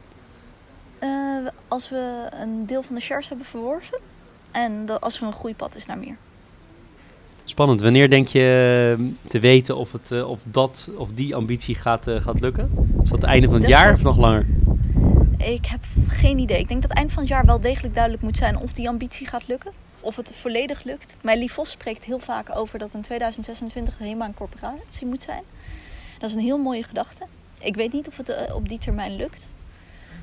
Uh, 1.04 1.48
als 1.68 1.90
we 1.90 2.28
een 2.42 2.66
deel 2.66 2.84
van 2.84 2.96
de 2.96 3.02
shares 3.02 3.28
hebben 3.28 3.46
verworven 3.46 3.98
en 4.52 5.00
als 5.00 5.18
er 5.18 5.24
een 5.24 5.34
groeipad 5.34 5.76
is 5.76 5.86
naar 5.86 5.98
meer. 5.98 6.16
Spannend. 7.44 7.82
Wanneer 7.82 8.10
denk 8.10 8.28
je 8.28 8.96
ehm, 8.98 9.08
te 9.28 9.40
weten 9.40 9.78
of, 9.78 9.92
het, 9.92 10.24
of, 10.24 10.42
dat, 10.46 10.92
of 10.98 11.10
die 11.14 11.36
ambitie 11.36 11.76
gaat, 11.76 12.08
gaat 12.10 12.40
lukken? 12.40 12.70
Is 13.04 13.10
dat 13.10 13.22
het 13.22 13.30
einde 13.30 13.48
van 13.48 13.56
het 13.56 13.64
dat 13.64 13.72
jaar 13.72 13.94
of 13.94 14.02
nog 14.02 14.18
langer? 14.18 14.46
Ik 15.44 15.66
heb 15.66 15.80
geen 16.08 16.40
idee. 16.40 16.60
Ik 16.60 16.68
denk 16.68 16.82
dat 16.82 16.92
eind 16.92 17.12
van 17.12 17.20
het 17.22 17.32
jaar 17.32 17.46
wel 17.46 17.60
degelijk 17.60 17.94
duidelijk 17.94 18.24
moet 18.24 18.38
zijn 18.38 18.58
of 18.58 18.74
die 18.74 18.88
ambitie 18.88 19.28
gaat 19.28 19.48
lukken 19.48 19.72
of 20.02 20.16
het 20.16 20.34
volledig 20.36 20.84
lukt. 20.84 21.16
Maar 21.22 21.38
Lief 21.38 21.54
Vos 21.54 21.72
spreekt 21.72 22.04
heel 22.04 22.20
vaak 22.20 22.56
over 22.56 22.80
dat 22.80 22.90
in 22.94 23.02
2026 23.02 23.98
helemaal 23.98 24.28
een 24.28 24.34
corporatie 24.34 25.08
moet 25.08 25.24
zijn. 25.24 25.44
Dat 26.20 26.30
is 26.30 26.36
een 26.36 26.42
heel 26.42 26.58
mooie 26.58 26.84
gedachte. 26.84 27.26
Ik 27.60 27.76
weet 27.76 27.94
niet 27.94 28.08
of 28.08 28.18
het 28.18 28.30
uh, 28.30 28.56
op 28.56 28.70
die 28.70 28.78
termijn 28.78 29.16
lukt. 29.16 29.48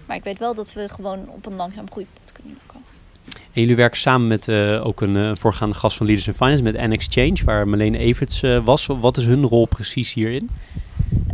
Maar 0.07 0.16
ik 0.16 0.24
weet 0.24 0.38
wel 0.38 0.54
dat 0.54 0.72
we 0.72 0.88
gewoon 0.88 1.28
op 1.28 1.46
een 1.46 1.54
langzaam 1.54 1.90
groeipad 1.90 2.33
kunnen 2.33 2.59
komen. 2.66 2.87
En 3.24 3.61
jullie 3.61 3.76
werken 3.76 3.98
samen 3.98 4.26
met 4.26 4.48
uh, 4.48 4.87
ook 4.87 5.00
een 5.00 5.16
uh, 5.16 5.31
voorgaande 5.35 5.74
gast 5.74 5.96
van 5.96 6.07
Leaders 6.07 6.26
in 6.26 6.35
Finance, 6.35 6.62
met 6.62 6.76
N-Exchange, 6.76 7.44
waar 7.44 7.68
Marleen 7.68 7.94
Everts 7.94 8.40
was. 8.64 8.87
Wat 8.87 9.16
is 9.16 9.26
hun 9.26 9.44
rol 9.44 9.66
precies 9.66 10.14
hierin? 10.14 10.50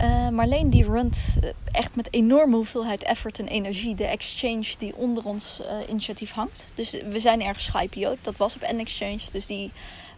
Uh, 0.00 0.28
Marleen 0.28 0.70
die 0.70 0.84
runt 0.84 1.18
echt 1.72 1.96
met 1.96 2.08
enorme 2.10 2.56
hoeveelheid 2.56 3.02
effort 3.02 3.38
en 3.38 3.48
energie 3.48 3.94
de 3.94 4.04
exchange 4.04 4.64
die 4.78 4.94
onder 4.96 5.24
ons 5.24 5.60
uh, 5.60 5.88
initiatief 5.88 6.30
hangt. 6.30 6.64
Dus 6.74 6.90
we 7.10 7.18
zijn 7.18 7.42
ergens 7.42 7.66
ge 7.66 8.16
Dat 8.22 8.36
was 8.36 8.54
op 8.54 8.72
N-Exchange. 8.72 9.20
Dus 9.32 9.46
die 9.46 9.70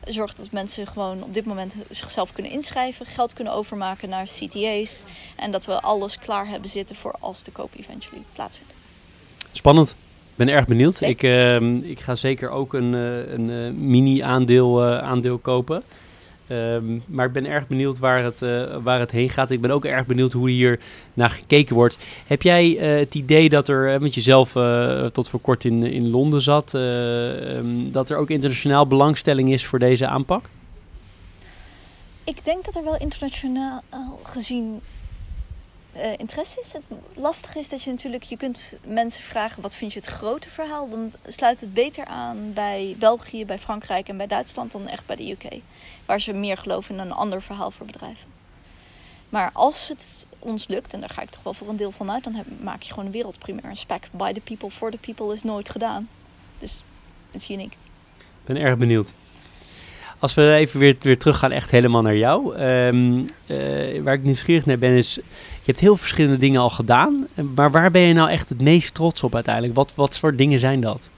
zorgt 0.04 0.36
dat 0.36 0.50
mensen 0.50 0.86
gewoon 0.86 1.22
op 1.22 1.34
dit 1.34 1.44
moment 1.44 1.74
zichzelf 1.90 2.32
kunnen 2.32 2.52
inschrijven, 2.52 3.06
geld 3.06 3.32
kunnen 3.32 3.52
overmaken 3.52 4.08
naar 4.08 4.26
CTA's. 4.26 5.02
En 5.36 5.50
dat 5.50 5.64
we 5.64 5.80
alles 5.80 6.18
klaar 6.18 6.48
hebben 6.48 6.70
zitten 6.70 6.96
voor 6.96 7.14
als 7.20 7.42
de 7.42 7.50
koop 7.50 7.70
eventually 7.76 8.22
plaatsvindt. 8.32 8.72
Spannend. 9.52 9.90
Ik 10.30 10.44
ben 10.44 10.48
erg 10.48 10.66
benieuwd. 10.66 11.00
Ik, 11.00 11.22
uh, 11.22 11.60
ik 11.82 12.00
ga 12.00 12.14
zeker 12.14 12.50
ook 12.50 12.74
een, 12.74 12.92
een 12.92 13.88
mini-aandeel 13.90 14.84
aandeel 14.84 15.38
kopen. 15.38 15.82
Um, 16.48 17.02
maar 17.06 17.26
ik 17.26 17.32
ben 17.32 17.46
erg 17.46 17.66
benieuwd 17.66 17.98
waar 17.98 18.22
het, 18.22 18.42
uh, 18.42 18.76
waar 18.82 18.98
het 18.98 19.10
heen 19.10 19.30
gaat. 19.30 19.50
Ik 19.50 19.60
ben 19.60 19.70
ook 19.70 19.84
erg 19.84 20.06
benieuwd 20.06 20.32
hoe 20.32 20.50
hier 20.50 20.80
naar 21.14 21.30
gekeken 21.30 21.74
wordt. 21.74 21.98
Heb 22.26 22.42
jij 22.42 22.66
uh, 22.68 22.98
het 22.98 23.14
idee 23.14 23.48
dat 23.48 23.68
er, 23.68 24.00
met 24.00 24.14
jezelf 24.14 24.54
uh, 24.54 25.04
tot 25.06 25.28
voor 25.28 25.40
kort 25.40 25.64
in, 25.64 25.82
in 25.82 26.10
Londen 26.10 26.42
zat, 26.42 26.72
um, 26.74 27.92
dat 27.92 28.10
er 28.10 28.16
ook 28.16 28.30
internationaal 28.30 28.86
belangstelling 28.86 29.52
is 29.52 29.66
voor 29.66 29.78
deze 29.78 30.06
aanpak? 30.06 30.48
Ik 32.24 32.44
denk 32.44 32.64
dat 32.64 32.74
er 32.74 32.84
wel 32.84 32.96
internationaal 32.96 33.82
gezien 34.22 34.80
interesse 36.16 36.60
is. 36.60 36.72
Het 36.72 36.82
lastige 37.14 37.58
is 37.58 37.68
dat 37.68 37.82
je 37.82 37.90
natuurlijk, 37.90 38.22
je 38.22 38.36
kunt 38.36 38.72
mensen 38.84 39.24
vragen 39.24 39.62
wat 39.62 39.74
vind 39.74 39.92
je 39.92 39.98
het 39.98 40.08
grote 40.08 40.48
verhaal. 40.48 40.88
Dan 40.90 41.12
sluit 41.26 41.60
het 41.60 41.74
beter 41.74 42.04
aan 42.04 42.52
bij 42.54 42.96
België, 42.98 43.46
bij 43.46 43.58
Frankrijk 43.58 44.08
en 44.08 44.16
bij 44.16 44.26
Duitsland 44.26 44.72
dan 44.72 44.88
echt 44.88 45.06
bij 45.06 45.16
de 45.16 45.30
UK 45.30 45.60
waar 46.06 46.20
ze 46.20 46.32
meer 46.32 46.56
geloven 46.56 46.94
in 46.94 47.00
een 47.00 47.12
ander 47.12 47.42
verhaal 47.42 47.70
voor 47.70 47.86
bedrijven. 47.86 48.34
Maar 49.28 49.50
als 49.52 49.88
het 49.88 50.26
ons 50.38 50.68
lukt, 50.68 50.92
en 50.92 51.00
daar 51.00 51.10
ga 51.10 51.22
ik 51.22 51.30
toch 51.30 51.42
wel 51.42 51.54
voor 51.54 51.68
een 51.68 51.76
deel 51.76 51.90
van 51.90 52.10
uit, 52.10 52.24
dan 52.24 52.44
maak 52.60 52.82
je 52.82 52.90
gewoon 52.90 53.06
een 53.06 53.12
wereldprimair. 53.12 53.70
Een 53.70 53.76
spec 53.76 54.08
by 54.10 54.32
the 54.32 54.40
people, 54.40 54.70
for 54.70 54.90
the 54.90 54.98
people 54.98 55.34
is 55.34 55.42
nooit 55.42 55.68
gedaan. 55.68 56.08
Dus 56.58 56.82
het 57.30 57.42
is 57.42 57.50
uniek. 57.50 57.72
Ik 58.18 58.44
ben 58.44 58.56
erg 58.56 58.76
benieuwd. 58.76 59.14
Als 60.18 60.34
we 60.34 60.52
even 60.52 60.80
weer, 60.80 60.96
weer 61.00 61.18
teruggaan 61.18 61.50
echt 61.50 61.70
helemaal 61.70 62.02
naar 62.02 62.16
jou. 62.16 62.56
Um, 62.62 63.24
uh, 63.46 64.02
waar 64.02 64.14
ik 64.14 64.22
nieuwsgierig 64.22 64.66
naar 64.66 64.78
ben 64.78 64.92
is, 64.96 65.14
je 65.14 65.22
hebt 65.64 65.80
heel 65.80 65.96
verschillende 65.96 66.38
dingen 66.38 66.60
al 66.60 66.70
gedaan. 66.70 67.26
Maar 67.54 67.70
waar 67.70 67.90
ben 67.90 68.02
je 68.02 68.14
nou 68.14 68.30
echt 68.30 68.48
het 68.48 68.60
meest 68.60 68.94
trots 68.94 69.22
op 69.22 69.34
uiteindelijk? 69.34 69.74
Wat, 69.74 69.94
wat 69.94 70.18
voor 70.18 70.36
dingen 70.36 70.58
zijn 70.58 70.80
dat? 70.80 71.10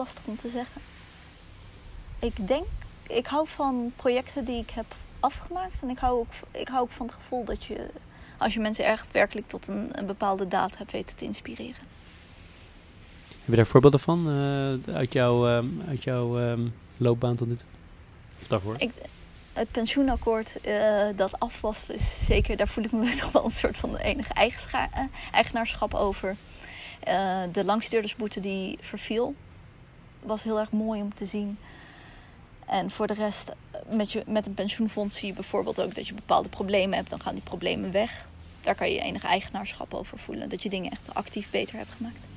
Lastig 0.00 0.22
om 0.24 0.36
te 0.36 0.50
zeggen. 0.50 0.80
Ik 2.18 2.48
denk, 2.48 2.66
ik 3.06 3.26
hou 3.26 3.48
van 3.48 3.92
projecten 3.96 4.44
die 4.44 4.60
ik 4.60 4.70
heb 4.70 4.94
afgemaakt. 5.20 5.82
En 5.82 5.90
ik 5.90 5.98
hou 5.98 6.18
ook, 6.18 6.32
ik 6.50 6.68
hou 6.68 6.82
ook 6.82 6.90
van 6.90 7.06
het 7.06 7.14
gevoel 7.14 7.44
dat 7.44 7.64
je, 7.64 7.90
als 8.38 8.54
je 8.54 8.60
mensen 8.60 8.84
echt 8.84 9.10
werkelijk 9.10 9.48
tot 9.48 9.68
een, 9.68 9.88
een 9.92 10.06
bepaalde 10.06 10.48
daad 10.48 10.78
hebt 10.78 10.92
weten 10.92 11.16
te 11.16 11.24
inspireren. 11.24 11.88
Heb 13.28 13.48
je 13.48 13.56
daar 13.56 13.66
voorbeelden 13.66 14.00
van 14.00 14.28
uh, 14.28 14.94
uit, 14.94 15.12
jouw, 15.12 15.48
uh, 15.48 15.88
uit 15.88 16.02
jouw 16.02 16.38
um, 16.38 16.74
loopbaan 16.96 17.36
tot 17.36 17.48
nu 17.48 17.56
toe? 17.56 17.68
Of 18.40 18.46
daarvoor? 18.46 18.74
Ik, 18.78 18.90
het 19.52 19.70
pensioenakkoord 19.70 20.50
uh, 20.66 21.06
dat 21.16 21.40
af 21.40 21.60
was, 21.60 21.84
is 21.86 22.02
zeker, 22.26 22.56
daar 22.56 22.68
voel 22.68 22.84
ik 22.84 22.92
me 22.92 23.16
toch 23.20 23.32
wel 23.32 23.44
een 23.44 23.50
soort 23.50 23.76
van 23.76 23.96
enige 23.96 24.32
eigenaarschap 25.32 25.94
over. 25.94 26.36
de 27.52 27.64
langstuurdersboete 27.64 28.40
die 28.40 28.78
verviel, 28.80 29.34
was 30.22 30.42
heel 30.42 30.58
erg 30.58 30.70
mooi 30.70 31.00
om 31.00 31.14
te 31.14 31.24
zien. 31.26 31.58
En 32.66 32.90
voor 32.90 33.06
de 33.06 33.14
rest, 33.14 33.50
met, 33.96 34.12
je, 34.12 34.22
met 34.26 34.46
een 34.46 34.54
pensioenfonds 34.54 35.18
zie 35.18 35.28
je 35.28 35.34
bijvoorbeeld 35.34 35.80
ook 35.80 35.94
dat 35.94 36.06
je 36.06 36.14
bepaalde 36.14 36.48
problemen 36.48 36.96
hebt. 36.96 37.10
Dan 37.10 37.20
gaan 37.20 37.34
die 37.34 37.42
problemen 37.42 37.92
weg. 37.92 38.26
Daar 38.62 38.74
kan 38.74 38.92
je 38.92 39.00
enige 39.00 39.26
eigenaarschap 39.26 39.94
over 39.94 40.18
voelen. 40.18 40.48
Dat 40.48 40.62
je 40.62 40.68
dingen 40.68 40.90
echt 40.90 41.14
actief 41.14 41.50
beter 41.50 41.76
hebt 41.76 41.94
gemaakt. 41.96 42.28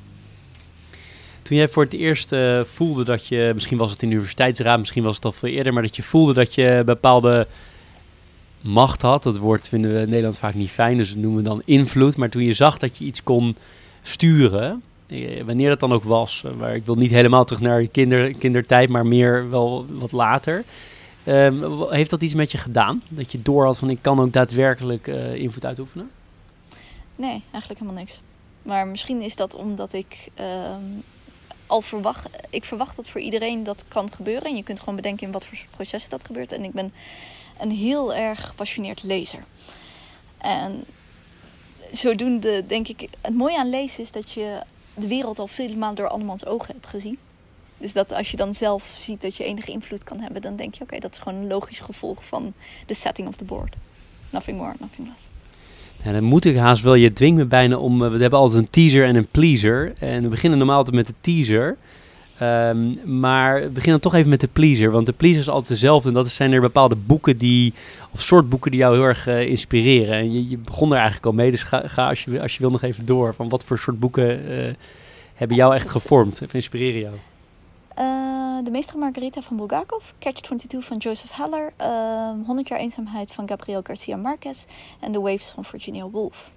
Toen 1.41 1.57
jij 1.57 1.67
voor 1.67 1.83
het 1.83 1.93
eerst 1.93 2.31
uh, 2.31 2.63
voelde 2.63 3.03
dat 3.03 3.27
je, 3.27 3.51
misschien 3.53 3.77
was 3.77 3.91
het 3.91 4.01
in 4.01 4.07
de 4.07 4.13
universiteitsraad, 4.13 4.79
misschien 4.79 5.03
was 5.03 5.15
het 5.15 5.25
al 5.25 5.31
veel 5.31 5.49
eerder, 5.49 5.73
maar 5.73 5.81
dat 5.81 5.95
je 5.95 6.03
voelde 6.03 6.33
dat 6.33 6.55
je 6.55 6.81
bepaalde 6.85 7.47
macht 8.61 9.01
had. 9.01 9.23
Dat 9.23 9.37
woord 9.37 9.69
vinden 9.69 9.93
we 9.93 9.99
in 9.99 10.09
Nederland 10.09 10.37
vaak 10.37 10.53
niet 10.53 10.69
fijn, 10.69 10.97
dus 10.97 11.09
dat 11.09 11.17
noemen 11.17 11.43
we 11.43 11.49
dan 11.49 11.61
invloed. 11.65 12.17
Maar 12.17 12.29
toen 12.29 12.43
je 12.43 12.53
zag 12.53 12.77
dat 12.77 12.97
je 12.97 13.05
iets 13.05 13.23
kon 13.23 13.57
sturen, 14.01 14.69
eh, 14.71 14.92
wanneer 15.45 15.69
dat 15.69 15.79
dan 15.79 15.93
ook 15.93 16.03
was, 16.03 16.43
maar 16.57 16.69
eh, 16.69 16.75
ik 16.75 16.85
wil 16.85 16.95
niet 16.95 17.11
helemaal 17.11 17.45
terug 17.45 17.61
naar 17.61 17.87
kinder, 17.87 18.33
kindertijd, 18.33 18.89
maar 18.89 19.05
meer 19.05 19.49
wel 19.49 19.85
wat 19.89 20.11
later. 20.11 20.63
Um, 21.27 21.89
heeft 21.89 22.09
dat 22.09 22.21
iets 22.21 22.33
met 22.33 22.51
je 22.51 22.57
gedaan? 22.57 23.03
Dat 23.09 23.31
je 23.31 23.41
door 23.41 23.65
had 23.65 23.77
van 23.77 23.89
ik 23.89 23.99
kan 24.01 24.19
ook 24.19 24.33
daadwerkelijk 24.33 25.07
uh, 25.07 25.35
invloed 25.35 25.65
uitoefenen? 25.65 26.09
Nee, 27.15 27.43
eigenlijk 27.51 27.79
helemaal 27.79 28.01
niks. 28.03 28.19
Maar 28.61 28.87
misschien 28.87 29.21
is 29.21 29.35
dat 29.35 29.55
omdat 29.55 29.93
ik 29.93 30.27
uh, 30.39 30.45
al 31.67 31.81
verwacht. 31.81 32.27
Ik 32.49 32.63
verwacht 32.63 32.95
dat 32.95 33.07
voor 33.07 33.21
iedereen 33.21 33.63
dat 33.63 33.83
kan 33.87 34.13
gebeuren. 34.13 34.43
En 34.43 34.55
je 34.55 34.63
kunt 34.63 34.79
gewoon 34.79 34.95
bedenken 34.95 35.25
in 35.27 35.33
wat 35.33 35.45
voor 35.45 35.57
processen 35.69 36.09
dat 36.09 36.25
gebeurt. 36.25 36.51
En 36.51 36.63
ik 36.63 36.71
ben 36.71 36.93
een 37.59 37.71
heel 37.71 38.13
erg 38.13 38.47
gepassioneerd 38.47 39.03
lezer. 39.03 39.43
En 40.37 40.83
zodoende 41.91 42.63
denk 42.67 42.87
ik. 42.87 43.09
Het 43.21 43.35
mooie 43.35 43.57
aan 43.57 43.69
lezen 43.69 44.03
is 44.03 44.11
dat 44.11 44.31
je 44.31 44.61
de 44.93 45.07
wereld 45.07 45.39
al 45.39 45.47
veel 45.47 45.75
maanden 45.75 46.03
door 46.03 46.11
andermans 46.11 46.45
ogen 46.45 46.73
hebt 46.73 46.87
gezien. 46.87 47.17
Dus 47.77 47.93
dat 47.93 48.11
als 48.11 48.31
je 48.31 48.37
dan 48.37 48.53
zelf 48.53 48.95
ziet 48.97 49.21
dat 49.21 49.35
je 49.35 49.43
enige 49.43 49.71
invloed 49.71 50.03
kan 50.03 50.19
hebben, 50.19 50.41
dan 50.41 50.55
denk 50.55 50.75
je: 50.75 50.83
oké, 50.83 50.99
dat 50.99 51.11
is 51.11 51.17
gewoon 51.17 51.39
een 51.39 51.47
logisch 51.47 51.79
gevolg 51.79 52.25
van 52.25 52.53
de 52.85 52.93
setting 52.93 53.27
of 53.27 53.35
the 53.35 53.43
board. 53.43 53.75
Nothing 54.29 54.57
more, 54.57 54.73
nothing 54.79 55.07
less. 55.07 55.27
Ja, 56.03 56.11
dan 56.11 56.23
moet 56.23 56.45
ik 56.45 56.55
haast 56.55 56.83
wel. 56.83 56.93
Je 56.93 57.13
dwingt 57.13 57.37
me 57.37 57.45
bijna 57.45 57.77
om. 57.77 58.03
Eh, 58.03 58.11
we 58.11 58.17
hebben 58.17 58.39
altijd 58.39 58.61
een 58.61 58.69
teaser 58.69 59.05
en 59.05 59.15
een 59.15 59.27
pleaser. 59.27 59.93
En 59.99 60.21
we 60.21 60.27
beginnen 60.27 60.57
normaal 60.57 60.77
altijd 60.77 60.95
met 60.95 61.07
de 61.07 61.13
teaser. 61.21 61.77
Um, 62.41 62.99
maar 63.19 63.61
we 63.61 63.69
beginnen 63.69 64.01
toch 64.01 64.13
even 64.13 64.29
met 64.29 64.41
de 64.41 64.47
pleaser. 64.47 64.91
Want 64.91 65.05
de 65.05 65.13
pleaser 65.13 65.39
is 65.39 65.49
altijd 65.49 65.67
dezelfde. 65.67 66.07
En 66.07 66.13
dat 66.13 66.29
zijn 66.29 66.51
er 66.51 66.61
bepaalde 66.61 66.95
boeken 66.95 67.37
die. 67.37 67.73
of 68.11 68.21
soort 68.21 68.49
boeken 68.49 68.71
die 68.71 68.79
jou 68.79 68.95
heel 68.95 69.05
erg 69.05 69.27
uh, 69.27 69.49
inspireren. 69.49 70.15
En 70.15 70.49
je, 70.49 70.57
begon 70.57 70.89
er 70.89 70.95
eigenlijk 70.97 71.25
al 71.25 71.33
mee. 71.33 71.51
Dus 71.51 71.63
ga, 71.63 72.07
als, 72.07 72.23
je, 72.23 72.41
als 72.41 72.53
je 72.53 72.59
wil 72.59 72.71
nog 72.71 72.81
even 72.81 73.05
door. 73.05 73.33
Van 73.33 73.49
wat 73.49 73.63
voor 73.63 73.79
soort 73.79 73.99
boeken 73.99 74.51
uh, 74.51 74.73
hebben 75.33 75.57
jou 75.57 75.75
echt 75.75 75.89
gevormd? 75.89 76.41
Of 76.41 76.53
inspireren 76.53 76.99
jou? 76.99 77.15
de 78.63 78.71
Meester 78.71 78.97
Margarita 78.97 79.41
van 79.41 79.57
Bulgakov, 79.57 80.03
Catch 80.19 80.41
22 80.41 80.83
van 80.83 80.97
Joseph 80.97 81.35
Heller, 81.35 81.73
uh, 81.81 81.87
ehm, 81.87 82.41
100 82.45 82.67
jaar 82.67 82.79
eenzaamheid 82.79 83.33
van 83.33 83.47
Gabriel 83.47 83.81
Garcia 83.83 84.15
Marquez 84.15 84.65
en 84.99 85.11
The 85.11 85.21
Waves 85.21 85.49
van 85.49 85.65
Virginia 85.65 86.09
Woolf. 86.09 86.51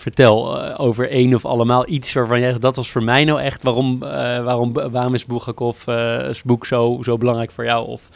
Vertel 0.00 0.64
uh, 0.64 0.80
over 0.80 1.10
één 1.10 1.34
of 1.34 1.44
allemaal 1.44 1.88
iets 1.88 2.12
waarvan 2.12 2.40
jij 2.40 2.58
dat 2.58 2.76
was 2.76 2.90
voor 2.90 3.02
mij 3.02 3.24
nou 3.24 3.40
echt. 3.40 3.62
Waarom, 3.62 3.94
uh, 3.94 4.10
waarom, 4.44 4.72
waarom 4.72 5.14
is 5.14 5.26
Bulgakov 5.26 5.86
uh, 5.86 6.30
boek 6.44 6.66
zo, 6.66 6.98
zo 7.02 7.18
belangrijk 7.18 7.50
voor 7.50 7.64
jou? 7.64 7.86
Of, 7.86 8.08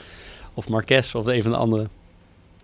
of 0.54 0.68
Marquez 0.68 1.14
of 1.14 1.26
een 1.26 1.42
van 1.42 1.50
de 1.50 1.56
andere? 1.56 1.88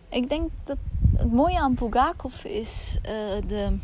Ik 0.09 0.29
denk 0.29 0.51
dat 0.65 0.77
het 1.17 1.33
mooie 1.33 1.59
aan 1.59 1.75
Bulgakov 1.75 2.45
is 2.45 2.99
de 3.47 3.79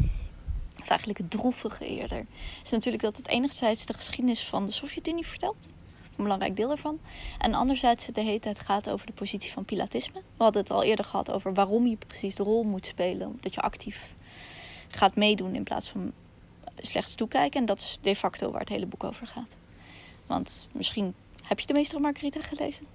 eigenlijk 0.87 1.19
het 1.19 1.31
droevige 1.31 1.87
eerder. 1.87 2.27
Is 2.65 2.71
natuurlijk 2.71 3.03
dat 3.03 3.17
het 3.17 3.29
enigszins 3.29 3.87
de 3.87 3.95
geschiedenis 3.95 4.45
van 4.45 4.67
de 4.67 4.73
Sovjet-Unie 4.73 5.27
vertelt 5.27 5.69
een 6.17 6.25
belangrijk 6.25 6.57
deel 6.57 6.71
ervan. 6.71 6.99
En 7.39 7.55
anderzijds 7.55 8.07
het 8.07 8.15
de 8.15 8.21
hele 8.21 8.41
tijd 8.41 8.61
gaat 8.61 8.91
over 8.91 9.07
de 9.07 9.13
positie 9.13 9.53
van 9.53 9.65
pilatisme. 9.65 10.21
We 10.37 10.43
hadden 10.43 10.63
het 10.63 10.71
al 10.71 10.83
eerder 10.83 11.05
gehad 11.05 11.31
over 11.31 11.55
waarom 11.55 11.87
je 11.87 11.97
precies 12.07 12.35
de 12.35 12.43
rol 12.43 12.63
moet 12.63 12.87
spelen. 12.87 13.39
Dat 13.41 13.55
je 13.55 13.61
actief 13.61 14.15
gaat 14.89 15.17
meedoen 15.17 15.55
in 15.55 15.63
plaats 15.63 15.89
van 15.89 16.13
slechts 16.81 17.15
toekijken. 17.15 17.61
En 17.61 17.67
dat 17.67 17.81
is 17.81 17.99
de 18.01 18.17
facto 18.17 18.51
waar 18.51 18.61
het 18.61 18.69
hele 18.69 18.87
boek 18.87 19.05
over 19.05 19.27
gaat. 19.27 19.57
Want 20.27 20.69
misschien 20.73 21.15
heb 21.43 21.61
je 21.61 21.67
de 21.67 21.73
meester 21.73 22.01
Margarita 22.01 22.41
gelezen? 22.43 22.87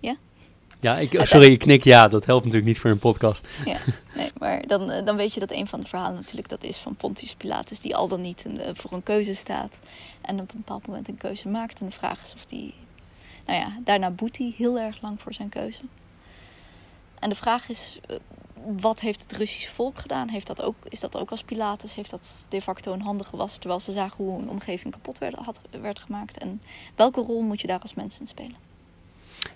Ja? 0.00 0.16
Ja, 0.80 0.98
ik, 0.98 1.20
sorry, 1.22 1.52
ik 1.52 1.58
knik 1.58 1.84
ja. 1.84 2.08
Dat 2.08 2.26
helpt 2.26 2.44
natuurlijk 2.44 2.72
niet 2.72 2.80
voor 2.80 2.90
een 2.90 2.98
podcast. 2.98 3.48
Ja, 3.64 3.78
nee, 4.16 4.30
maar 4.38 4.66
dan, 4.66 4.90
eh, 4.90 5.04
dan 5.04 5.16
weet 5.16 5.34
je 5.34 5.40
dat 5.40 5.50
een 5.50 5.68
van 5.68 5.80
de 5.80 5.86
verhalen 5.86 6.14
natuurlijk 6.14 6.48
dat 6.48 6.62
is 6.64 6.76
van 6.76 6.96
Pontius 6.96 7.34
Pilatus, 7.34 7.80
die 7.80 7.96
al 7.96 8.08
dan 8.08 8.20
niet 8.20 8.44
een, 8.44 8.60
eh, 8.60 8.70
voor 8.74 8.92
een 8.92 9.02
keuze 9.02 9.34
staat. 9.34 9.78
En 10.20 10.40
op 10.40 10.50
een 10.50 10.56
bepaald 10.56 10.86
moment 10.86 11.08
een 11.08 11.16
keuze 11.16 11.48
maakt. 11.48 11.80
En 11.80 11.86
de 11.86 11.92
vraag 11.92 12.22
is 12.22 12.34
of 12.34 12.44
die. 12.44 12.74
Nou 13.46 13.58
ja, 13.58 13.78
daarna 13.84 14.10
boet 14.10 14.38
hij 14.38 14.54
heel 14.56 14.78
erg 14.78 15.00
lang 15.00 15.20
voor 15.20 15.34
zijn 15.34 15.48
keuze. 15.48 15.80
En 17.18 17.28
de 17.28 17.34
vraag 17.34 17.68
is, 17.68 17.98
eh, 18.06 18.16
wat 18.80 19.00
heeft 19.00 19.22
het 19.22 19.32
Russische 19.32 19.70
volk 19.70 19.98
gedaan? 19.98 20.28
Heeft 20.28 20.46
dat 20.46 20.62
ook, 20.62 20.74
is 20.88 21.00
dat 21.00 21.16
ook 21.16 21.30
als 21.30 21.42
Pilatus? 21.42 21.94
Heeft 21.94 22.10
dat 22.10 22.34
de 22.48 22.60
facto 22.62 22.92
een 22.92 23.00
handen 23.00 23.26
gewassen 23.26 23.60
terwijl 23.60 23.80
ze 23.80 23.92
zagen 23.92 24.24
hoe 24.24 24.38
een 24.38 24.50
omgeving 24.50 24.92
kapot 24.92 25.18
werd, 25.18 25.34
had, 25.34 25.60
werd 25.80 25.98
gemaakt? 25.98 26.38
En 26.38 26.60
welke 26.94 27.20
rol 27.20 27.42
moet 27.42 27.60
je 27.60 27.66
daar 27.66 27.80
als 27.80 27.94
mens 27.94 28.20
in 28.20 28.26
spelen? 28.26 28.56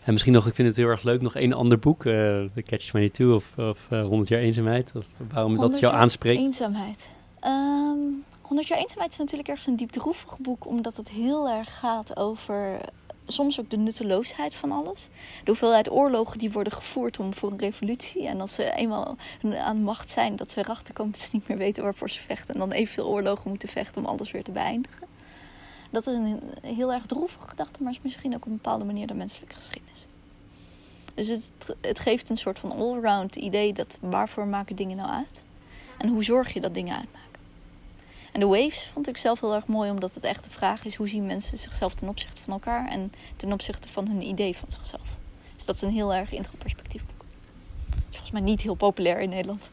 En 0.05 0.13
misschien 0.13 0.33
nog, 0.33 0.47
ik 0.47 0.55
vind 0.55 0.69
het 0.69 0.77
heel 0.77 0.89
erg 0.89 1.03
leuk, 1.03 1.21
nog 1.21 1.35
één 1.35 1.53
ander 1.53 1.79
boek, 1.79 2.05
uh, 2.05 2.13
The 2.55 2.63
Catch 2.63 2.85
22 2.87 3.37
of, 3.37 3.59
of 3.59 3.89
uh, 3.91 4.03
100 4.07 4.29
jaar 4.29 4.41
eenzaamheid. 4.41 4.93
Of 4.97 5.07
waarom 5.33 5.57
dat 5.57 5.79
jou 5.79 5.95
aanspreekt. 5.95 6.41
eenzaamheid. 6.41 7.07
Um, 7.45 7.51
ehm, 7.51 7.99
100 8.41 8.69
jaar 8.69 8.79
eenzaamheid 8.79 9.13
is 9.13 9.19
natuurlijk 9.19 9.49
ergens 9.49 9.67
een 9.67 9.77
diepdroevig 9.77 10.39
boek, 10.39 10.67
omdat 10.67 10.97
het 10.97 11.09
heel 11.09 11.49
erg 11.49 11.79
gaat 11.79 12.17
over 12.17 12.81
soms 13.31 13.61
ook 13.61 13.71
de 13.71 13.77
nutteloosheid 13.77 14.55
van 14.55 14.73
alles. 14.73 15.09
De 15.45 15.51
hoeveelheid 15.51 15.91
oorlogen 15.91 16.39
die 16.39 16.53
worden 16.53 16.73
gevoerd 16.73 17.19
om 17.19 17.35
voor 17.35 17.51
een 17.51 17.59
revolutie. 17.59 18.27
En 18.27 18.41
als 18.41 18.55
ze 18.55 18.75
eenmaal 18.75 19.17
aan 19.59 19.83
macht 19.83 20.11
zijn, 20.11 20.37
dat 20.37 20.51
ze 20.51 20.59
erachter 20.59 20.95
komen 20.95 21.13
dat 21.13 21.21
ze 21.21 21.29
niet 21.33 21.49
meer 21.49 21.59
weten 21.59 21.83
waarvoor 21.83 22.11
ze 22.11 22.21
vechten. 22.21 22.55
En 22.55 22.61
dan 22.61 22.73
evenveel 22.73 23.07
oorlogen 23.07 23.51
moeten 23.51 23.69
vechten 23.69 24.03
om 24.03 24.09
alles 24.09 24.31
weer 24.31 24.45
te 24.45 24.51
beëindigen. 24.51 25.09
Dat 25.91 26.07
is 26.07 26.15
een 26.15 26.43
heel 26.63 26.93
erg 26.93 27.07
droevige 27.07 27.49
gedachte, 27.49 27.83
maar 27.83 27.93
is 27.93 28.01
misschien 28.03 28.35
ook 28.35 28.45
op 28.45 28.47
een 28.47 28.53
bepaalde 28.53 28.85
manier 28.85 29.07
de 29.07 29.15
menselijke 29.15 29.55
geschiedenis. 29.55 30.07
Dus 31.15 31.29
het, 31.29 31.77
het 31.81 31.99
geeft 31.99 32.31
een 32.31 32.37
soort 32.37 32.59
van 32.59 32.73
allround 32.73 33.37
idee 33.37 33.73
dat 33.73 33.99
waarvoor 34.01 34.47
maken 34.47 34.77
dingen 34.77 34.97
nou 34.97 35.11
uit? 35.11 35.43
En 35.99 36.09
hoe 36.09 36.25
zorg 36.25 36.53
je 36.53 36.61
dat 36.61 36.75
dingen 36.75 36.97
uitmaken? 36.97 37.20
En 38.33 38.41
de 38.41 38.47
waves 38.47 38.91
vond 38.93 39.09
ik 39.09 39.17
zelf 39.17 39.41
heel 39.41 39.55
erg 39.55 39.67
mooi, 39.67 39.91
omdat 39.91 40.15
het 40.15 40.25
echt 40.25 40.45
de 40.45 40.51
vraag 40.51 40.85
is: 40.85 40.95
hoe 40.95 41.09
zien 41.09 41.27
mensen 41.27 41.59
zichzelf 41.59 41.95
ten 41.95 42.09
opzichte 42.09 42.43
van 42.45 42.53
elkaar 42.53 42.89
en 42.89 43.13
ten 43.37 43.53
opzichte 43.53 43.89
van 43.89 44.09
hun 44.09 44.23
idee 44.23 44.57
van 44.57 44.69
zichzelf? 44.69 45.17
Dus 45.57 45.65
dat 45.65 45.75
is 45.75 45.83
een 45.83 45.91
heel 45.91 46.15
erg 46.15 46.33
introspectief 46.33 47.03
boek. 47.07 47.25
Is 47.91 47.97
volgens 48.11 48.31
mij 48.31 48.41
niet 48.41 48.61
heel 48.61 48.75
populair 48.75 49.21
in 49.21 49.29
Nederland. 49.29 49.71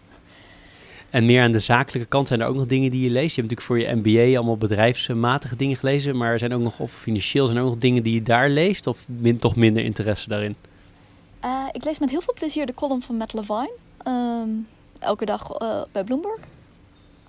En 1.10 1.26
meer 1.26 1.44
aan 1.44 1.52
de 1.52 1.60
zakelijke 1.60 2.08
kant 2.08 2.28
zijn 2.28 2.42
er 2.42 2.48
ook 2.48 2.56
nog 2.56 2.66
dingen 2.66 2.92
die 2.92 3.04
je 3.04 3.10
leest. 3.10 3.36
Je 3.36 3.42
hebt 3.42 3.56
natuurlijk 3.56 3.88
voor 3.88 4.02
je 4.02 4.02
MBA 4.02 4.38
allemaal 4.38 4.58
bedrijfsmatige 4.58 5.56
dingen 5.56 5.76
gelezen, 5.76 6.18
maar 6.18 6.32
er 6.32 6.40
zijn 6.40 6.54
ook 6.54 6.62
nog, 6.62 6.80
of 6.80 6.92
financieel, 6.92 7.46
zijn 7.46 7.58
er 7.58 7.64
ook 7.64 7.70
nog 7.70 7.80
dingen 7.80 8.04
die 8.04 8.14
je 8.14 8.22
daar 8.22 8.50
leest, 8.50 8.88
of 8.88 9.06
min, 9.08 9.38
toch 9.38 9.56
minder 9.56 9.84
interesse 9.84 10.30
daarin? 10.30 10.56
Uh, 11.46 11.66
ik 11.72 11.84
lees 11.84 12.00
met 12.00 12.10
heel 12.10 12.22
veel 12.22 12.34
plezier 12.34 12.66
de 12.66 12.74
column 12.74 13.02
van 13.02 13.16
Matt 13.16 13.34
Levine. 13.34 13.72
Um, 14.08 14.68
elke 15.00 15.26
dag 15.26 15.62
uh, 15.62 15.82
bij 15.92 16.04
Bloomberg. 16.04 16.40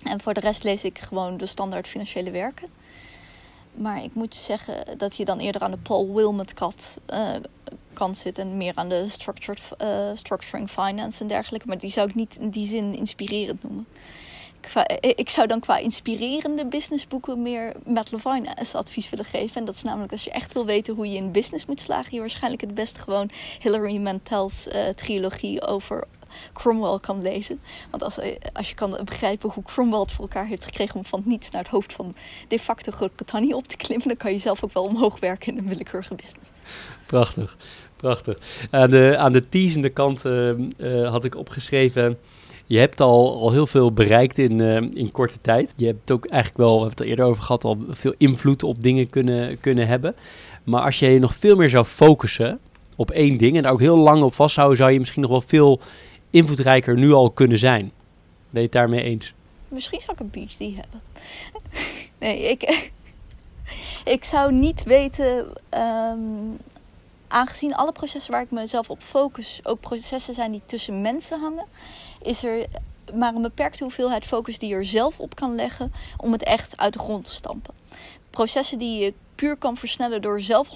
En 0.03 0.21
voor 0.21 0.33
de 0.33 0.39
rest 0.39 0.63
lees 0.63 0.83
ik 0.83 0.99
gewoon 0.99 1.37
de 1.37 1.45
standaard 1.45 1.87
financiële 1.87 2.31
werken. 2.31 2.67
Maar 3.73 4.03
ik 4.03 4.13
moet 4.13 4.35
zeggen 4.35 4.97
dat 4.97 5.15
je 5.15 5.25
dan 5.25 5.39
eerder 5.39 5.61
aan 5.61 5.71
de 5.71 5.77
Paul 5.77 6.13
Wilmot 6.13 6.53
uh, 7.13 7.35
kant 7.93 8.17
zit 8.17 8.37
en 8.37 8.57
meer 8.57 8.71
aan 8.75 8.89
de 8.89 9.05
structured, 9.09 9.61
uh, 9.81 10.09
structuring 10.13 10.69
finance 10.69 11.21
en 11.21 11.27
dergelijke. 11.27 11.67
Maar 11.67 11.77
die 11.77 11.91
zou 11.91 12.09
ik 12.09 12.15
niet 12.15 12.37
in 12.39 12.49
die 12.49 12.67
zin 12.67 12.95
inspirerend 12.95 13.63
noemen. 13.63 13.87
ik 14.99 15.29
zou 15.29 15.47
dan 15.47 15.59
qua 15.59 15.77
inspirerende 15.77 16.65
businessboeken 16.65 17.41
meer 17.41 17.73
Matt 17.85 18.11
Levine 18.11 18.55
als 18.55 18.75
advies 18.75 19.09
willen 19.09 19.25
geven. 19.25 19.55
En 19.55 19.65
dat 19.65 19.75
is 19.75 19.83
namelijk 19.83 20.11
als 20.11 20.23
je 20.23 20.31
echt 20.31 20.53
wil 20.53 20.65
weten 20.65 20.95
hoe 20.95 21.09
je 21.09 21.17
in 21.17 21.31
business 21.31 21.65
moet 21.65 21.81
slagen, 21.81 22.13
je 22.13 22.19
waarschijnlijk 22.19 22.61
het 22.61 22.73
best 22.73 22.97
gewoon 22.97 23.29
Hilary 23.59 23.97
Mantel's 23.97 24.67
uh, 24.67 24.87
trilogie 24.87 25.61
over 25.61 26.07
Cromwell 26.53 26.97
kan 27.01 27.21
lezen. 27.21 27.59
Want 27.89 28.03
als, 28.03 28.19
eh, 28.19 28.35
als 28.53 28.69
je 28.69 28.75
kan 28.75 28.97
begrijpen 29.05 29.49
hoe 29.49 29.63
Cromwell 29.63 29.99
het 29.99 30.11
voor 30.11 30.23
elkaar 30.23 30.47
heeft 30.47 30.65
gekregen 30.65 30.95
om 30.95 31.05
van 31.05 31.21
niets 31.25 31.51
naar 31.51 31.61
het 31.61 31.71
hoofd 31.71 31.93
van 31.93 32.15
de 32.47 32.59
facto 32.59 32.91
Groot-Brittannië 32.91 33.53
op 33.53 33.67
te 33.67 33.77
klimmen, 33.77 34.07
dan 34.07 34.17
kan 34.17 34.31
je 34.31 34.39
zelf 34.39 34.63
ook 34.63 34.73
wel 34.73 34.83
omhoog 34.83 35.19
werken 35.19 35.51
in 35.51 35.57
een 35.57 35.67
willekeurige 35.67 36.15
business. 36.15 36.49
Prachtig, 37.05 37.57
prachtig. 37.95 38.37
Aan 38.71 38.89
de, 38.89 39.15
aan 39.17 39.31
de 39.31 39.49
teasende 39.49 39.89
kant 39.89 40.25
uh, 40.25 40.51
uh, 40.77 41.09
had 41.09 41.25
ik 41.25 41.35
opgeschreven. 41.35 42.17
Je 42.65 42.77
hebt 42.77 43.01
al, 43.01 43.41
al 43.41 43.51
heel 43.51 43.67
veel 43.67 43.93
bereikt 43.93 44.37
in, 44.37 44.59
uh, 44.59 44.75
in 44.75 45.11
korte 45.11 45.41
tijd. 45.41 45.73
Je 45.77 45.85
hebt 45.85 46.11
ook 46.11 46.25
eigenlijk 46.25 46.61
wel, 46.61 46.73
we 46.73 46.79
hebben 46.79 46.89
het 46.89 46.99
er 46.99 47.07
eerder 47.07 47.25
over 47.25 47.43
gehad, 47.43 47.63
al 47.63 47.77
veel 47.89 48.13
invloed 48.17 48.63
op 48.63 48.83
dingen 48.83 49.09
kunnen, 49.09 49.59
kunnen 49.59 49.87
hebben. 49.87 50.15
Maar 50.63 50.81
als 50.81 50.99
je 50.99 51.07
je 51.07 51.19
nog 51.19 51.35
veel 51.35 51.55
meer 51.55 51.69
zou 51.69 51.85
focussen 51.85 52.59
op 52.95 53.11
één 53.11 53.37
ding 53.37 53.55
en 53.55 53.63
daar 53.63 53.71
ook 53.71 53.79
heel 53.79 53.97
lang 53.97 54.23
op 54.23 54.33
vasthouden, 54.33 54.77
zou 54.77 54.91
je 54.91 54.99
misschien 54.99 55.21
nog 55.21 55.31
wel 55.31 55.41
veel 55.41 55.79
invloedrijker 56.29 56.97
nu 56.97 57.11
al 57.11 57.31
kunnen 57.31 57.57
zijn. 57.57 57.91
Ben 58.49 58.61
je 58.61 58.67
het 58.67 58.71
daarmee 58.71 59.03
eens? 59.03 59.33
Misschien 59.67 60.01
zou 60.01 60.11
ik 60.11 60.19
een 60.19 60.47
PhD 60.47 60.59
hebben. 60.59 61.01
nee, 62.19 62.49
ik, 62.49 62.89
ik 64.15 64.23
zou 64.23 64.53
niet 64.53 64.83
weten, 64.83 65.53
um, 65.69 66.57
aangezien 67.27 67.75
alle 67.75 67.91
processen 67.91 68.31
waar 68.31 68.41
ik 68.41 68.51
mezelf 68.51 68.89
op 68.89 69.01
focus 69.01 69.59
ook 69.63 69.79
processen 69.79 70.33
zijn 70.33 70.51
die 70.51 70.61
tussen 70.65 71.01
mensen 71.01 71.39
hangen, 71.39 71.65
is 72.21 72.43
er 72.43 72.67
maar 73.13 73.35
een 73.35 73.41
beperkte 73.41 73.83
hoeveelheid 73.83 74.25
focus 74.25 74.59
die 74.59 74.69
je 74.69 74.75
er 74.75 74.85
zelf 74.85 75.19
op 75.19 75.35
kan 75.35 75.55
leggen 75.55 75.93
om 76.17 76.31
het 76.31 76.43
echt 76.43 76.77
uit 76.77 76.93
de 76.93 76.99
grond 76.99 77.25
te 77.25 77.33
stampen. 77.33 77.73
processen 78.29 78.79
die 78.79 78.99
je 78.99 79.13
puur 79.39 79.55
kan 79.55 79.77
versnellen 79.77 80.21
door 80.21 80.41
zelf 80.41 80.67
100% 80.69 80.71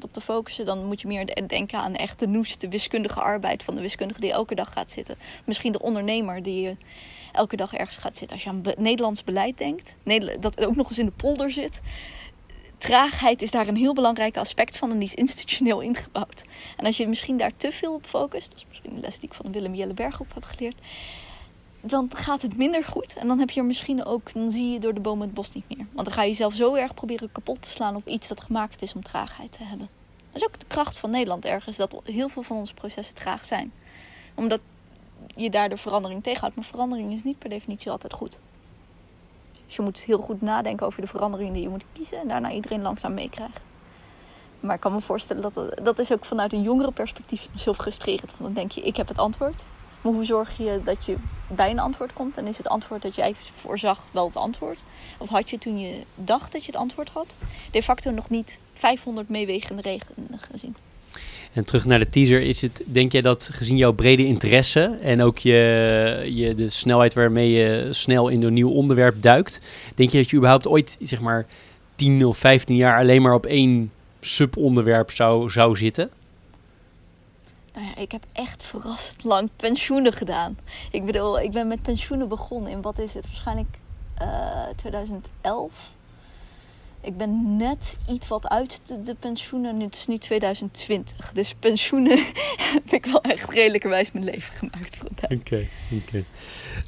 op 0.00 0.12
te 0.12 0.20
focussen, 0.20 0.66
dan 0.66 0.84
moet 0.84 1.00
je 1.00 1.06
meer 1.06 1.46
denken 1.46 1.78
aan 1.78 1.94
echt 1.94 2.18
de 2.18 2.44
de 2.58 2.68
wiskundige 2.68 3.20
arbeid 3.20 3.62
van 3.62 3.74
de 3.74 3.80
wiskundige 3.80 4.20
die 4.20 4.32
elke 4.32 4.54
dag 4.54 4.72
gaat 4.72 4.90
zitten. 4.90 5.16
Misschien 5.44 5.72
de 5.72 5.80
ondernemer 5.80 6.42
die 6.42 6.76
elke 7.32 7.56
dag 7.56 7.74
ergens 7.74 7.96
gaat 7.96 8.16
zitten. 8.16 8.36
Als 8.36 8.44
je 8.44 8.50
aan 8.50 8.62
Nederlands 8.76 9.24
beleid 9.24 9.58
denkt, 9.58 9.94
dat 10.40 10.66
ook 10.66 10.76
nog 10.76 10.88
eens 10.88 10.98
in 10.98 11.04
de 11.04 11.12
polder 11.12 11.52
zit. 11.52 11.80
Traagheid 12.78 13.42
is 13.42 13.50
daar 13.50 13.68
een 13.68 13.76
heel 13.76 13.94
belangrijk 13.94 14.36
aspect 14.36 14.76
van 14.76 14.90
en 14.90 14.98
die 14.98 15.08
is 15.08 15.14
institutioneel 15.14 15.80
ingebouwd. 15.80 16.42
En 16.76 16.86
als 16.86 16.96
je 16.96 17.08
misschien 17.08 17.36
daar 17.36 17.56
te 17.56 17.72
veel 17.72 17.94
op 17.94 18.06
focust, 18.06 18.48
dat 18.48 18.58
is 18.58 18.64
misschien 18.68 18.92
een 18.92 19.00
les 19.00 19.18
die 19.18 19.28
ik 19.28 19.34
van 19.34 19.52
Willem 19.52 19.74
Jelle 19.74 19.94
Berghoff 19.94 20.34
heb 20.34 20.44
geleerd, 20.44 20.76
dan 21.80 22.10
gaat 22.14 22.42
het 22.42 22.56
minder 22.56 22.84
goed. 22.84 23.14
En 23.14 23.26
dan 23.26 23.38
heb 23.38 23.50
je 23.50 23.60
er 23.60 23.66
misschien 23.66 24.04
ook, 24.04 24.32
dan 24.32 24.50
zie 24.50 24.72
je 24.72 24.80
door 24.80 24.94
de 24.94 25.00
bomen 25.00 25.26
het 25.26 25.34
bos 25.34 25.52
niet 25.52 25.68
meer. 25.68 25.86
Want 25.92 26.06
dan 26.06 26.16
ga 26.16 26.22
je 26.22 26.28
jezelf 26.28 26.54
zo 26.54 26.74
erg 26.74 26.94
proberen 26.94 27.32
kapot 27.32 27.62
te 27.62 27.70
slaan 27.70 27.96
op 27.96 28.08
iets 28.08 28.28
dat 28.28 28.40
gemaakt 28.40 28.82
is 28.82 28.94
om 28.94 29.02
traagheid 29.02 29.52
te 29.52 29.64
hebben. 29.64 29.88
Dat 30.32 30.42
is 30.42 30.48
ook 30.48 30.58
de 30.58 30.66
kracht 30.66 30.98
van 30.98 31.10
Nederland 31.10 31.44
ergens, 31.44 31.76
dat 31.76 32.00
heel 32.04 32.28
veel 32.28 32.42
van 32.42 32.56
onze 32.56 32.74
processen 32.74 33.14
traag 33.14 33.44
zijn. 33.44 33.72
Omdat 34.34 34.60
je 35.36 35.50
daardoor 35.50 35.78
verandering 35.78 36.22
tegenhoudt. 36.22 36.56
Maar 36.56 36.64
verandering 36.64 37.12
is 37.12 37.22
niet 37.22 37.38
per 37.38 37.48
definitie 37.48 37.90
altijd 37.90 38.12
goed. 38.12 38.38
Dus 39.66 39.76
je 39.76 39.82
moet 39.82 39.98
heel 39.98 40.18
goed 40.18 40.40
nadenken 40.40 40.86
over 40.86 41.00
de 41.00 41.06
verandering 41.06 41.52
die 41.52 41.62
je 41.62 41.68
moet 41.68 41.84
kiezen. 41.92 42.18
En 42.18 42.28
daarna 42.28 42.50
iedereen 42.50 42.82
langzaam 42.82 43.14
meekrijgen. 43.14 43.60
Maar 44.60 44.74
ik 44.74 44.80
kan 44.80 44.92
me 44.92 45.00
voorstellen 45.00 45.42
dat 45.42 45.84
dat 45.84 45.98
is 45.98 46.12
ook 46.12 46.24
vanuit 46.24 46.52
een 46.52 46.62
jongere 46.62 46.90
perspectief 46.90 47.48
zo 47.56 47.72
frustrerend. 47.72 48.30
Want 48.30 48.42
dan 48.42 48.52
denk 48.52 48.72
je, 48.72 48.80
ik 48.80 48.96
heb 48.96 49.08
het 49.08 49.18
antwoord. 49.18 49.62
Maar 50.00 50.12
hoe 50.12 50.24
zorg 50.24 50.56
je 50.56 50.80
dat 50.84 51.04
je 51.04 51.16
bij 51.48 51.70
een 51.70 51.78
antwoord 51.78 52.12
komt? 52.12 52.36
En 52.36 52.46
is 52.46 52.56
het 52.56 52.68
antwoord 52.68 53.02
dat 53.02 53.14
je 53.14 53.22
even 53.22 53.42
voorzag 53.56 54.02
wel 54.10 54.26
het 54.26 54.36
antwoord? 54.36 54.78
Of 55.18 55.28
had 55.28 55.50
je 55.50 55.58
toen 55.58 55.78
je 55.78 55.94
dacht 56.14 56.52
dat 56.52 56.64
je 56.64 56.72
het 56.72 56.80
antwoord 56.80 57.08
had, 57.08 57.34
de 57.70 57.82
facto 57.82 58.10
nog 58.10 58.30
niet 58.30 58.58
500 58.74 59.28
meewegende 59.28 59.82
redenen 59.82 60.40
gezien? 60.52 60.76
En 61.52 61.64
terug 61.64 61.84
naar 61.84 61.98
de 61.98 62.08
teaser, 62.08 62.40
is 62.40 62.60
het, 62.60 62.82
denk 62.84 63.12
jij 63.12 63.20
dat 63.20 63.50
gezien 63.52 63.76
jouw 63.76 63.92
brede 63.92 64.26
interesse 64.26 64.98
en 65.00 65.22
ook 65.22 65.38
je, 65.38 66.30
je, 66.34 66.54
de 66.54 66.68
snelheid 66.68 67.14
waarmee 67.14 67.50
je 67.50 67.88
snel 67.90 68.28
in 68.28 68.42
een 68.42 68.52
nieuw 68.52 68.70
onderwerp 68.70 69.22
duikt, 69.22 69.60
denk 69.94 70.10
je 70.10 70.18
dat 70.18 70.30
je 70.30 70.36
überhaupt 70.36 70.68
ooit, 70.68 70.96
zeg 71.00 71.20
maar, 71.20 71.46
10 71.94 72.24
of 72.24 72.38
15 72.38 72.76
jaar 72.76 72.98
alleen 72.98 73.22
maar 73.22 73.34
op 73.34 73.46
één 73.46 73.92
subonderwerp 74.20 75.10
zou, 75.10 75.50
zou 75.50 75.76
zitten? 75.76 76.10
Nou 77.74 77.86
ja, 77.86 77.96
ik 77.96 78.12
heb 78.12 78.24
echt 78.32 78.62
verrassend 78.62 79.24
lang 79.24 79.50
pensioenen 79.56 80.12
gedaan. 80.12 80.58
Ik 80.90 81.04
bedoel, 81.04 81.40
ik 81.40 81.50
ben 81.50 81.68
met 81.68 81.82
pensioenen 81.82 82.28
begonnen 82.28 82.70
in 82.70 82.82
wat 82.82 82.98
is 82.98 83.12
het? 83.12 83.26
Waarschijnlijk 83.26 83.78
uh, 84.22 84.28
eh, 84.28 84.76
2011. 84.76 85.90
Ik 87.02 87.16
ben 87.16 87.56
net 87.56 87.96
iets 88.08 88.28
wat 88.28 88.48
uit 88.48 88.80
de, 89.04 89.14
pensioenen. 89.14 89.80
Het 89.80 89.94
is 89.94 90.06
nu 90.06 90.18
2020. 90.18 91.32
Dus 91.32 91.54
pensioenen 91.58 92.18
heb 92.74 92.92
ik 92.92 93.06
wel 93.06 93.22
echt 93.22 93.50
redelijkerwijs 93.50 94.12
mijn 94.12 94.24
leven 94.24 94.54
gemaakt 94.54 94.98
een 95.28 95.38
Oké, 95.38 95.66
oké. 95.92 96.24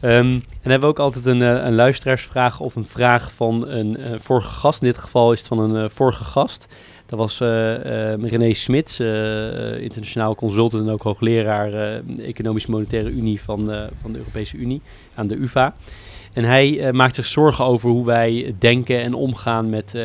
Ehm, 0.01 0.28
en 0.28 0.70
hebben 0.70 0.80
we 0.80 0.87
ook 0.87 0.99
altijd 0.99 1.26
een, 1.26 1.43
eh, 1.43 1.64
een 1.64 1.74
luisteraarsvraag 1.74 2.61
of 2.61 2.74
een 2.74 2.85
vraag 2.85 3.33
van 3.33 3.68
een 3.68 4.01
uh, 4.01 4.18
vorige 4.18 4.49
gast. 4.49 4.83
In 4.83 4.87
dit 4.87 4.99
geval 4.99 5.33
is 5.33 5.39
het 5.39 5.49
van 5.49 5.59
een 5.59 5.91
vorige 5.91 6.24
gast. 6.24 6.66
Dat 7.12 7.20
was 7.20 7.38
René 8.28 8.52
Smits, 8.52 9.00
internationaal 9.80 10.34
consultant 10.34 10.82
en 10.82 10.92
ook 10.92 11.02
hoogleraar 11.02 12.00
Economisch 12.18 12.66
Monetaire 12.66 13.10
Unie 13.10 13.40
van, 13.40 13.66
van 14.00 14.12
de 14.12 14.18
Europese 14.18 14.56
Unie 14.56 14.80
aan 15.14 15.26
de 15.26 15.36
UvA. 15.36 15.74
En 16.32 16.44
hij 16.44 16.92
maakt 16.92 17.14
zich 17.14 17.24
zorgen 17.24 17.64
over 17.64 17.90
hoe 17.90 18.06
wij 18.06 18.54
denken 18.58 19.02
en 19.02 19.14
omgaan 19.14 19.70
met 19.70 19.98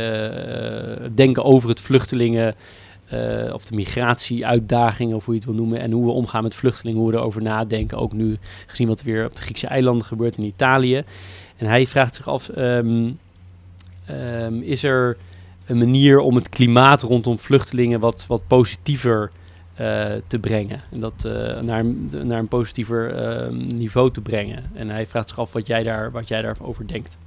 denken 1.16 1.44
over 1.44 1.70
het 1.70 1.80
vluchtelingen. 1.80 2.56
Of 3.54 3.66
de 3.66 3.76
migratie-uitdagingen, 3.76 5.16
of 5.16 5.26
hoe 5.26 5.34
je 5.34 5.40
het 5.40 5.50
wil 5.50 5.60
noemen. 5.60 5.80
En 5.80 5.92
hoe 5.92 6.06
we 6.06 6.12
omgaan 6.12 6.44
met 6.44 6.56
vluchtelingen, 6.56 7.02
hoe 7.02 7.12
we 7.12 7.18
erover 7.18 7.42
nadenken. 7.42 7.98
Ook 7.98 8.14
nu 8.14 8.38
gezien 8.66 8.88
wat 8.88 9.00
er 9.00 9.06
weer 9.06 9.26
op 9.26 9.36
de 9.36 9.42
Griekse 9.42 9.68
eilanden 9.68 10.06
gebeurt 10.06 10.38
in 10.38 10.44
Italië. 10.44 11.04
En 11.58 11.66
hij 11.66 11.86
vraagt 11.86 12.16
zich 12.16 12.28
af: 12.28 12.50
um, 12.58 13.20
um, 14.10 14.62
is 14.62 14.84
er 14.84 15.18
een 15.68 15.78
manier 15.78 16.20
om 16.20 16.36
het 16.36 16.50
klimaat 16.50 17.02
rondom 17.02 17.40
vluchtelingen 17.40 18.00
wat, 18.00 18.28
wat 18.28 18.48
positiever 18.48 19.32
uh, 19.80 20.14
te 20.28 20.40
brengen. 20.40 20.82
En 20.92 21.00
dat 21.00 21.24
uh, 21.26 21.60
naar, 21.60 21.86
naar 22.26 22.40
een 22.40 22.48
positiever 22.48 23.14
uh, 23.14 23.52
niveau 23.52 24.12
te 24.12 24.22
brengen. 24.22 24.72
En 24.74 24.90
hij 24.90 25.08
vraagt 25.08 25.30
zich 25.30 25.40
af 25.40 25.54
wat 25.54 25.68
jij, 25.68 25.84
daar, 25.84 26.12
wat 26.12 26.28
jij 26.28 26.42
daarover 26.42 26.88
denkt. 26.88 27.18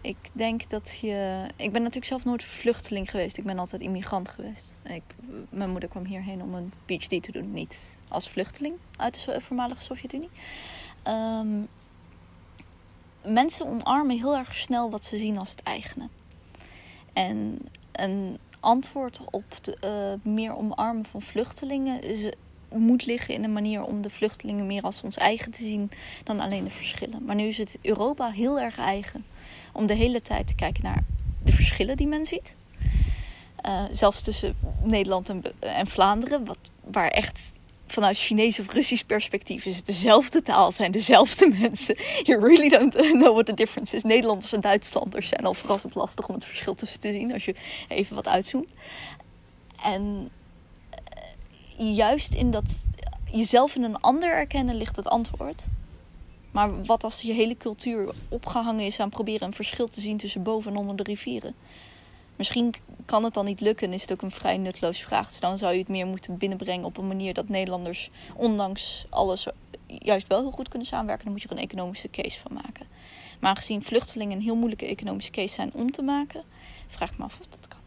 Ik 0.00 0.16
denk 0.32 0.70
dat 0.70 0.98
je. 1.00 1.46
Ik 1.56 1.72
ben 1.72 1.80
natuurlijk 1.80 2.06
zelf 2.06 2.24
nooit 2.24 2.44
vluchteling 2.44 3.10
geweest. 3.10 3.36
Ik 3.36 3.44
ben 3.44 3.58
altijd 3.58 3.82
immigrant 3.82 4.28
geweest. 4.28 4.74
Ik, 4.82 5.02
mijn 5.48 5.70
moeder 5.70 5.88
kwam 5.88 6.04
hierheen 6.04 6.42
om 6.42 6.54
een 6.54 6.72
PhD 6.84 7.22
te 7.22 7.32
doen. 7.32 7.52
Niet 7.52 7.80
als 8.08 8.28
vluchteling 8.28 8.74
uit 8.96 9.24
de 9.24 9.40
voormalige 9.40 9.82
Sovjet-Unie. 9.82 10.30
Um, 11.08 11.68
mensen 13.22 13.66
omarmen 13.66 14.18
heel 14.18 14.36
erg 14.36 14.54
snel 14.54 14.90
wat 14.90 15.04
ze 15.04 15.16
zien 15.16 15.38
als 15.38 15.50
het 15.50 15.62
eigene. 15.62 16.08
En 17.14 17.58
een 17.92 18.38
antwoord 18.60 19.20
op 19.30 19.44
de, 19.62 19.76
uh, 19.84 20.32
meer 20.32 20.56
omarmen 20.56 21.04
van 21.04 21.22
vluchtelingen 21.22 22.00
moet 22.68 23.06
liggen 23.06 23.34
in 23.34 23.44
een 23.44 23.52
manier 23.52 23.82
om 23.82 24.02
de 24.02 24.10
vluchtelingen 24.10 24.66
meer 24.66 24.82
als 24.82 25.02
ons 25.02 25.16
eigen 25.16 25.52
te 25.52 25.62
zien 25.62 25.90
dan 26.24 26.40
alleen 26.40 26.64
de 26.64 26.70
verschillen. 26.70 27.24
Maar 27.24 27.34
nu 27.34 27.46
is 27.46 27.58
het 27.58 27.78
Europa 27.82 28.30
heel 28.30 28.60
erg 28.60 28.78
eigen 28.78 29.24
om 29.72 29.86
de 29.86 29.94
hele 29.94 30.22
tijd 30.22 30.46
te 30.46 30.54
kijken 30.54 30.82
naar 30.82 31.04
de 31.44 31.52
verschillen 31.52 31.96
die 31.96 32.06
men 32.06 32.26
ziet. 32.26 32.54
Uh, 33.66 33.84
zelfs 33.92 34.22
tussen 34.22 34.56
Nederland 34.82 35.28
en, 35.28 35.42
en 35.58 35.86
Vlaanderen, 35.86 36.44
wat, 36.44 36.58
waar 36.84 37.08
echt 37.08 37.52
vanuit 37.94 38.18
Chinees 38.18 38.60
of 38.60 38.72
Russisch 38.72 39.04
perspectief 39.04 39.64
is 39.64 39.76
het 39.76 39.86
dezelfde 39.86 40.42
taal, 40.42 40.72
zijn 40.72 40.92
dezelfde 40.92 41.48
mensen. 41.48 41.96
You 42.22 42.40
really 42.40 42.68
don't 42.68 42.94
know 42.94 43.32
what 43.32 43.46
the 43.46 43.54
difference 43.54 43.96
is. 43.96 44.02
Nederlanders 44.02 44.52
en 44.52 44.60
Duitslanders 44.60 45.28
zijn 45.28 45.44
al 45.44 45.54
verrassend 45.54 45.94
lastig 45.94 46.28
om 46.28 46.34
het 46.34 46.44
verschil 46.44 46.74
tussen 46.74 47.00
te 47.00 47.12
zien 47.12 47.32
als 47.32 47.44
je 47.44 47.54
even 47.88 48.14
wat 48.14 48.28
uitzoomt. 48.28 48.70
En 49.82 50.30
eh, 50.90 51.96
juist 51.96 52.32
in 52.32 52.50
dat 52.50 52.64
jezelf 53.30 53.74
in 53.74 53.82
een 53.82 54.00
ander 54.00 54.32
erkennen 54.32 54.74
ligt 54.74 54.96
het 54.96 55.08
antwoord. 55.08 55.64
Maar 56.50 56.84
wat 56.84 57.04
als 57.04 57.20
je 57.20 57.32
hele 57.32 57.56
cultuur 57.56 58.14
opgehangen 58.28 58.84
is 58.84 59.00
aan 59.00 59.10
proberen 59.10 59.46
een 59.46 59.54
verschil 59.54 59.88
te 59.88 60.00
zien 60.00 60.16
tussen 60.16 60.42
boven 60.42 60.70
en 60.70 60.78
onder 60.78 60.96
de 60.96 61.02
rivieren? 61.02 61.54
Misschien 62.36 62.74
kan 63.04 63.24
het 63.24 63.34
dan 63.34 63.44
niet 63.44 63.60
lukken 63.60 63.92
is 63.92 64.00
het 64.02 64.12
ook 64.12 64.22
een 64.22 64.30
vrij 64.30 64.56
nutloos 64.56 65.02
vraag. 65.02 65.28
Dus 65.28 65.40
dan 65.40 65.58
zou 65.58 65.72
je 65.72 65.78
het 65.78 65.88
meer 65.88 66.06
moeten 66.06 66.38
binnenbrengen 66.38 66.84
op 66.84 66.96
een 66.96 67.06
manier 67.06 67.34
dat 67.34 67.48
Nederlanders, 67.48 68.10
ondanks 68.36 69.06
alles, 69.10 69.46
juist 69.86 70.26
wel 70.26 70.40
heel 70.40 70.50
goed 70.50 70.68
kunnen 70.68 70.88
samenwerken. 70.88 71.24
Dan 71.24 71.32
moet 71.32 71.42
je 71.42 71.48
er 71.48 71.56
een 71.56 71.62
economische 71.62 72.10
case 72.10 72.40
van 72.40 72.52
maken. 72.52 72.86
Maar 73.40 73.50
aangezien 73.50 73.84
vluchtelingen 73.84 74.36
een 74.36 74.42
heel 74.42 74.56
moeilijke 74.56 74.86
economische 74.86 75.30
case 75.30 75.54
zijn 75.54 75.72
om 75.72 75.90
te 75.90 76.02
maken, 76.02 76.42
vraag 76.88 77.10
ik 77.10 77.18
me 77.18 77.24
af 77.24 77.38
of 77.40 77.46
dat 77.46 77.68
kan. 77.68 77.78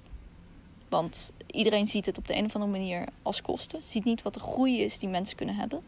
Want 0.89 1.31
iedereen 1.51 1.87
ziet 1.87 2.05
het 2.05 2.17
op 2.17 2.27
de 2.27 2.35
een 2.35 2.45
of 2.45 2.55
andere 2.55 2.71
manier 2.71 3.07
als 3.21 3.41
kosten. 3.41 3.81
Ziet 3.87 4.03
niet 4.03 4.21
wat 4.21 4.33
de 4.33 4.39
groei 4.39 4.83
is 4.83 4.99
die 4.99 5.09
mensen 5.09 5.37
kunnen 5.37 5.55
hebben. 5.55 5.81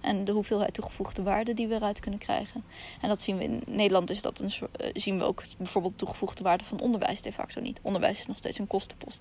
En 0.00 0.24
de 0.24 0.32
hoeveelheid 0.32 0.74
toegevoegde 0.74 1.22
waarde 1.22 1.54
die 1.54 1.66
we 1.66 1.74
eruit 1.74 2.00
kunnen 2.00 2.20
krijgen. 2.20 2.64
En 3.00 3.08
dat 3.08 3.22
zien 3.22 3.36
we 3.36 3.44
in 3.44 3.62
Nederland, 3.66 4.10
is 4.10 4.22
dat 4.22 4.40
een, 4.40 4.52
uh, 4.60 4.90
zien 4.94 5.18
we 5.18 5.24
ook 5.24 5.42
bijvoorbeeld 5.58 5.98
toegevoegde 5.98 6.42
waarde 6.42 6.64
van 6.64 6.80
onderwijs 6.80 7.22
de 7.22 7.32
facto 7.32 7.60
niet. 7.60 7.78
Onderwijs 7.82 8.18
is 8.18 8.26
nog 8.26 8.36
steeds 8.36 8.58
een 8.58 8.66
kostenpost. 8.66 9.20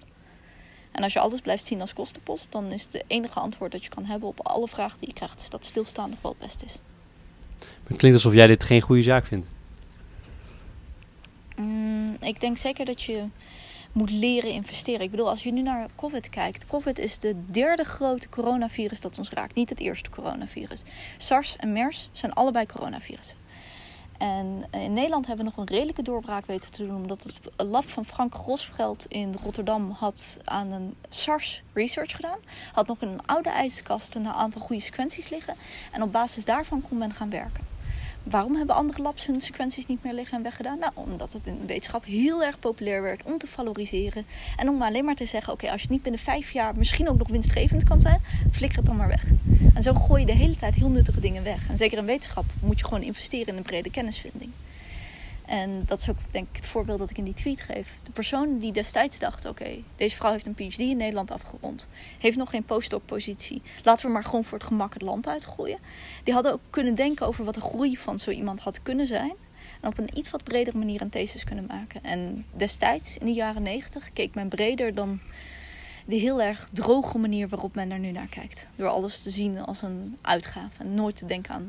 En 0.91 1.03
als 1.03 1.13
je 1.13 1.19
alles 1.19 1.41
blijft 1.41 1.65
zien 1.65 1.81
als 1.81 1.93
kostenpost, 1.93 2.47
dan 2.49 2.71
is 2.71 2.87
het 2.91 3.03
enige 3.07 3.39
antwoord 3.39 3.71
dat 3.71 3.83
je 3.83 3.89
kan 3.89 4.05
hebben 4.05 4.27
op 4.27 4.47
alle 4.47 4.67
vragen 4.67 4.99
die 4.99 5.07
je 5.07 5.13
krijgt, 5.13 5.41
is 5.41 5.49
dat 5.49 5.65
stilstaan 5.65 6.09
nog 6.09 6.21
wel 6.21 6.31
het 6.31 6.47
beste 6.47 6.65
is. 6.65 6.75
Het 7.83 7.97
klinkt 7.97 8.17
alsof 8.17 8.33
jij 8.33 8.47
dit 8.47 8.63
geen 8.63 8.81
goede 8.81 9.01
zaak 9.01 9.25
vindt. 9.25 9.47
Mm, 11.55 12.17
ik 12.19 12.39
denk 12.41 12.57
zeker 12.57 12.85
dat 12.85 13.01
je 13.01 13.23
moet 13.91 14.11
leren 14.11 14.51
investeren. 14.51 15.01
Ik 15.01 15.11
bedoel, 15.11 15.29
als 15.29 15.43
je 15.43 15.51
nu 15.51 15.61
naar 15.61 15.87
COVID 15.95 16.29
kijkt. 16.29 16.65
COVID 16.65 16.99
is 16.99 17.19
de 17.19 17.35
derde 17.45 17.83
grote 17.83 18.29
coronavirus 18.29 19.01
dat 19.01 19.17
ons 19.17 19.29
raakt. 19.29 19.55
Niet 19.55 19.69
het 19.69 19.79
eerste 19.79 20.09
coronavirus. 20.09 20.83
SARS 21.17 21.55
en 21.55 21.73
MERS 21.73 22.09
zijn 22.11 22.33
allebei 22.33 22.65
coronavirussen. 22.65 23.37
En 24.17 24.65
in 24.71 24.93
Nederland 24.93 25.27
hebben 25.27 25.45
we 25.45 25.51
nog 25.51 25.59
een 25.67 25.75
redelijke 25.75 26.01
doorbraak 26.01 26.45
weten 26.45 26.71
te 26.71 26.85
doen. 26.85 26.95
Omdat 26.95 27.23
het 27.23 27.67
lab 27.67 27.89
van 27.89 28.05
Frank 28.05 28.35
Grosveld 28.35 29.05
in 29.09 29.35
Rotterdam 29.43 29.91
had 29.91 30.37
aan 30.43 30.71
een 30.71 30.95
SARS 31.09 31.61
research 31.73 32.15
gedaan. 32.15 32.39
Had 32.73 32.87
nog 32.87 33.01
in 33.01 33.07
een 33.07 33.25
oude 33.25 33.49
ijskast 33.49 34.15
een 34.15 34.27
aantal 34.27 34.61
goede 34.61 34.81
sequenties 34.81 35.29
liggen. 35.29 35.55
En 35.91 36.01
op 36.01 36.11
basis 36.11 36.45
daarvan 36.45 36.81
kon 36.81 36.97
men 36.97 37.13
gaan 37.13 37.29
werken. 37.29 37.78
Waarom 38.23 38.55
hebben 38.55 38.75
andere 38.75 39.01
labs 39.01 39.25
hun 39.25 39.41
sequenties 39.41 39.87
niet 39.87 40.03
meer 40.03 40.13
liggen 40.13 40.37
en 40.37 40.43
weggedaan? 40.43 40.79
Nou, 40.79 40.91
omdat 40.95 41.33
het 41.33 41.41
in 41.45 41.57
de 41.59 41.65
wetenschap 41.65 42.05
heel 42.05 42.43
erg 42.43 42.59
populair 42.59 43.01
werd 43.01 43.23
om 43.23 43.37
te 43.37 43.47
valoriseren. 43.47 44.25
En 44.57 44.69
om 44.69 44.81
alleen 44.81 45.05
maar 45.05 45.15
te 45.15 45.25
zeggen, 45.25 45.53
oké, 45.53 45.71
als 45.71 45.81
je 45.81 45.87
niet 45.89 46.01
binnen 46.01 46.21
vijf 46.21 46.51
jaar 46.51 46.75
misschien 46.77 47.09
ook 47.09 47.17
nog 47.17 47.27
winstgevend 47.27 47.83
kan 47.83 48.01
zijn, 48.01 48.21
flikker 48.51 48.77
het 48.77 48.87
dan 48.87 48.95
maar 48.95 49.07
weg. 49.07 49.25
En 49.73 49.83
zo 49.83 49.93
gooi 49.93 50.19
je 50.21 50.25
de 50.25 50.33
hele 50.33 50.55
tijd 50.55 50.75
heel 50.75 50.89
nuttige 50.89 51.19
dingen 51.19 51.43
weg. 51.43 51.69
En 51.69 51.77
zeker 51.77 51.97
in 51.97 52.05
wetenschap 52.05 52.45
moet 52.59 52.79
je 52.79 52.85
gewoon 52.85 53.01
investeren 53.01 53.47
in 53.47 53.57
een 53.57 53.63
brede 53.63 53.91
kennisvinding. 53.91 54.51
En 55.49 55.81
dat 55.85 56.01
is 56.01 56.09
ook 56.09 56.17
denk 56.31 56.47
ik 56.49 56.55
het 56.55 56.65
voorbeeld 56.65 56.99
dat 56.99 57.09
ik 57.09 57.17
in 57.17 57.23
die 57.23 57.33
tweet 57.33 57.61
geef. 57.61 57.89
De 58.03 58.11
persoon 58.11 58.59
die 58.59 58.71
destijds 58.71 59.19
dacht: 59.19 59.45
oké, 59.45 59.69
deze 59.95 60.15
vrouw 60.15 60.31
heeft 60.31 60.45
een 60.45 60.53
PhD 60.53 60.79
in 60.79 60.97
Nederland 60.97 61.31
afgerond, 61.31 61.87
heeft 62.19 62.37
nog 62.37 62.49
geen 62.49 62.63
postdoc-positie, 62.63 63.61
laten 63.83 64.05
we 64.05 64.11
maar 64.11 64.23
gewoon 64.23 64.43
voor 64.43 64.57
het 64.57 64.67
gemak 64.67 64.93
het 64.93 65.01
land 65.01 65.27
uitgooien. 65.27 65.79
Die 66.23 66.33
hadden 66.33 66.53
ook 66.53 66.59
kunnen 66.69 66.95
denken 66.95 67.27
over 67.27 67.45
wat 67.45 67.53
de 67.53 67.61
groei 67.61 67.97
van 67.97 68.19
zo 68.19 68.31
iemand 68.31 68.59
had 68.59 68.83
kunnen 68.83 69.07
zijn. 69.07 69.33
En 69.81 69.89
op 69.89 69.97
een 69.97 70.17
iets 70.17 70.29
wat 70.29 70.43
bredere 70.43 70.77
manier 70.77 71.01
een 71.01 71.09
thesis 71.09 71.43
kunnen 71.43 71.65
maken. 71.65 72.03
En 72.03 72.45
destijds, 72.51 73.17
in 73.17 73.25
de 73.25 73.33
jaren 73.33 73.63
negentig, 73.63 74.13
keek 74.13 74.35
men 74.35 74.47
breder 74.47 74.95
dan 74.95 75.19
de 76.05 76.15
heel 76.15 76.41
erg 76.41 76.69
droge 76.73 77.17
manier 77.17 77.47
waarop 77.47 77.75
men 77.75 77.91
er 77.91 77.99
nu 77.99 78.11
naar 78.11 78.27
kijkt. 78.27 78.67
Door 78.75 78.89
alles 78.89 79.21
te 79.21 79.29
zien 79.29 79.59
als 79.59 79.81
een 79.81 80.17
uitgave 80.21 80.83
en 80.83 80.93
nooit 80.93 81.15
te 81.15 81.25
denken 81.25 81.53
aan 81.53 81.67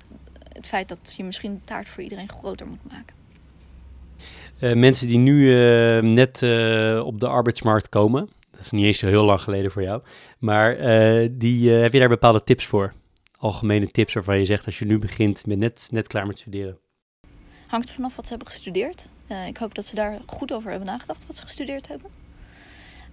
het 0.53 0.67
feit 0.67 0.89
dat 0.89 1.15
je 1.17 1.25
misschien 1.25 1.55
de 1.55 1.65
taart 1.65 1.89
voor 1.89 2.03
iedereen 2.03 2.29
groter 2.29 2.67
moet 2.67 2.91
maken. 2.91 3.20
Uh, 4.61 4.75
mensen 4.75 5.07
die 5.07 5.19
nu 5.19 5.41
uh, 5.41 6.03
net 6.03 6.43
uh, 6.43 7.07
op 7.07 7.21
de 7.21 7.29
arbeidsmarkt 7.29 7.89
komen, 7.89 8.29
dat 8.51 8.61
is 8.61 8.71
niet 8.71 8.85
eens 8.85 8.99
zo 8.99 9.07
heel 9.07 9.25
lang 9.25 9.41
geleden 9.41 9.71
voor 9.71 9.83
jou, 9.83 10.03
maar 10.39 10.77
die, 11.31 11.71
heb 11.71 11.93
je 11.93 11.99
daar 11.99 12.09
bepaalde 12.09 12.43
tips 12.43 12.67
voor? 12.67 12.93
Algemene 13.39 13.91
tips 13.91 14.15
waarvan 14.15 14.39
je 14.39 14.45
zegt 14.45 14.67
als 14.67 14.79
je 14.79 14.85
nu 14.85 14.99
begint 14.99 15.47
met 15.47 15.59
net, 15.59 15.89
net 15.91 16.07
klaar 16.07 16.27
met 16.27 16.39
studeren? 16.39 16.79
Hangt 17.67 17.89
er 17.89 17.95
vanaf 17.95 18.17
wat 18.17 18.25
ze 18.25 18.31
hebben 18.31 18.49
gestudeerd. 18.49 19.07
ik 19.47 19.57
hoop 19.57 19.75
dat 19.75 19.85
ze 19.85 19.95
daar 19.95 20.21
goed 20.27 20.53
over 20.53 20.71
hebben 20.71 20.89
nagedacht 20.89 21.27
wat 21.27 21.37
ze 21.37 21.43
gestudeerd 21.43 21.89
hebben. 21.89 22.11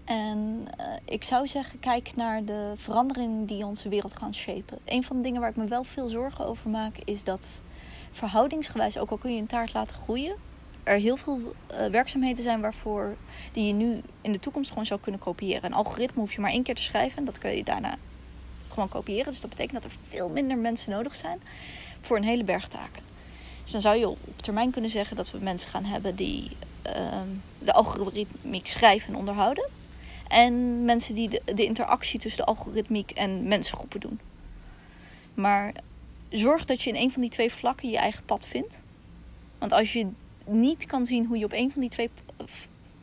En 0.06 0.68
ik 1.06 1.24
zou 1.24 1.48
zeggen, 1.48 1.80
kijk 1.80 2.12
naar 2.16 2.45
de 2.45 2.74
veranderingen 2.76 3.45
die 3.45 3.66
onze 3.66 3.89
wereld 3.89 4.18
gaan 4.18 4.36
shapen. 4.36 4.78
Een 4.86 5.04
van 5.04 5.18
de 5.18 5.24
dingen 5.24 5.41
waar 5.41 5.50
ik 5.50 5.56
me 5.56 5.68
wel 5.68 5.84
veel 5.84 6.08
zorgen 6.08 6.45
over 6.45 6.70
maak, 6.70 6.95
is 7.06 7.24
dat 7.24 7.48
verhoudingsgewijs, 8.12 8.98
ook 8.98 9.10
al 9.10 9.18
kun 9.18 9.34
je 9.34 9.39
een 9.41 9.48
taart 9.48 9.74
laten 9.74 9.95
groeien, 9.95 10.36
er 10.88 10.99
heel 10.99 11.17
veel 11.17 11.39
uh, 11.71 11.85
werkzaamheden 11.85 12.43
zijn 12.43 12.61
waarvoor 12.61 13.15
die 13.51 13.67
je 13.67 13.73
nu 13.73 14.01
in 14.21 14.31
de 14.31 14.39
toekomst 14.39 14.69
gewoon 14.69 14.85
zou 14.85 14.99
kunnen 14.99 15.21
kopiëren. 15.21 15.65
Een 15.65 15.73
algoritme 15.73 16.19
hoef 16.19 16.33
je 16.33 16.41
maar 16.41 16.51
één 16.51 16.63
keer 16.63 16.75
te 16.75 16.81
schrijven 16.81 17.17
en 17.17 17.25
dat 17.25 17.38
kun 17.38 17.55
je 17.55 17.63
daarna 17.63 17.97
gewoon 18.69 18.89
kopiëren. 18.89 19.31
Dus 19.31 19.41
dat 19.41 19.49
betekent 19.49 19.81
dat 19.81 19.91
er 19.91 19.97
veel 20.09 20.29
minder 20.29 20.57
mensen 20.57 20.91
nodig 20.91 21.15
zijn 21.15 21.41
voor 22.01 22.17
een 22.17 22.23
hele 22.23 22.43
berg 22.43 22.67
taken. 22.67 23.03
Dus 23.63 23.71
dan 23.71 23.81
zou 23.81 23.97
je 23.97 24.09
op 24.09 24.19
termijn 24.35 24.71
kunnen 24.71 24.89
zeggen 24.89 25.15
dat 25.15 25.31
we 25.31 25.38
mensen 25.38 25.69
gaan 25.69 25.85
hebben 25.85 26.15
die 26.15 26.51
uh, 26.88 27.21
de 27.59 27.73
algoritmiek 27.73 28.67
schrijven 28.67 29.13
en 29.13 29.19
onderhouden. 29.19 29.69
En 30.27 30.85
mensen 30.85 31.15
die 31.15 31.29
de, 31.29 31.41
de 31.55 31.65
interactie 31.65 32.19
tussen 32.19 32.45
de 32.45 32.51
algoritmiek 32.51 33.11
en 33.11 33.47
mensengroepen 33.47 33.99
doen. 33.99 34.19
Maar 35.33 35.73
zorg 36.29 36.65
dat 36.65 36.81
je 36.81 36.89
in 36.89 36.95
een 36.95 37.11
van 37.11 37.21
die 37.21 37.31
twee 37.31 37.51
vlakken 37.53 37.89
je 37.89 37.97
eigen 37.97 38.23
pad 38.25 38.47
vindt. 38.47 38.79
Want 39.57 39.71
als 39.71 39.93
je 39.93 40.07
niet 40.48 40.86
kan 40.86 41.06
zien 41.06 41.26
hoe 41.26 41.38
je 41.38 41.45
op 41.45 41.54
een 41.54 41.72
van 41.72 41.82
die 41.82 41.89
twee 41.89 42.10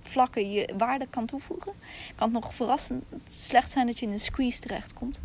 vlakken 0.02 0.50
je 0.50 0.68
waarde 0.78 1.06
kan 1.10 1.26
toevoegen, 1.26 1.72
kan 2.14 2.34
het 2.34 2.42
nog 2.42 2.54
verrassend 2.54 3.04
slecht 3.30 3.70
zijn 3.70 3.86
dat 3.86 3.98
je 3.98 4.06
in 4.06 4.12
een 4.12 4.20
squeeze 4.20 4.60
terechtkomt. 4.60 5.20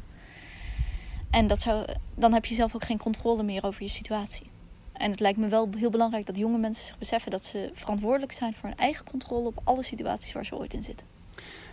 En 1.30 1.48
dat 1.48 1.62
zou, 1.62 1.86
dan 2.16 2.34
heb 2.34 2.46
je 2.46 2.56
zelf 2.56 2.76
ook 2.76 2.86
geen 2.86 2.98
controle 2.98 3.44
meer 3.44 3.64
over 3.64 3.84
je 3.84 3.90
situatie. 3.90 4.46
En 4.94 5.12
het 5.12 5.20
lijkt 5.20 5.38
me 5.38 5.48
wel 5.48 5.70
heel 5.78 5.90
belangrijk 5.90 6.26
dat 6.26 6.38
jonge 6.38 6.58
mensen 6.58 6.86
zich 6.86 6.98
beseffen 6.98 7.32
dat 7.32 7.46
ze 7.46 7.70
verantwoordelijk 7.74 8.32
zijn 8.32 8.54
voor 8.54 8.70
hun 8.70 8.78
eigen 8.78 9.06
controle 9.06 9.48
op 9.48 9.60
alle 9.64 9.84
situaties 9.84 10.32
waar 10.32 10.46
ze 10.46 10.58
ooit 10.58 10.74
in 10.74 10.84
zitten. 10.84 11.06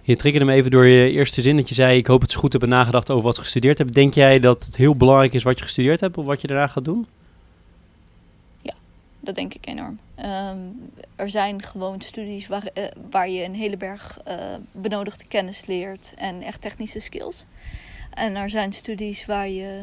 Je 0.03 0.17
triggerde 0.17 0.47
hem 0.47 0.57
even 0.57 0.71
door 0.71 0.87
je 0.87 1.11
eerste 1.11 1.41
zin 1.41 1.57
dat 1.57 1.69
je 1.69 1.75
zei: 1.75 1.99
Ik 1.99 2.07
hoop 2.07 2.21
dat 2.21 2.31
ze 2.31 2.39
goed 2.39 2.53
hebben 2.53 2.71
nagedacht 2.71 3.11
over 3.11 3.25
wat 3.25 3.35
ze 3.35 3.41
gestudeerd 3.41 3.77
hebben. 3.77 3.95
Denk 3.95 4.15
jij 4.15 4.41
dat 4.41 4.65
het 4.65 4.77
heel 4.77 4.97
belangrijk 4.97 5.33
is 5.33 5.43
wat 5.43 5.59
je 5.59 5.65
gestudeerd 5.65 6.01
hebt 6.01 6.19
of 6.19 6.25
wat 6.25 6.41
je 6.41 6.47
daarna 6.47 6.67
gaat 6.67 6.85
doen? 6.85 7.07
Dat 9.27 9.35
denk 9.35 9.55
ik 9.55 9.66
enorm. 9.66 9.99
Ehm, 10.14 10.59
er 11.16 11.31
zijn 11.31 11.62
gewoon 11.62 12.01
studies 12.01 12.47
waar, 12.47 12.68
uh, 12.74 12.85
waar 13.11 13.29
je 13.29 13.45
een 13.45 13.55
hele 13.55 13.77
berg 13.77 14.20
uh, 14.29 14.35
benodigde 14.72 15.24
kennis 15.29 15.66
leert 15.66 16.12
en 16.16 16.43
echt 16.43 16.61
technische 16.61 17.01
skills. 17.01 17.45
En 18.14 18.35
er 18.35 18.51
zijn 18.51 18.72
studies 18.72 19.27
waar 19.27 19.49
je 19.49 19.83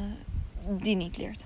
die 0.67 0.95
niet 0.95 1.17
leert. 1.17 1.43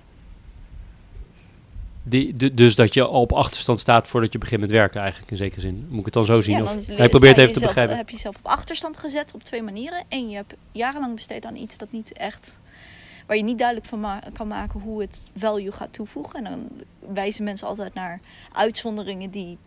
Die, 2.02 2.54
dus 2.54 2.74
dat 2.74 2.94
je 2.94 3.02
al 3.02 3.20
op 3.20 3.32
achterstand 3.32 3.80
staat 3.80 4.08
voordat 4.08 4.32
je 4.32 4.38
begint 4.38 4.60
met 4.60 4.70
werken 4.70 5.00
eigenlijk 5.00 5.30
in 5.30 5.36
zekere 5.36 5.60
zin. 5.60 5.86
Moet 5.88 5.98
ik 5.98 6.04
het 6.04 6.14
dan 6.14 6.24
zo 6.24 6.42
zien? 6.42 6.56
Ja, 6.56 6.62
of 6.62 6.86
hij 6.86 7.08
probeert 7.08 7.38
even 7.38 7.52
te 7.52 7.60
begrijpen. 7.60 7.96
heb 7.96 8.08
je 8.08 8.16
jezelf 8.16 8.36
op 8.36 8.46
achterstand 8.46 8.96
gezet 8.96 9.34
op 9.34 9.42
twee 9.42 9.62
manieren. 9.62 10.04
Eén, 10.08 10.28
je 10.28 10.36
hebt 10.36 10.54
jarenlang 10.72 11.14
besteed 11.14 11.44
aan 11.44 11.56
iets 11.56 11.76
dat 11.76 11.92
niet 11.92 12.12
echt 12.12 12.58
waar 13.28 13.36
je 13.36 13.42
niet 13.42 13.58
duidelijk 13.58 13.86
van 13.86 14.20
kan 14.32 14.48
maken 14.48 14.80
hoe 14.80 15.00
het 15.00 15.26
value 15.36 15.72
gaat 15.72 15.92
toevoegen. 15.92 16.44
En 16.44 16.50
dan 16.50 16.68
wijzen 17.14 17.44
mensen 17.44 17.66
altijd 17.66 17.94
naar 17.94 18.20
uitzonderingen 18.52 19.30
die 19.30 19.58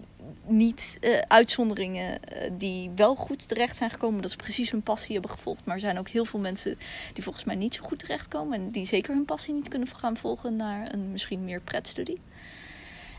niet 0.45 0.97
uh, 1.01 1.17
uitzonderingen 1.27 2.19
uh, 2.33 2.49
die 2.57 2.91
wel 2.95 3.15
goed 3.15 3.47
terecht 3.47 3.77
zijn 3.77 3.89
gekomen. 3.89 4.21
Dat 4.21 4.31
ze 4.31 4.37
precies 4.37 4.71
hun 4.71 4.81
passie 4.81 5.13
hebben 5.13 5.31
gevolgd. 5.31 5.65
Maar 5.65 5.75
er 5.75 5.81
zijn 5.81 5.99
ook 5.99 6.09
heel 6.09 6.25
veel 6.25 6.39
mensen 6.39 6.77
die 7.13 7.23
volgens 7.23 7.45
mij 7.45 7.55
niet 7.55 7.75
zo 7.75 7.83
goed 7.83 7.99
terechtkomen. 7.99 8.59
En 8.59 8.69
die 8.69 8.85
zeker 8.85 9.13
hun 9.13 9.25
passie 9.25 9.53
niet 9.53 9.67
kunnen 9.67 9.87
gaan 9.87 10.17
volgen 10.17 10.55
naar 10.55 10.93
een 10.93 11.11
misschien 11.11 11.43
meer 11.43 11.61
pretstudie. 11.61 12.19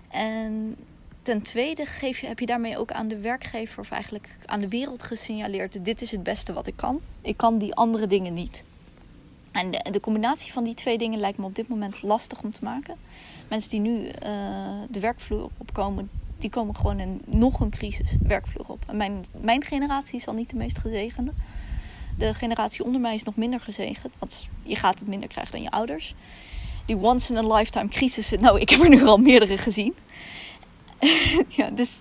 En 0.08 0.76
ten 1.22 1.42
tweede 1.42 1.84
geef 1.84 2.18
je, 2.18 2.26
heb 2.26 2.38
je 2.38 2.46
daarmee 2.46 2.78
ook 2.78 2.92
aan 2.92 3.08
de 3.08 3.18
werkgever 3.18 3.80
of 3.80 3.90
eigenlijk 3.90 4.36
aan 4.46 4.60
de 4.60 4.68
wereld 4.68 5.02
gesignaleerd: 5.02 5.84
dit 5.84 6.02
is 6.02 6.10
het 6.10 6.22
beste 6.22 6.52
wat 6.52 6.66
ik 6.66 6.76
kan. 6.76 7.00
Ik 7.20 7.36
kan 7.36 7.58
die 7.58 7.74
andere 7.74 8.06
dingen 8.06 8.34
niet. 8.34 8.62
En 9.52 9.70
de, 9.70 10.00
combinatie 10.00 10.52
van 10.52 10.64
die 10.64 10.74
twee 10.74 10.98
dingen 10.98 11.20
lijkt 11.20 11.38
me 11.38 11.44
op 11.44 11.54
dit 11.54 11.68
moment 11.68 12.02
lastig 12.02 12.42
om 12.42 12.52
te 12.52 12.64
maken. 12.64 12.96
Mensen 13.48 13.70
die 13.70 13.80
nu 13.80 14.04
uh, 14.04 14.12
de 14.88 15.00
werkvloer 15.00 15.48
opkomen, 15.58 16.10
die 16.38 16.50
komen 16.50 16.76
gewoon 16.76 17.00
in 17.00 17.22
nog 17.26 17.60
een 17.60 17.70
crisis 17.70 18.10
de 18.10 18.28
werkvloer 18.28 18.68
op. 18.68 18.84
En 18.86 18.96
mijn, 18.96 19.24
mijn 19.40 19.64
generatie 19.64 20.14
is 20.14 20.26
al 20.26 20.34
niet 20.34 20.50
de 20.50 20.56
meest 20.56 20.78
gezegende. 20.78 21.32
De 22.18 22.34
generatie 22.34 22.84
onder 22.84 23.00
mij 23.00 23.14
is 23.14 23.22
nog 23.22 23.36
minder 23.36 23.60
gezegend, 23.60 24.12
want 24.18 24.48
je 24.62 24.76
gaat 24.76 24.98
het 24.98 25.08
minder 25.08 25.28
krijgen 25.28 25.52
dan 25.52 25.62
je 25.62 25.70
ouders. 25.70 26.14
Die 26.86 26.96
once 26.96 27.32
in 27.32 27.44
a 27.44 27.54
lifetime 27.54 27.88
crisissen, 27.88 28.40
nou, 28.40 28.60
ik 28.60 28.68
heb 28.68 28.80
er 28.80 28.88
nu 28.88 29.04
al 29.04 29.16
meerdere 29.16 29.58
gezien. 29.58 29.94
ja, 31.48 31.70
dus 31.70 32.00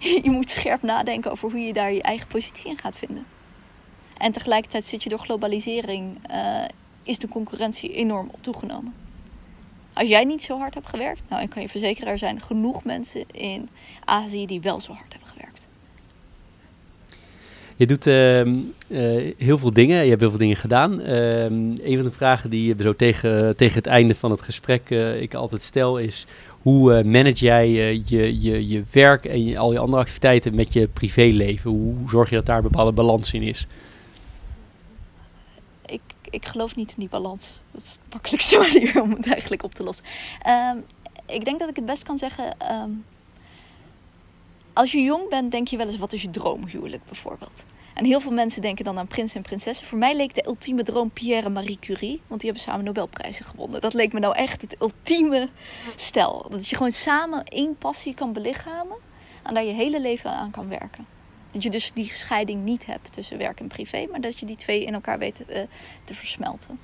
je 0.24 0.30
moet 0.30 0.50
scherp 0.50 0.82
nadenken 0.82 1.30
over 1.30 1.50
hoe 1.50 1.60
je 1.60 1.72
daar 1.72 1.92
je 1.92 2.02
eigen 2.02 2.26
positie 2.26 2.70
in 2.70 2.78
gaat 2.78 2.96
vinden. 2.96 3.26
En 4.22 4.32
tegelijkertijd 4.32 4.84
zit 4.84 5.02
je 5.02 5.08
door 5.08 5.18
globalisering, 5.18 6.18
uh, 6.30 6.64
is 7.02 7.18
de 7.18 7.28
concurrentie 7.28 7.94
enorm 7.94 8.30
toegenomen. 8.40 8.94
Als 9.92 10.08
jij 10.08 10.24
niet 10.24 10.42
zo 10.42 10.58
hard 10.58 10.74
hebt 10.74 10.88
gewerkt, 10.88 11.22
nou, 11.28 11.42
ik 11.42 11.50
kan 11.50 11.62
je 11.62 11.68
verzekeren, 11.68 12.12
er 12.12 12.18
zijn 12.18 12.40
genoeg 12.40 12.84
mensen 12.84 13.24
in 13.32 13.68
Azië 14.04 14.46
die 14.46 14.60
wel 14.60 14.80
zo 14.80 14.92
hard 14.92 15.12
hebben 15.12 15.28
gewerkt. 15.28 15.66
Je 17.76 17.86
doet 17.86 18.06
uh, 18.06 19.34
heel 19.38 19.58
veel 19.58 19.72
dingen, 19.72 20.02
je 20.02 20.08
hebt 20.08 20.20
heel 20.20 20.30
veel 20.30 20.38
dingen 20.38 20.56
gedaan. 20.56 21.00
Ehm, 21.00 21.54
een 21.82 21.96
van 21.96 22.04
de 22.04 22.12
vragen 22.12 22.50
die 22.50 22.74
zo 22.78 22.96
tegen, 22.96 23.56
tegen 23.56 23.76
het 23.76 23.86
einde 23.86 24.14
van 24.14 24.30
het 24.30 24.42
gesprek 24.42 24.90
uh, 24.90 25.22
ik 25.22 25.34
altijd 25.34 25.62
stel 25.62 25.98
is... 25.98 26.26
Hoe 26.62 27.04
manage 27.04 27.44
jij 27.44 27.70
je, 27.70 28.02
je, 28.40 28.68
je 28.68 28.82
werk 28.92 29.24
en 29.24 29.56
al 29.56 29.72
je 29.72 29.78
andere 29.78 30.02
activiteiten 30.02 30.54
met 30.54 30.72
je 30.72 30.88
privéleven? 30.88 31.70
Hoe 31.70 31.94
zorg 32.06 32.30
je 32.30 32.34
dat 32.34 32.46
daar 32.46 32.56
een 32.56 32.62
bepaalde 32.62 32.92
balans 32.92 33.32
in 33.34 33.42
is? 33.42 33.66
Ik 36.32 36.46
geloof 36.46 36.76
niet 36.76 36.88
in 36.88 36.96
die 36.98 37.08
balans. 37.08 37.60
Dat 37.70 37.82
is 37.82 37.92
de 37.92 38.00
makkelijkste 38.10 38.58
manier 38.72 39.02
om 39.02 39.10
het 39.10 39.32
eigenlijk 39.32 39.62
op 39.62 39.74
te 39.74 39.82
lossen. 39.82 40.04
Ehm, 40.42 40.76
ik 41.26 41.44
denk 41.44 41.60
dat 41.60 41.68
ik 41.68 41.76
het 41.76 41.86
best 41.86 42.02
kan 42.02 42.18
zeggen. 42.18 42.58
Ehm, 42.58 42.90
als 44.72 44.92
je 44.92 45.00
jong 45.00 45.28
bent, 45.28 45.50
denk 45.50 45.68
je 45.68 45.76
wel 45.76 45.86
eens: 45.86 45.98
wat 45.98 46.12
is 46.12 46.22
je 46.22 46.30
droomhuwelijk 46.30 47.04
bijvoorbeeld? 47.04 47.62
En 47.94 48.04
heel 48.04 48.20
veel 48.20 48.32
mensen 48.32 48.62
denken 48.62 48.84
dan 48.84 48.98
aan 48.98 49.06
prins 49.06 49.34
en 49.34 49.42
prinsessen. 49.42 49.86
Voor 49.86 49.98
mij 49.98 50.16
leek 50.16 50.34
de 50.34 50.46
ultieme 50.46 50.82
droom 50.82 51.10
Pierre 51.10 51.46
en 51.46 51.52
Marie 51.52 51.78
Curie. 51.80 52.20
Want 52.26 52.40
die 52.40 52.50
hebben 52.50 52.68
samen 52.68 52.84
Nobelprijzen 52.84 53.44
gewonnen. 53.44 53.80
Dat 53.80 53.94
leek 53.94 54.12
me 54.12 54.20
nou 54.20 54.36
echt 54.36 54.60
het 54.60 54.76
ultieme 54.80 55.48
stel. 55.96 56.46
Dat 56.50 56.68
je 56.68 56.76
gewoon 56.76 56.92
samen 56.92 57.44
één 57.44 57.76
passie 57.76 58.14
kan 58.14 58.32
belichamen. 58.32 58.96
En 59.42 59.54
daar 59.54 59.64
je 59.64 59.72
hele 59.72 60.00
leven 60.00 60.30
aan 60.30 60.50
kan 60.50 60.68
werken. 60.68 61.06
Dat 61.52 61.62
je 61.62 61.70
dus 61.70 61.92
die 61.94 62.12
scheiding 62.12 62.64
niet 62.64 62.86
hebt 62.86 63.12
tussen 63.12 63.38
werk 63.38 63.60
en 63.60 63.68
privé, 63.68 64.06
maar 64.10 64.20
dat 64.20 64.38
je 64.38 64.46
die 64.46 64.56
twee 64.56 64.84
in 64.84 64.94
elkaar 64.94 65.18
weet 65.18 65.34
te, 65.34 65.68
te 66.04 66.14
versmelten. 66.14 66.78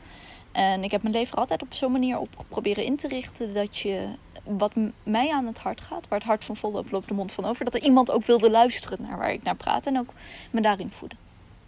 En 0.52 0.84
ik 0.84 0.90
heb 0.90 1.02
mijn 1.02 1.14
leven 1.14 1.36
altijd 1.36 1.62
op 1.62 1.74
zo'n 1.74 1.92
manier 1.92 2.18
op 2.18 2.44
proberen 2.48 2.84
in 2.84 2.96
te 2.96 3.08
richten 3.08 3.54
dat 3.54 3.76
je 3.76 4.08
wat 4.44 4.72
mij 5.02 5.30
aan 5.30 5.46
het 5.46 5.58
hart 5.58 5.80
gaat, 5.80 6.08
waar 6.08 6.18
het 6.18 6.28
hart 6.28 6.44
van 6.44 6.56
vol 6.56 6.84
loopt, 6.90 7.08
de 7.08 7.14
mond 7.14 7.32
van 7.32 7.44
over, 7.44 7.64
dat 7.64 7.74
er 7.74 7.82
iemand 7.82 8.10
ook 8.10 8.24
wilde 8.24 8.50
luisteren 8.50 8.98
naar 9.02 9.18
waar 9.18 9.32
ik 9.32 9.42
naar 9.42 9.56
praat 9.56 9.86
en 9.86 9.98
ook 9.98 10.12
me 10.50 10.60
daarin 10.60 10.90
voeden. 10.90 11.18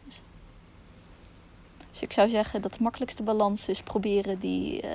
Dus, 0.06 0.20
dus 1.90 2.02
ik 2.02 2.12
zou 2.12 2.28
zeggen 2.28 2.62
dat 2.62 2.72
de 2.72 2.82
makkelijkste 2.82 3.22
balans 3.22 3.66
is 3.66 3.82
proberen 3.82 4.38
die 4.38 4.82
uh, 4.82 4.90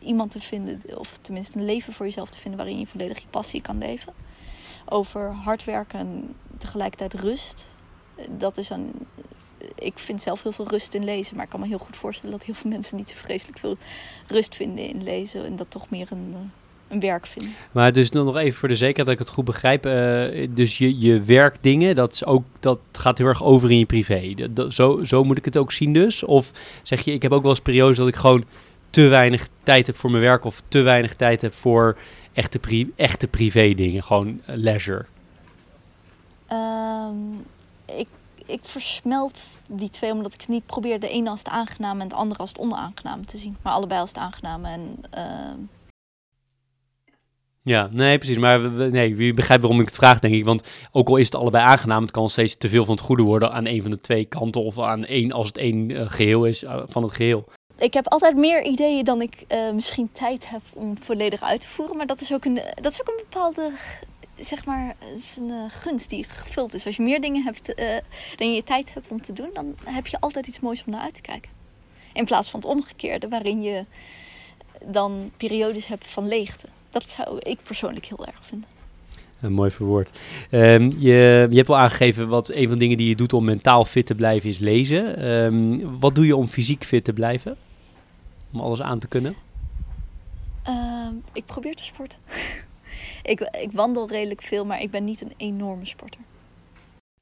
iemand 0.00 0.30
te 0.30 0.40
vinden, 0.40 0.98
of 0.98 1.18
tenminste 1.20 1.58
een 1.58 1.64
leven 1.64 1.92
voor 1.92 2.06
jezelf 2.06 2.30
te 2.30 2.38
vinden 2.38 2.58
waarin 2.58 2.78
je 2.78 2.86
volledig 2.86 3.18
je 3.18 3.28
passie 3.30 3.62
kan 3.62 3.78
leven. 3.78 4.12
Over 4.92 5.32
hard 5.32 5.64
werken 5.64 5.98
en 5.98 6.34
tegelijkertijd 6.58 7.14
rust. 7.14 7.64
Dat 8.38 8.58
is 8.58 8.70
een. 8.70 8.92
Ik 9.74 9.98
vind 9.98 10.22
zelf 10.22 10.42
heel 10.42 10.52
veel 10.52 10.68
rust 10.68 10.94
in 10.94 11.04
lezen, 11.04 11.36
maar 11.36 11.44
ik 11.44 11.50
kan 11.50 11.60
me 11.60 11.66
heel 11.66 11.78
goed 11.78 11.96
voorstellen 11.96 12.36
dat 12.36 12.46
heel 12.46 12.54
veel 12.54 12.70
mensen 12.70 12.96
niet 12.96 13.08
zo 13.08 13.14
vreselijk 13.16 13.58
veel 13.58 13.76
rust 14.26 14.56
vinden 14.56 14.88
in 14.88 15.02
lezen 15.02 15.44
en 15.44 15.56
dat 15.56 15.66
toch 15.70 15.90
meer 15.90 16.08
een, 16.10 16.34
een 16.88 17.00
werk 17.00 17.26
vinden. 17.26 17.52
Maar 17.72 17.92
dus 17.92 18.10
nog 18.10 18.36
even 18.36 18.58
voor 18.58 18.68
de 18.68 18.74
zekerheid 18.74 19.06
dat 19.06 19.14
ik 19.14 19.18
het 19.18 19.34
goed 19.34 19.44
begrijp. 19.44 19.86
Uh, 19.86 20.46
dus 20.50 20.78
je, 20.78 21.00
je 21.00 21.20
werkdingen, 21.20 21.94
dat, 21.94 22.12
is 22.12 22.24
ook, 22.24 22.44
dat 22.60 22.78
gaat 22.92 23.18
heel 23.18 23.26
erg 23.26 23.44
over 23.44 23.70
in 23.70 23.78
je 23.78 23.86
privé. 23.86 24.34
Dat, 24.50 24.74
zo, 24.74 25.04
zo 25.04 25.24
moet 25.24 25.38
ik 25.38 25.44
het 25.44 25.56
ook 25.56 25.72
zien 25.72 25.92
dus? 25.92 26.24
Of 26.24 26.50
zeg 26.82 27.00
je, 27.00 27.12
ik 27.12 27.22
heb 27.22 27.32
ook 27.32 27.42
wel 27.42 27.50
eens 27.50 27.60
periodes 27.60 27.96
dat 27.96 28.08
ik 28.08 28.16
gewoon 28.16 28.44
te 28.90 29.08
weinig 29.08 29.48
tijd 29.62 29.86
heb 29.86 29.96
voor 29.96 30.10
mijn 30.10 30.22
werk... 30.22 30.44
of 30.44 30.62
te 30.68 30.80
weinig 30.80 31.14
tijd 31.14 31.40
heb 31.40 31.54
voor 31.54 31.96
echte, 32.40 32.58
pri 32.58 32.92
echte 32.96 33.28
privé 33.28 33.74
dingen, 33.74 34.02
gewoon 34.02 34.40
leisure? 34.44 35.04
Um, 36.52 37.46
ik, 37.84 38.08
ik 38.46 38.60
versmelt 38.62 39.40
die 39.66 39.90
twee 39.90 40.12
omdat 40.12 40.34
ik 40.34 40.48
niet 40.48 40.66
probeer 40.66 41.00
de 41.00 41.08
ene 41.08 41.30
als 41.30 41.38
het 41.38 41.48
aangename 41.48 42.02
en 42.02 42.08
de 42.08 42.14
andere 42.14 42.40
als 42.40 42.48
het 42.48 42.58
onaangename 42.58 43.24
te 43.24 43.38
zien. 43.38 43.56
Maar 43.62 43.72
allebei 43.72 44.00
als 44.00 44.08
het 44.08 44.18
aangename 44.18 44.68
en... 44.68 45.02
Uh, 45.14 45.66
ja, 47.62 47.88
nee, 47.92 48.18
precies. 48.18 48.38
Maar 48.38 48.70
nee, 48.70 49.16
wie 49.16 49.34
begrijpt 49.34 49.62
waarom 49.62 49.80
ik 49.80 49.86
het 49.86 49.96
vraag, 49.96 50.18
denk 50.18 50.34
ik. 50.34 50.44
Want 50.44 50.70
ook 50.92 51.08
al 51.08 51.16
is 51.16 51.24
het 51.24 51.34
allebei 51.34 51.64
aangenaam, 51.64 52.02
het 52.02 52.10
kan 52.10 52.28
steeds 52.28 52.56
te 52.56 52.68
veel 52.68 52.84
van 52.84 52.94
het 52.94 53.04
goede 53.04 53.22
worden 53.22 53.52
aan 53.52 53.66
een 53.66 53.82
van 53.82 53.90
de 53.90 54.00
twee 54.00 54.24
kanten. 54.24 54.62
Of 54.62 54.78
aan 54.78 55.04
één, 55.04 55.32
als 55.32 55.46
het 55.46 55.58
één 55.58 55.90
uh, 55.90 56.08
geheel 56.08 56.44
is 56.44 56.62
uh, 56.62 56.82
van 56.86 57.02
het 57.02 57.14
geheel. 57.14 57.48
Ik 57.80 57.94
heb 57.94 58.08
altijd 58.08 58.36
meer 58.36 58.64
ideeën 58.64 59.04
dan 59.04 59.22
ik 59.22 59.44
uh, 59.48 59.70
misschien 59.70 60.08
tijd 60.12 60.48
heb 60.48 60.60
om 60.72 60.98
volledig 61.02 61.42
uit 61.42 61.60
te 61.60 61.68
voeren. 61.68 61.96
Maar 61.96 62.06
dat 62.06 62.20
is 62.20 62.32
ook 62.32 62.44
een, 62.44 62.60
dat 62.80 62.92
is 62.92 63.00
ook 63.00 63.08
een 63.08 63.24
bepaalde, 63.30 63.72
zeg 64.38 64.64
maar, 64.64 64.96
is 65.16 65.36
een 65.36 65.70
gunst 65.70 66.10
die 66.10 66.24
gevuld 66.28 66.74
is. 66.74 66.86
Als 66.86 66.96
je 66.96 67.02
meer 67.02 67.20
dingen 67.20 67.44
hebt 67.44 67.74
dan 68.36 68.52
je 68.52 68.64
tijd 68.64 68.94
hebt 68.94 69.08
om 69.08 69.22
te 69.22 69.32
doen, 69.32 69.50
dan 69.54 69.74
heb 69.84 70.06
je 70.06 70.20
altijd 70.20 70.46
iets 70.46 70.60
moois 70.60 70.84
om 70.86 70.92
naar 70.92 71.02
uit 71.02 71.14
te 71.14 71.20
kijken. 71.20 71.50
In 72.12 72.24
plaats 72.24 72.50
van 72.50 72.60
het 72.60 72.68
omgekeerde, 72.68 73.28
waarin 73.28 73.62
je 73.62 73.84
dan 74.84 75.30
periodes 75.36 75.86
hebt 75.86 76.06
van 76.06 76.28
leegte. 76.28 76.66
Dat 76.90 77.08
zou 77.08 77.38
ik 77.38 77.58
persoonlijk 77.62 78.06
heel 78.06 78.26
erg 78.26 78.40
vinden. 78.42 78.68
Een 79.40 79.52
mooi 79.52 79.70
verwoord. 79.70 80.18
Um, 80.50 80.92
je, 80.98 81.46
je 81.50 81.56
hebt 81.56 81.68
al 81.68 81.78
aangegeven 81.78 82.28
wat 82.28 82.48
een 82.48 82.62
van 82.62 82.72
de 82.72 82.78
dingen 82.78 82.96
die 82.96 83.08
je 83.08 83.16
doet 83.16 83.32
om 83.32 83.44
mentaal 83.44 83.84
fit 83.84 84.06
te 84.06 84.14
blijven 84.14 84.48
is 84.48 84.58
lezen. 84.58 85.26
Um, 85.28 85.98
wat 85.98 86.14
doe 86.14 86.26
je 86.26 86.36
om 86.36 86.48
fysiek 86.48 86.84
fit 86.84 87.04
te 87.04 87.12
blijven? 87.12 87.56
Om 88.52 88.60
alles 88.60 88.82
aan 88.82 88.98
te 88.98 89.08
kunnen? 89.08 89.34
Um, 90.68 91.22
ik 91.32 91.46
probeer 91.46 91.74
te 91.74 91.82
sporten. 91.82 92.18
ik, 93.22 93.40
ik 93.40 93.72
wandel 93.72 94.08
redelijk 94.08 94.42
veel, 94.42 94.64
maar 94.64 94.80
ik 94.80 94.90
ben 94.90 95.04
niet 95.04 95.20
een 95.20 95.32
enorme 95.36 95.86
sporter. 95.86 96.20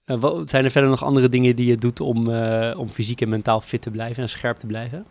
Uh, 0.07 0.21
wat, 0.21 0.51
zijn 0.51 0.65
er 0.65 0.71
verder 0.71 0.91
nog 0.91 1.03
andere 1.03 1.29
dingen 1.29 1.57
die 1.57 1.67
je 1.67 1.77
doet 1.77 2.01
om, 2.01 2.29
uh, 2.29 2.79
om 2.79 2.89
fysiek 2.89 3.21
en 3.21 3.29
mentaal 3.29 3.61
fit 3.61 3.83
te 3.83 3.91
blijven 3.91 4.23
en 4.23 4.29
scherp 4.29 4.57
te 4.57 4.67
blijven? 4.67 5.07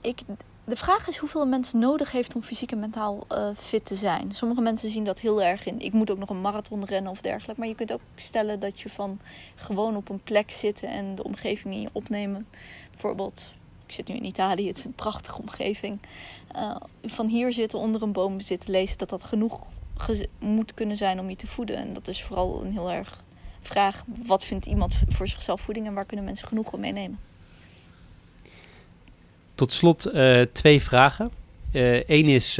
Ik 0.00 0.22
de 0.64 0.76
vraag 0.76 1.08
is 1.08 1.16
hoeveel 1.16 1.42
een 1.42 1.48
mens 1.48 1.72
nodig 1.72 2.12
heeft 2.12 2.34
om 2.34 2.42
fysiek 2.42 2.72
en 2.72 2.78
mentaal 2.78 3.26
uh, 3.32 3.48
fit 3.56 3.84
te 3.84 3.94
zijn. 3.94 4.32
Sommige 4.32 4.60
mensen 4.60 4.90
zien 4.90 5.04
dat 5.04 5.20
heel 5.20 5.42
erg 5.42 5.66
in. 5.66 5.80
Ik 5.80 5.92
moet 5.92 6.10
ook 6.10 6.18
nog 6.18 6.28
een 6.28 6.40
marathon 6.40 6.84
rennen 6.84 7.10
of 7.10 7.20
dergelijke. 7.20 7.60
Maar 7.60 7.68
je 7.68 7.74
kunt 7.74 7.92
ook 7.92 8.00
stellen 8.16 8.60
dat 8.60 8.80
je 8.80 8.88
van 8.88 9.20
gewoon 9.54 9.96
op 9.96 10.08
een 10.08 10.22
plek 10.22 10.50
zitten 10.50 10.88
en 10.88 11.14
de 11.14 11.24
omgeving 11.24 11.74
in 11.74 11.80
je 11.80 11.88
opnemen. 11.92 12.46
Bijvoorbeeld, 12.90 13.46
zit 13.94 14.08
nu 14.08 14.14
in 14.14 14.24
Italië, 14.24 14.68
het 14.68 14.78
is 14.78 14.84
een 14.84 14.94
prachtige 14.94 15.40
omgeving. 15.40 15.98
Uh, 16.56 16.76
van 17.04 17.26
hier 17.26 17.52
zitten, 17.52 17.78
onder 17.78 18.02
een 18.02 18.12
boom 18.12 18.40
zitten 18.40 18.70
lezen, 18.70 18.98
dat 18.98 19.08
dat 19.08 19.24
genoeg 19.24 19.60
moet 20.38 20.74
kunnen 20.74 20.96
zijn 20.96 21.20
om 21.20 21.28
je 21.28 21.36
te 21.36 21.46
voeden. 21.46 21.76
En 21.76 21.92
dat 21.92 22.08
is 22.08 22.22
vooral 22.22 22.62
een 22.64 22.72
heel 22.72 22.90
erg 22.90 23.22
vraag: 23.60 24.04
wat 24.26 24.44
vindt 24.44 24.66
iemand 24.66 24.94
voor 25.08 25.28
zichzelf 25.28 25.60
voeding 25.60 25.86
en 25.86 25.94
waar 25.94 26.04
kunnen 26.04 26.24
mensen 26.24 26.48
genoeg 26.48 26.72
om 26.72 26.80
meenemen? 26.80 27.18
Tot 29.54 29.72
slot 29.72 30.14
uh, 30.14 30.40
twee 30.40 30.82
vragen. 30.82 31.30
Eén 32.06 32.28
uh, 32.28 32.34
is, 32.34 32.56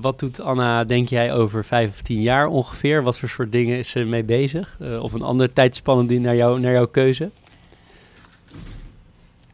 wat 0.00 0.18
doet 0.18 0.40
Anna, 0.40 0.84
denk 0.84 1.08
jij, 1.08 1.32
over 1.32 1.64
vijf 1.64 1.90
of 1.90 2.02
tien 2.02 2.20
jaar 2.20 2.46
ongeveer? 2.46 3.02
Wat 3.02 3.18
voor 3.18 3.28
soort 3.28 3.52
dingen 3.52 3.78
is 3.78 3.88
ze 3.88 4.04
mee 4.04 4.24
bezig? 4.24 4.78
of 5.00 5.12
een 5.12 5.22
ander 5.22 5.52
tijdspannen 5.52 6.22
naar, 6.22 6.36
jou, 6.36 6.60
naar 6.60 6.72
jouw 6.72 6.86
keuze? 6.86 7.30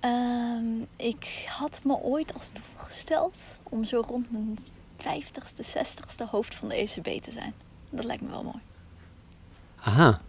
Um, 0.05 0.87
ik 0.97 1.45
had 1.49 1.81
me 1.83 1.97
ooit 2.03 2.35
als 2.35 2.53
doel 2.53 2.63
gesteld 2.77 3.45
om 3.63 3.85
zo 3.85 4.05
rond 4.09 4.31
mijn 4.31 4.59
vijftigste, 4.99 5.63
zestigste 5.63 6.27
hoofd 6.31 6.55
van 6.55 6.69
de 6.69 6.75
ECB 6.75 7.23
te 7.23 7.33
zijn. 7.33 7.53
Dat 7.91 8.05
lijkt 8.05 8.23
me 8.23 8.29
wel 8.29 8.43
mooi. 8.43 8.61
Aha. 9.81 10.21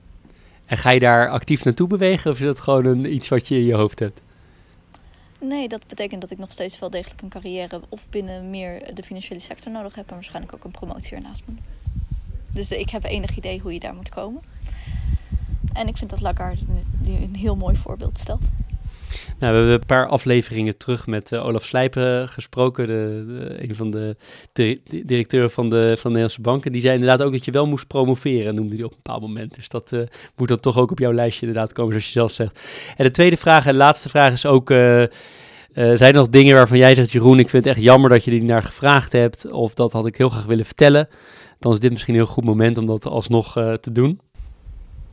En 0.65 0.77
ga 0.77 0.89
je 0.91 0.99
daar 0.99 1.29
actief 1.29 1.63
naartoe 1.63 1.87
bewegen 1.87 2.31
of 2.31 2.39
is 2.39 2.45
dat 2.45 2.59
gewoon 2.59 2.85
een, 2.85 3.13
iets 3.13 3.27
wat 3.27 3.47
je 3.47 3.55
in 3.55 3.65
je 3.65 3.73
hoofd 3.73 3.99
hebt? 3.99 4.21
Nee, 5.39 5.67
dat 5.67 5.87
betekent 5.87 6.21
dat 6.21 6.31
ik 6.31 6.37
nog 6.37 6.51
steeds 6.51 6.79
wel 6.79 6.89
degelijk 6.89 7.21
een 7.21 7.29
carrière 7.29 7.81
of 7.89 8.01
binnen 8.09 8.49
meer 8.49 8.95
de 8.95 9.03
financiële 9.03 9.39
sector 9.39 9.71
nodig 9.71 9.95
heb 9.95 10.07
en 10.07 10.13
waarschijnlijk 10.13 10.53
ook 10.53 10.63
een 10.63 10.71
promotie 10.71 11.15
ernaast 11.15 11.43
moet. 11.45 11.59
Dus 12.53 12.71
ik 12.71 12.89
heb 12.89 13.03
enig 13.03 13.37
idee 13.37 13.59
hoe 13.59 13.73
je 13.73 13.79
daar 13.79 13.95
moet 13.95 14.09
komen. 14.09 14.41
En 15.73 15.87
ik 15.87 15.97
vind 15.97 16.09
dat 16.09 16.21
Lagarde 16.21 16.61
een 17.05 17.35
heel 17.35 17.55
mooi 17.55 17.77
voorbeeld 17.77 18.17
stelt. 18.17 18.43
Nou, 19.39 19.53
we 19.53 19.59
hebben 19.59 19.73
een 19.73 19.85
paar 19.85 20.07
afleveringen 20.07 20.77
terug 20.77 21.07
met 21.07 21.31
uh, 21.31 21.45
Olaf 21.45 21.65
Slijpen 21.65 22.29
gesproken, 22.29 22.87
de, 22.87 23.55
een 23.57 23.75
van 23.75 23.91
de, 23.91 24.15
directeuren 24.83 25.51
van 25.51 25.69
de, 25.69 25.77
van 25.77 25.95
de 25.95 26.07
Nederlandse 26.07 26.41
banken. 26.41 26.71
Die 26.71 26.81
zei 26.81 26.93
inderdaad 26.93 27.21
ook 27.21 27.31
dat 27.31 27.45
je 27.45 27.51
wel 27.51 27.67
moest 27.67 27.87
promoveren, 27.87 28.55
noemde 28.55 28.75
hij 28.75 28.83
op 28.83 28.91
een 28.91 28.97
bepaald 29.03 29.21
moment. 29.21 29.55
Dus 29.55 29.69
dat 29.69 29.91
uh, 29.91 30.01
moet 30.35 30.47
dan 30.47 30.59
toch 30.59 30.77
ook 30.77 30.91
op 30.91 30.99
jouw 30.99 31.13
lijstje 31.13 31.45
inderdaad 31.45 31.73
komen, 31.73 31.91
zoals 31.91 32.05
je 32.05 32.11
zelf 32.11 32.31
zegt. 32.31 32.59
En 32.97 33.05
de 33.05 33.11
tweede 33.11 33.37
vraag 33.37 33.65
en 33.65 33.75
laatste 33.75 34.09
vraag 34.09 34.33
is 34.33 34.45
ook... 34.45 34.69
Uh, 34.69 35.03
zijn 35.73 35.99
er 35.99 36.13
nog 36.13 36.29
dingen 36.29 36.55
waarvan 36.55 36.77
jij 36.77 36.95
zegt, 36.95 37.11
Jeroen, 37.11 37.39
ik 37.39 37.49
vind 37.49 37.65
het 37.65 37.73
echt 37.73 37.83
jammer 37.83 38.09
dat 38.09 38.23
je 38.23 38.31
die 38.31 38.43
naar 38.43 38.63
gevraagd 38.63 39.11
hebt, 39.11 39.51
of 39.51 39.73
dat 39.73 39.91
had 39.91 40.05
ik 40.05 40.17
heel 40.17 40.29
graag 40.29 40.45
willen 40.45 40.65
vertellen? 40.65 41.07
Dan 41.59 41.71
is 41.71 41.79
dit 41.79 41.91
misschien 41.91 42.13
een 42.13 42.19
heel 42.19 42.29
goed 42.29 42.43
moment 42.43 42.77
om 42.77 42.85
dat 42.85 43.05
alsnog 43.05 43.53
te 43.53 43.91
doen 43.91 44.19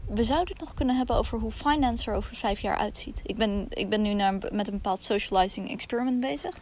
we 0.08 0.24
zouden 0.24 0.52
het 0.52 0.60
nog 0.60 0.74
kunnen 0.74 0.96
hebben 0.96 1.16
over 1.16 1.38
hoe 1.38 1.52
finance 1.52 2.10
er 2.10 2.16
over 2.16 2.36
vijf 2.36 2.60
jaar 2.60 2.76
uitziet. 2.76 3.20
Ik 3.22 3.36
ben, 3.36 3.66
ik 3.68 3.88
ben 3.88 4.02
nu 4.02 4.14
naar, 4.14 4.32
met 4.32 4.66
een 4.66 4.72
bepaald 4.72 5.02
socializing 5.02 5.70
experiment 5.70 6.20
bezig. 6.20 6.56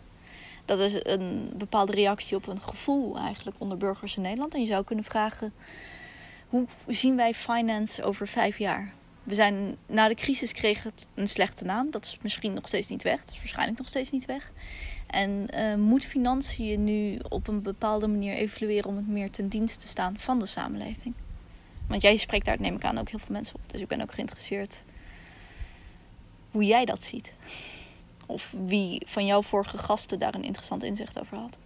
Dat 0.64 0.78
is 0.78 1.00
een 1.02 1.52
bepaalde 1.56 1.92
reactie 1.92 2.36
op 2.36 2.46
een 2.46 2.60
gevoel 2.60 3.18
eigenlijk 3.18 3.56
onder 3.60 3.78
burgers 3.78 4.16
in 4.16 4.22
Nederland. 4.22 4.54
En 4.54 4.60
je 4.60 4.66
zou 4.66 4.84
kunnen 4.84 5.04
vragen, 5.04 5.52
hoe 6.48 6.66
zien 6.86 7.16
wij 7.16 7.34
finance 7.34 8.02
over 8.02 8.28
vijf 8.28 8.58
jaar? 8.58 8.92
We 9.22 9.34
zijn, 9.34 9.76
na 9.86 10.08
de 10.08 10.14
crisis 10.14 10.52
kreeg 10.52 10.82
het 10.82 11.08
een 11.14 11.28
slechte 11.28 11.64
naam. 11.64 11.90
Dat 11.90 12.04
is 12.04 12.18
misschien 12.22 12.52
nog 12.54 12.66
steeds 12.66 12.88
niet 12.88 13.02
weg. 13.02 13.20
Dat 13.20 13.30
is 13.34 13.38
waarschijnlijk 13.38 13.78
nog 13.78 13.88
steeds 13.88 14.10
niet 14.10 14.24
weg. 14.24 14.52
En 15.06 15.46
uh, 15.54 15.74
moet 15.74 16.04
financiën 16.04 16.84
nu 16.84 17.18
op 17.28 17.48
een 17.48 17.62
bepaalde 17.62 18.06
manier 18.06 18.34
evolueren 18.34 18.90
om 18.90 18.96
het 18.96 19.08
meer 19.08 19.30
ten 19.30 19.48
dienste 19.48 19.78
te 19.78 19.88
staan 19.88 20.14
van 20.18 20.38
de 20.38 20.46
samenleving? 20.46 21.14
Want 21.86 22.02
jij 22.02 22.16
spreekt 22.16 22.44
daar, 22.44 22.60
neem 22.60 22.74
ik 22.74 22.84
aan, 22.84 22.98
ook 22.98 23.08
heel 23.08 23.18
veel 23.18 23.32
mensen 23.34 23.54
op. 23.54 23.60
Dus 23.66 23.80
ik 23.80 23.88
ben 23.88 24.00
ook 24.00 24.12
geïnteresseerd 24.12 24.82
hoe 26.50 26.64
jij 26.64 26.84
dat 26.84 27.02
ziet. 27.02 27.32
Of 28.26 28.54
wie 28.66 29.02
van 29.06 29.26
jouw 29.26 29.42
vorige 29.42 29.78
gasten 29.78 30.18
daar 30.18 30.34
een 30.34 30.44
interessant 30.44 30.82
inzicht 30.82 31.20
over 31.20 31.36
had. 31.36 31.56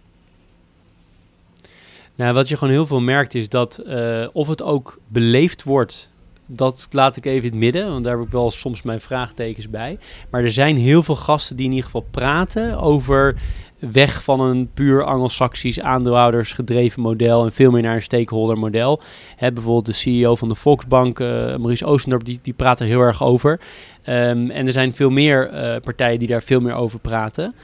Nou, 2.15 2.33
wat 2.33 2.47
je 2.47 2.57
gewoon 2.57 2.73
heel 2.73 2.85
veel 2.85 3.01
merkt 3.01 3.33
is 3.33 3.49
dat 3.49 3.81
uh, 3.85 4.27
of 4.33 4.47
het 4.47 4.61
ook 4.61 4.99
beleefd 5.07 5.63
wordt, 5.63 6.09
dat 6.55 6.87
laat 6.91 7.15
ik 7.15 7.25
even 7.25 7.43
in 7.43 7.49
het 7.51 7.59
midden, 7.59 7.89
want 7.89 8.03
daar 8.03 8.17
heb 8.17 8.25
ik 8.25 8.31
wel 8.31 8.51
soms 8.51 8.81
mijn 8.81 9.01
vraagtekens 9.01 9.69
bij. 9.69 9.97
Maar 10.29 10.43
er 10.43 10.51
zijn 10.51 10.77
heel 10.77 11.03
veel 11.03 11.15
gasten 11.15 11.55
die 11.55 11.65
in 11.65 11.71
ieder 11.71 11.85
geval 11.85 12.07
praten 12.11 12.79
over 12.79 13.35
weg 13.79 14.23
van 14.23 14.39
een 14.39 14.69
puur 14.73 15.03
Anglo-Saxisch 15.03 15.79
aandeelhouders 15.79 16.53
gedreven 16.53 17.01
model 17.01 17.45
en 17.45 17.51
veel 17.51 17.71
meer 17.71 17.81
naar 17.81 17.95
een 17.95 18.01
stakeholder 18.01 18.57
model. 18.57 19.01
Hè, 19.35 19.51
bijvoorbeeld 19.51 19.85
de 19.85 19.91
CEO 19.91 20.35
van 20.35 20.47
de 20.47 20.55
Volksbank, 20.55 21.19
uh, 21.19 21.27
Maurice 21.27 21.85
Oostendorp, 21.85 22.23
die, 22.23 22.39
die 22.41 22.53
praat 22.53 22.79
er 22.79 22.85
heel 22.85 23.01
erg 23.01 23.23
over. 23.23 23.59
Um, 24.05 24.49
en 24.49 24.65
er 24.65 24.71
zijn 24.71 24.93
veel 24.93 25.09
meer 25.09 25.53
uh, 25.53 25.75
partijen 25.83 26.19
die 26.19 26.27
daar 26.27 26.43
veel 26.43 26.59
meer 26.59 26.73
over 26.73 26.99
praten. 26.99 27.55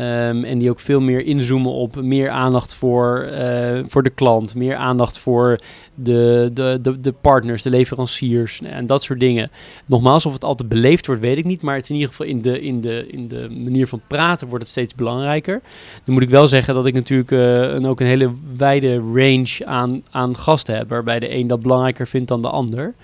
Um, 0.00 0.44
en 0.44 0.58
die 0.58 0.70
ook 0.70 0.80
veel 0.80 1.00
meer 1.00 1.20
inzoomen 1.20 1.72
op 1.72 2.02
meer 2.02 2.30
aandacht 2.30 2.74
voor, 2.74 3.28
uh, 3.32 3.78
voor 3.86 4.02
de 4.02 4.10
klant, 4.10 4.54
meer 4.54 4.74
aandacht 4.76 5.18
voor 5.18 5.58
de, 5.94 6.50
de, 6.52 6.78
de, 6.82 7.00
de, 7.00 7.12
partners, 7.12 7.62
de 7.62 7.70
leveranciers 7.70 8.60
en 8.62 8.86
dat 8.86 9.02
soort 9.02 9.20
dingen. 9.20 9.50
Nogmaals, 9.86 10.26
of 10.26 10.32
het 10.32 10.44
altijd 10.44 10.68
beleefd 10.68 11.06
wordt, 11.06 11.20
weet 11.20 11.36
ik 11.36 11.44
niet. 11.44 11.62
Maar 11.62 11.74
het 11.74 11.82
is 11.82 11.90
in 11.90 11.94
ieder 11.94 12.10
geval 12.10 12.26
in 12.26 12.42
de, 12.42 12.60
in 12.60 12.80
de, 12.80 13.06
in 13.06 13.28
de 13.28 13.48
manier 13.50 13.86
van 13.86 14.00
praten 14.06 14.48
wordt 14.48 14.62
het 14.62 14.72
steeds 14.72 14.94
belangrijker. 14.94 15.60
Dan 16.04 16.14
moet 16.14 16.22
ik 16.22 16.30
wel 16.30 16.48
zeggen 16.48 16.74
dat 16.74 16.86
ik 16.86 16.94
natuurlijk 16.94 17.30
een, 17.30 17.86
ook 17.86 18.00
een 18.00 18.06
hele 18.06 18.30
wijde 18.56 18.96
range 18.96 19.58
aan, 19.64 20.02
aan 20.10 20.36
gasten 20.36 20.76
heb. 20.76 20.88
Waarbij 20.88 21.18
de 21.18 21.34
een 21.34 21.46
dat 21.46 21.62
belangrijker 21.62 22.06
vindt 22.06 22.28
dan 22.28 22.42
de 22.42 22.50
ander. 22.50 22.94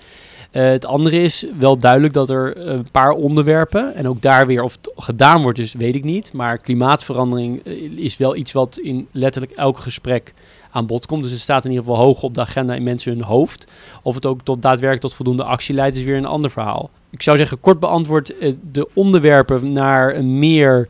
Uh, 0.51 0.63
het 0.63 0.85
andere 0.85 1.21
is 1.21 1.45
wel 1.59 1.77
duidelijk 1.77 2.13
dat 2.13 2.29
er 2.29 2.67
een 2.67 2.91
paar 2.91 3.11
onderwerpen, 3.11 3.95
en 3.95 4.07
ook 4.07 4.21
daar 4.21 4.47
weer 4.47 4.63
of 4.63 4.71
het 4.71 4.91
gedaan 4.95 5.41
wordt, 5.41 5.57
dus 5.57 5.73
weet 5.73 5.95
ik 5.95 6.03
niet. 6.03 6.33
Maar 6.33 6.57
klimaatverandering 6.57 7.65
is 7.97 8.17
wel 8.17 8.35
iets 8.35 8.51
wat 8.51 8.77
in 8.77 9.07
letterlijk 9.11 9.53
elk 9.53 9.77
gesprek 9.77 10.33
aan 10.71 10.85
bod 10.85 11.05
komt. 11.05 11.23
Dus 11.23 11.31
het 11.31 11.41
staat 11.41 11.65
in 11.65 11.71
ieder 11.71 11.85
geval 11.85 12.03
hoog 12.03 12.23
op 12.23 12.33
de 12.33 12.41
agenda 12.41 12.73
in 12.73 12.83
mensen 12.83 13.11
hun 13.11 13.23
hoofd. 13.23 13.67
Of 14.03 14.15
het 14.15 14.25
ook 14.25 14.41
tot 14.41 14.61
daadwerkelijk 14.61 15.01
tot 15.01 15.13
voldoende 15.13 15.43
actie 15.43 15.75
leidt, 15.75 15.95
is 15.95 16.03
weer 16.03 16.17
een 16.17 16.25
ander 16.25 16.51
verhaal. 16.51 16.89
Ik 17.09 17.21
zou 17.21 17.37
zeggen, 17.37 17.59
kort 17.59 17.79
beantwoord, 17.79 18.33
de 18.71 18.89
onderwerpen 18.93 19.71
naar 19.71 20.15
een 20.15 20.39
meer 20.39 20.87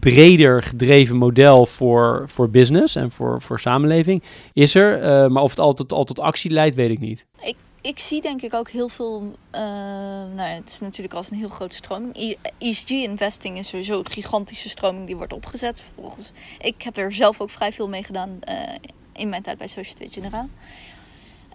breder 0.00 0.62
gedreven 0.62 1.16
model 1.16 1.66
voor, 1.66 2.22
voor 2.26 2.50
business 2.50 2.96
en 2.96 3.10
voor, 3.10 3.42
voor 3.42 3.60
samenleving 3.60 4.22
is 4.52 4.74
er. 4.74 5.30
Maar 5.30 5.42
of 5.42 5.50
het 5.50 5.60
altijd, 5.60 5.92
altijd 5.92 6.20
actie 6.20 6.50
leidt, 6.50 6.74
weet 6.74 6.90
ik 6.90 7.00
niet. 7.00 7.26
Ik 7.84 7.98
zie 7.98 8.20
denk 8.20 8.42
ik 8.42 8.54
ook 8.54 8.70
heel 8.70 8.88
veel. 8.88 9.22
Uh, 9.52 9.60
nou, 10.34 10.40
het 10.40 10.70
is 10.70 10.80
natuurlijk 10.80 11.14
als 11.14 11.30
een 11.30 11.36
heel 11.36 11.48
grote 11.48 11.76
stroming. 11.76 12.36
ESG-investing 12.58 13.58
is 13.58 13.68
sowieso 13.68 13.98
een 13.98 14.10
gigantische 14.10 14.68
stroming 14.68 15.06
die 15.06 15.16
wordt 15.16 15.32
opgezet. 15.32 15.82
Volgens, 15.94 16.32
ik 16.58 16.82
heb 16.82 16.96
er 16.96 17.12
zelf 17.12 17.40
ook 17.40 17.50
vrij 17.50 17.72
veel 17.72 17.88
mee 17.88 18.04
gedaan 18.04 18.38
uh, 18.48 18.74
in 19.12 19.28
mijn 19.28 19.42
tijd 19.42 19.58
bij 19.58 19.66
Société 19.66 20.08
Générale. 20.10 20.48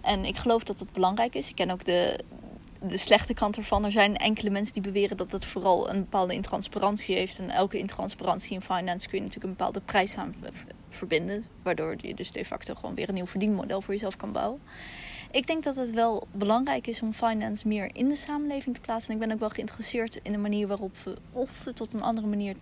En 0.02 0.24
ik 0.24 0.36
geloof 0.36 0.64
dat 0.64 0.78
het 0.78 0.92
belangrijk 0.92 1.34
is. 1.34 1.48
Ik 1.48 1.54
ken 1.54 1.70
ook 1.70 1.84
de, 1.84 2.24
de 2.82 2.98
slechte 2.98 3.34
kant 3.34 3.56
ervan. 3.56 3.84
Er 3.84 3.92
zijn 3.92 4.16
enkele 4.16 4.50
mensen 4.50 4.74
die 4.74 4.82
beweren 4.82 5.16
dat 5.16 5.32
het 5.32 5.44
vooral 5.44 5.90
een 5.90 6.00
bepaalde 6.00 6.34
intransparantie 6.34 7.16
heeft. 7.16 7.38
En 7.38 7.50
elke 7.50 7.78
intransparantie 7.78 8.52
in 8.52 8.62
finance 8.62 9.08
kun 9.08 9.18
je 9.18 9.24
natuurlijk 9.24 9.52
een 9.52 9.56
bepaalde 9.58 9.80
prijs 9.80 10.16
aan 10.16 10.34
verbinden. 10.90 11.44
Waardoor 11.62 11.94
je 12.00 12.14
dus 12.14 12.32
de 12.32 12.44
facto 12.44 12.74
gewoon 12.74 12.94
weer 12.94 13.08
een 13.08 13.14
nieuw 13.14 13.26
verdienmodel 13.26 13.80
voor 13.80 13.94
jezelf 13.94 14.16
kan 14.16 14.32
bouwen. 14.32 14.60
Ik 15.30 15.46
denk 15.46 15.64
dat 15.64 15.76
het 15.76 15.90
wel 15.90 16.26
belangrijk 16.32 16.86
is 16.86 17.02
om 17.02 17.12
finance 17.12 17.68
meer 17.68 17.90
in 17.92 18.08
de 18.08 18.16
samenleving 18.16 18.74
te 18.74 18.80
plaatsen. 18.80 19.08
En 19.08 19.20
ik 19.20 19.26
ben 19.26 19.32
ook 19.32 19.40
wel 19.40 19.48
geïnteresseerd 19.48 20.20
in 20.22 20.32
de 20.32 20.38
manier 20.38 20.66
waarop 20.66 20.96
we, 21.04 21.16
of 21.32 21.64
we 21.64 21.72
tot 21.72 21.94
een 21.94 22.02
andere 22.02 22.26
manier 22.26 22.54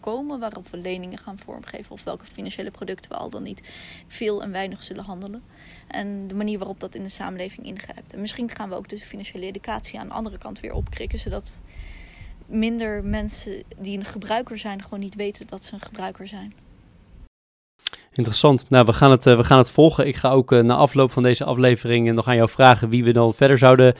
komen, 0.00 0.38
waarop 0.38 0.68
we 0.68 0.76
leningen 0.76 1.18
gaan 1.18 1.38
vormgeven 1.38 1.92
of 1.92 2.04
welke 2.04 2.24
financiële 2.24 2.70
producten 2.70 3.10
we 3.10 3.16
al 3.16 3.30
dan 3.30 3.42
niet 3.42 3.62
veel 4.06 4.42
en 4.42 4.50
weinig 4.50 4.82
zullen 4.82 5.04
handelen. 5.04 5.42
En 5.86 6.28
de 6.28 6.34
manier 6.34 6.58
waarop 6.58 6.80
dat 6.80 6.94
in 6.94 7.02
de 7.02 7.08
samenleving 7.08 7.66
ingrijpt. 7.66 8.12
En 8.12 8.20
misschien 8.20 8.50
gaan 8.50 8.68
we 8.68 8.74
ook 8.74 8.88
de 8.88 8.98
financiële 8.98 9.46
educatie 9.46 9.98
aan 9.98 10.08
de 10.08 10.14
andere 10.14 10.38
kant 10.38 10.60
weer 10.60 10.72
opkrikken, 10.72 11.18
zodat 11.18 11.60
minder 12.46 13.04
mensen 13.04 13.62
die 13.78 13.98
een 13.98 14.04
gebruiker 14.04 14.58
zijn 14.58 14.82
gewoon 14.82 15.00
niet 15.00 15.14
weten 15.14 15.46
dat 15.46 15.64
ze 15.64 15.74
een 15.74 15.80
gebruiker 15.80 16.28
zijn. 16.28 16.52
Interessant. 18.12 18.64
Nou, 18.68 18.84
we 18.84 18.92
gaan 18.92 19.10
het, 19.10 19.26
uh, 19.26 19.36
we 19.36 19.44
gaan 19.44 19.58
het 19.58 19.70
volgen. 19.70 20.06
Ik 20.06 20.16
ga 20.16 20.30
ook 20.30 20.52
uh, 20.52 20.62
na 20.62 20.74
afloop 20.74 21.10
van 21.10 21.22
deze 21.22 21.44
aflevering 21.44 22.12
nog 22.12 22.26
aan 22.26 22.36
jou 22.36 22.48
vragen 22.48 22.88
wie 22.88 23.04
we 23.04 23.12
dan 23.12 23.34
verder 23.34 23.58
zouden 23.58 23.94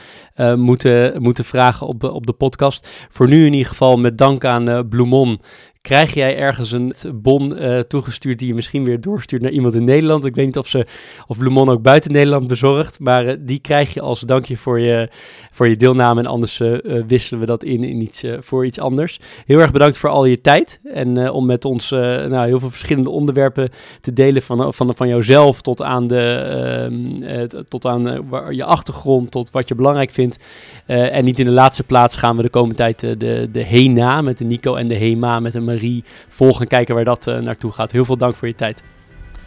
moeten, 0.57 1.23
moeten 1.23 1.45
vragen 1.45 1.87
op, 1.87 2.05
op 2.05 2.27
de 2.27 2.33
podcast. 2.33 2.89
Voor 3.09 3.29
nu 3.29 3.47
in 3.47 3.53
ieder 3.53 3.69
geval 3.69 3.97
met 3.97 4.19
dank 4.19 4.45
aan 4.45 4.89
Bloemon 4.89 5.41
krijg 5.83 6.15
jij 6.15 6.37
ergens 6.37 6.73
een 6.73 6.95
bon 7.15 7.63
uh, 7.63 7.79
toegestuurd 7.79 8.39
die 8.39 8.49
je 8.49 8.55
misschien 8.55 8.85
weer 8.85 9.01
doorstuurt 9.01 9.43
naar 9.43 9.51
iemand 9.51 9.75
in 9.75 9.85
Nederland. 9.85 10.25
Ik 10.25 10.35
weet 10.35 10.47
niet 10.47 10.59
of, 10.59 10.67
ze, 10.67 10.87
of 11.27 11.39
Lumon 11.39 11.69
ook 11.69 11.83
buiten 11.83 12.13
Nederland 12.13 12.47
bezorgt, 12.47 12.99
maar 12.99 13.27
uh, 13.27 13.33
die 13.39 13.59
krijg 13.59 13.95
je 13.95 14.01
als 14.01 14.21
dankje 14.21 14.57
voor 14.57 14.81
je, 14.81 15.09
voor 15.53 15.69
je 15.69 15.77
deelname. 15.77 16.21
En 16.21 16.27
anders 16.27 16.61
uh, 16.61 16.79
wisselen 17.07 17.41
we 17.41 17.47
dat 17.47 17.65
in, 17.65 17.85
in 17.85 18.01
iets, 18.01 18.25
voor 18.41 18.67
iets 18.67 18.79
anders. 18.79 19.21
Heel 19.47 19.59
erg 19.59 19.73
bedankt 19.73 19.97
voor 19.97 20.11
al 20.11 20.25
je 20.25 20.41
tijd 20.41 20.81
en 20.85 21.31
om 21.31 21.47
met 21.47 21.65
ons 21.65 21.91
nou, 21.91 22.47
heel 22.47 22.59
veel 22.59 22.71
verschillende 22.71 23.11
onderwerpen 23.11 23.71
te 24.01 24.13
delen. 24.13 24.43
Van, 24.43 24.75
van, 24.75 24.97
van 24.97 25.09
jouzelf 25.09 25.63
tot 25.63 25.83
aan, 25.83 26.07
de, 26.07 26.21
ehm, 26.21 27.65
tot 27.69 27.87
aan 27.87 28.27
je 28.51 28.65
achtergrond, 28.65 29.31
tot 29.31 29.51
wat 29.51 29.69
je 29.69 29.75
belangrijk 29.75 30.11
vindt. 30.11 30.45
en 30.87 31.25
niet 31.25 31.39
in 31.39 31.47
de 31.47 31.53
laatste 31.53 31.85
plaats 31.85 32.17
gaan 32.17 32.37
we 32.37 32.43
de 32.43 32.51
komende 32.51 32.75
tijd 32.75 33.01
de, 33.01 33.49
de 33.53 33.65
HENA 33.65 34.23
met 34.23 34.39
de 34.39 34.45
Nico 34.45 34.75
en 34.75 34.89
de 34.89 34.97
HEMA 34.97 35.41
met 35.41 35.55
een 35.55 35.65
Marie 35.71 36.05
volgen 36.29 36.61
en 36.61 36.69
kijken 36.69 36.95
waar 36.95 37.05
dat 37.05 37.27
uh, 37.27 37.39
naartoe 37.39 37.73
gaat. 37.73 37.93
Heel 37.93 38.05
veel 38.05 38.17
dank 38.17 38.35
voor 38.35 38.49
je 38.49 38.55
tijd. 38.55 38.83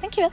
Dankjewel. 0.01 0.31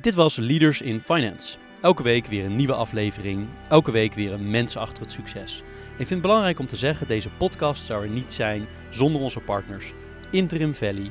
Dit 0.00 0.14
was 0.14 0.36
Leaders 0.36 0.80
in 0.80 1.00
Finance. 1.00 1.56
Elke 1.80 2.02
week 2.02 2.26
weer 2.26 2.44
een 2.44 2.56
nieuwe 2.56 2.74
aflevering. 2.74 3.46
Elke 3.68 3.90
week 3.90 4.14
weer 4.14 4.32
een 4.32 4.50
mens 4.50 4.76
achter 4.76 5.02
het 5.02 5.12
succes. 5.12 5.62
Ik 5.90 5.96
vind 5.96 6.10
het 6.10 6.20
belangrijk 6.20 6.58
om 6.58 6.66
te 6.66 6.76
zeggen, 6.76 7.06
deze 7.06 7.28
podcast 7.36 7.84
zou 7.86 8.02
er 8.02 8.10
niet 8.10 8.34
zijn 8.34 8.66
zonder 8.90 9.20
onze 9.20 9.40
partners 9.40 9.92
Interim 10.30 10.74
Valley, 10.74 11.10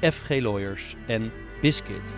FG 0.00 0.28
Lawyers 0.28 0.94
en 1.06 1.32
Biscuit. 1.60 2.14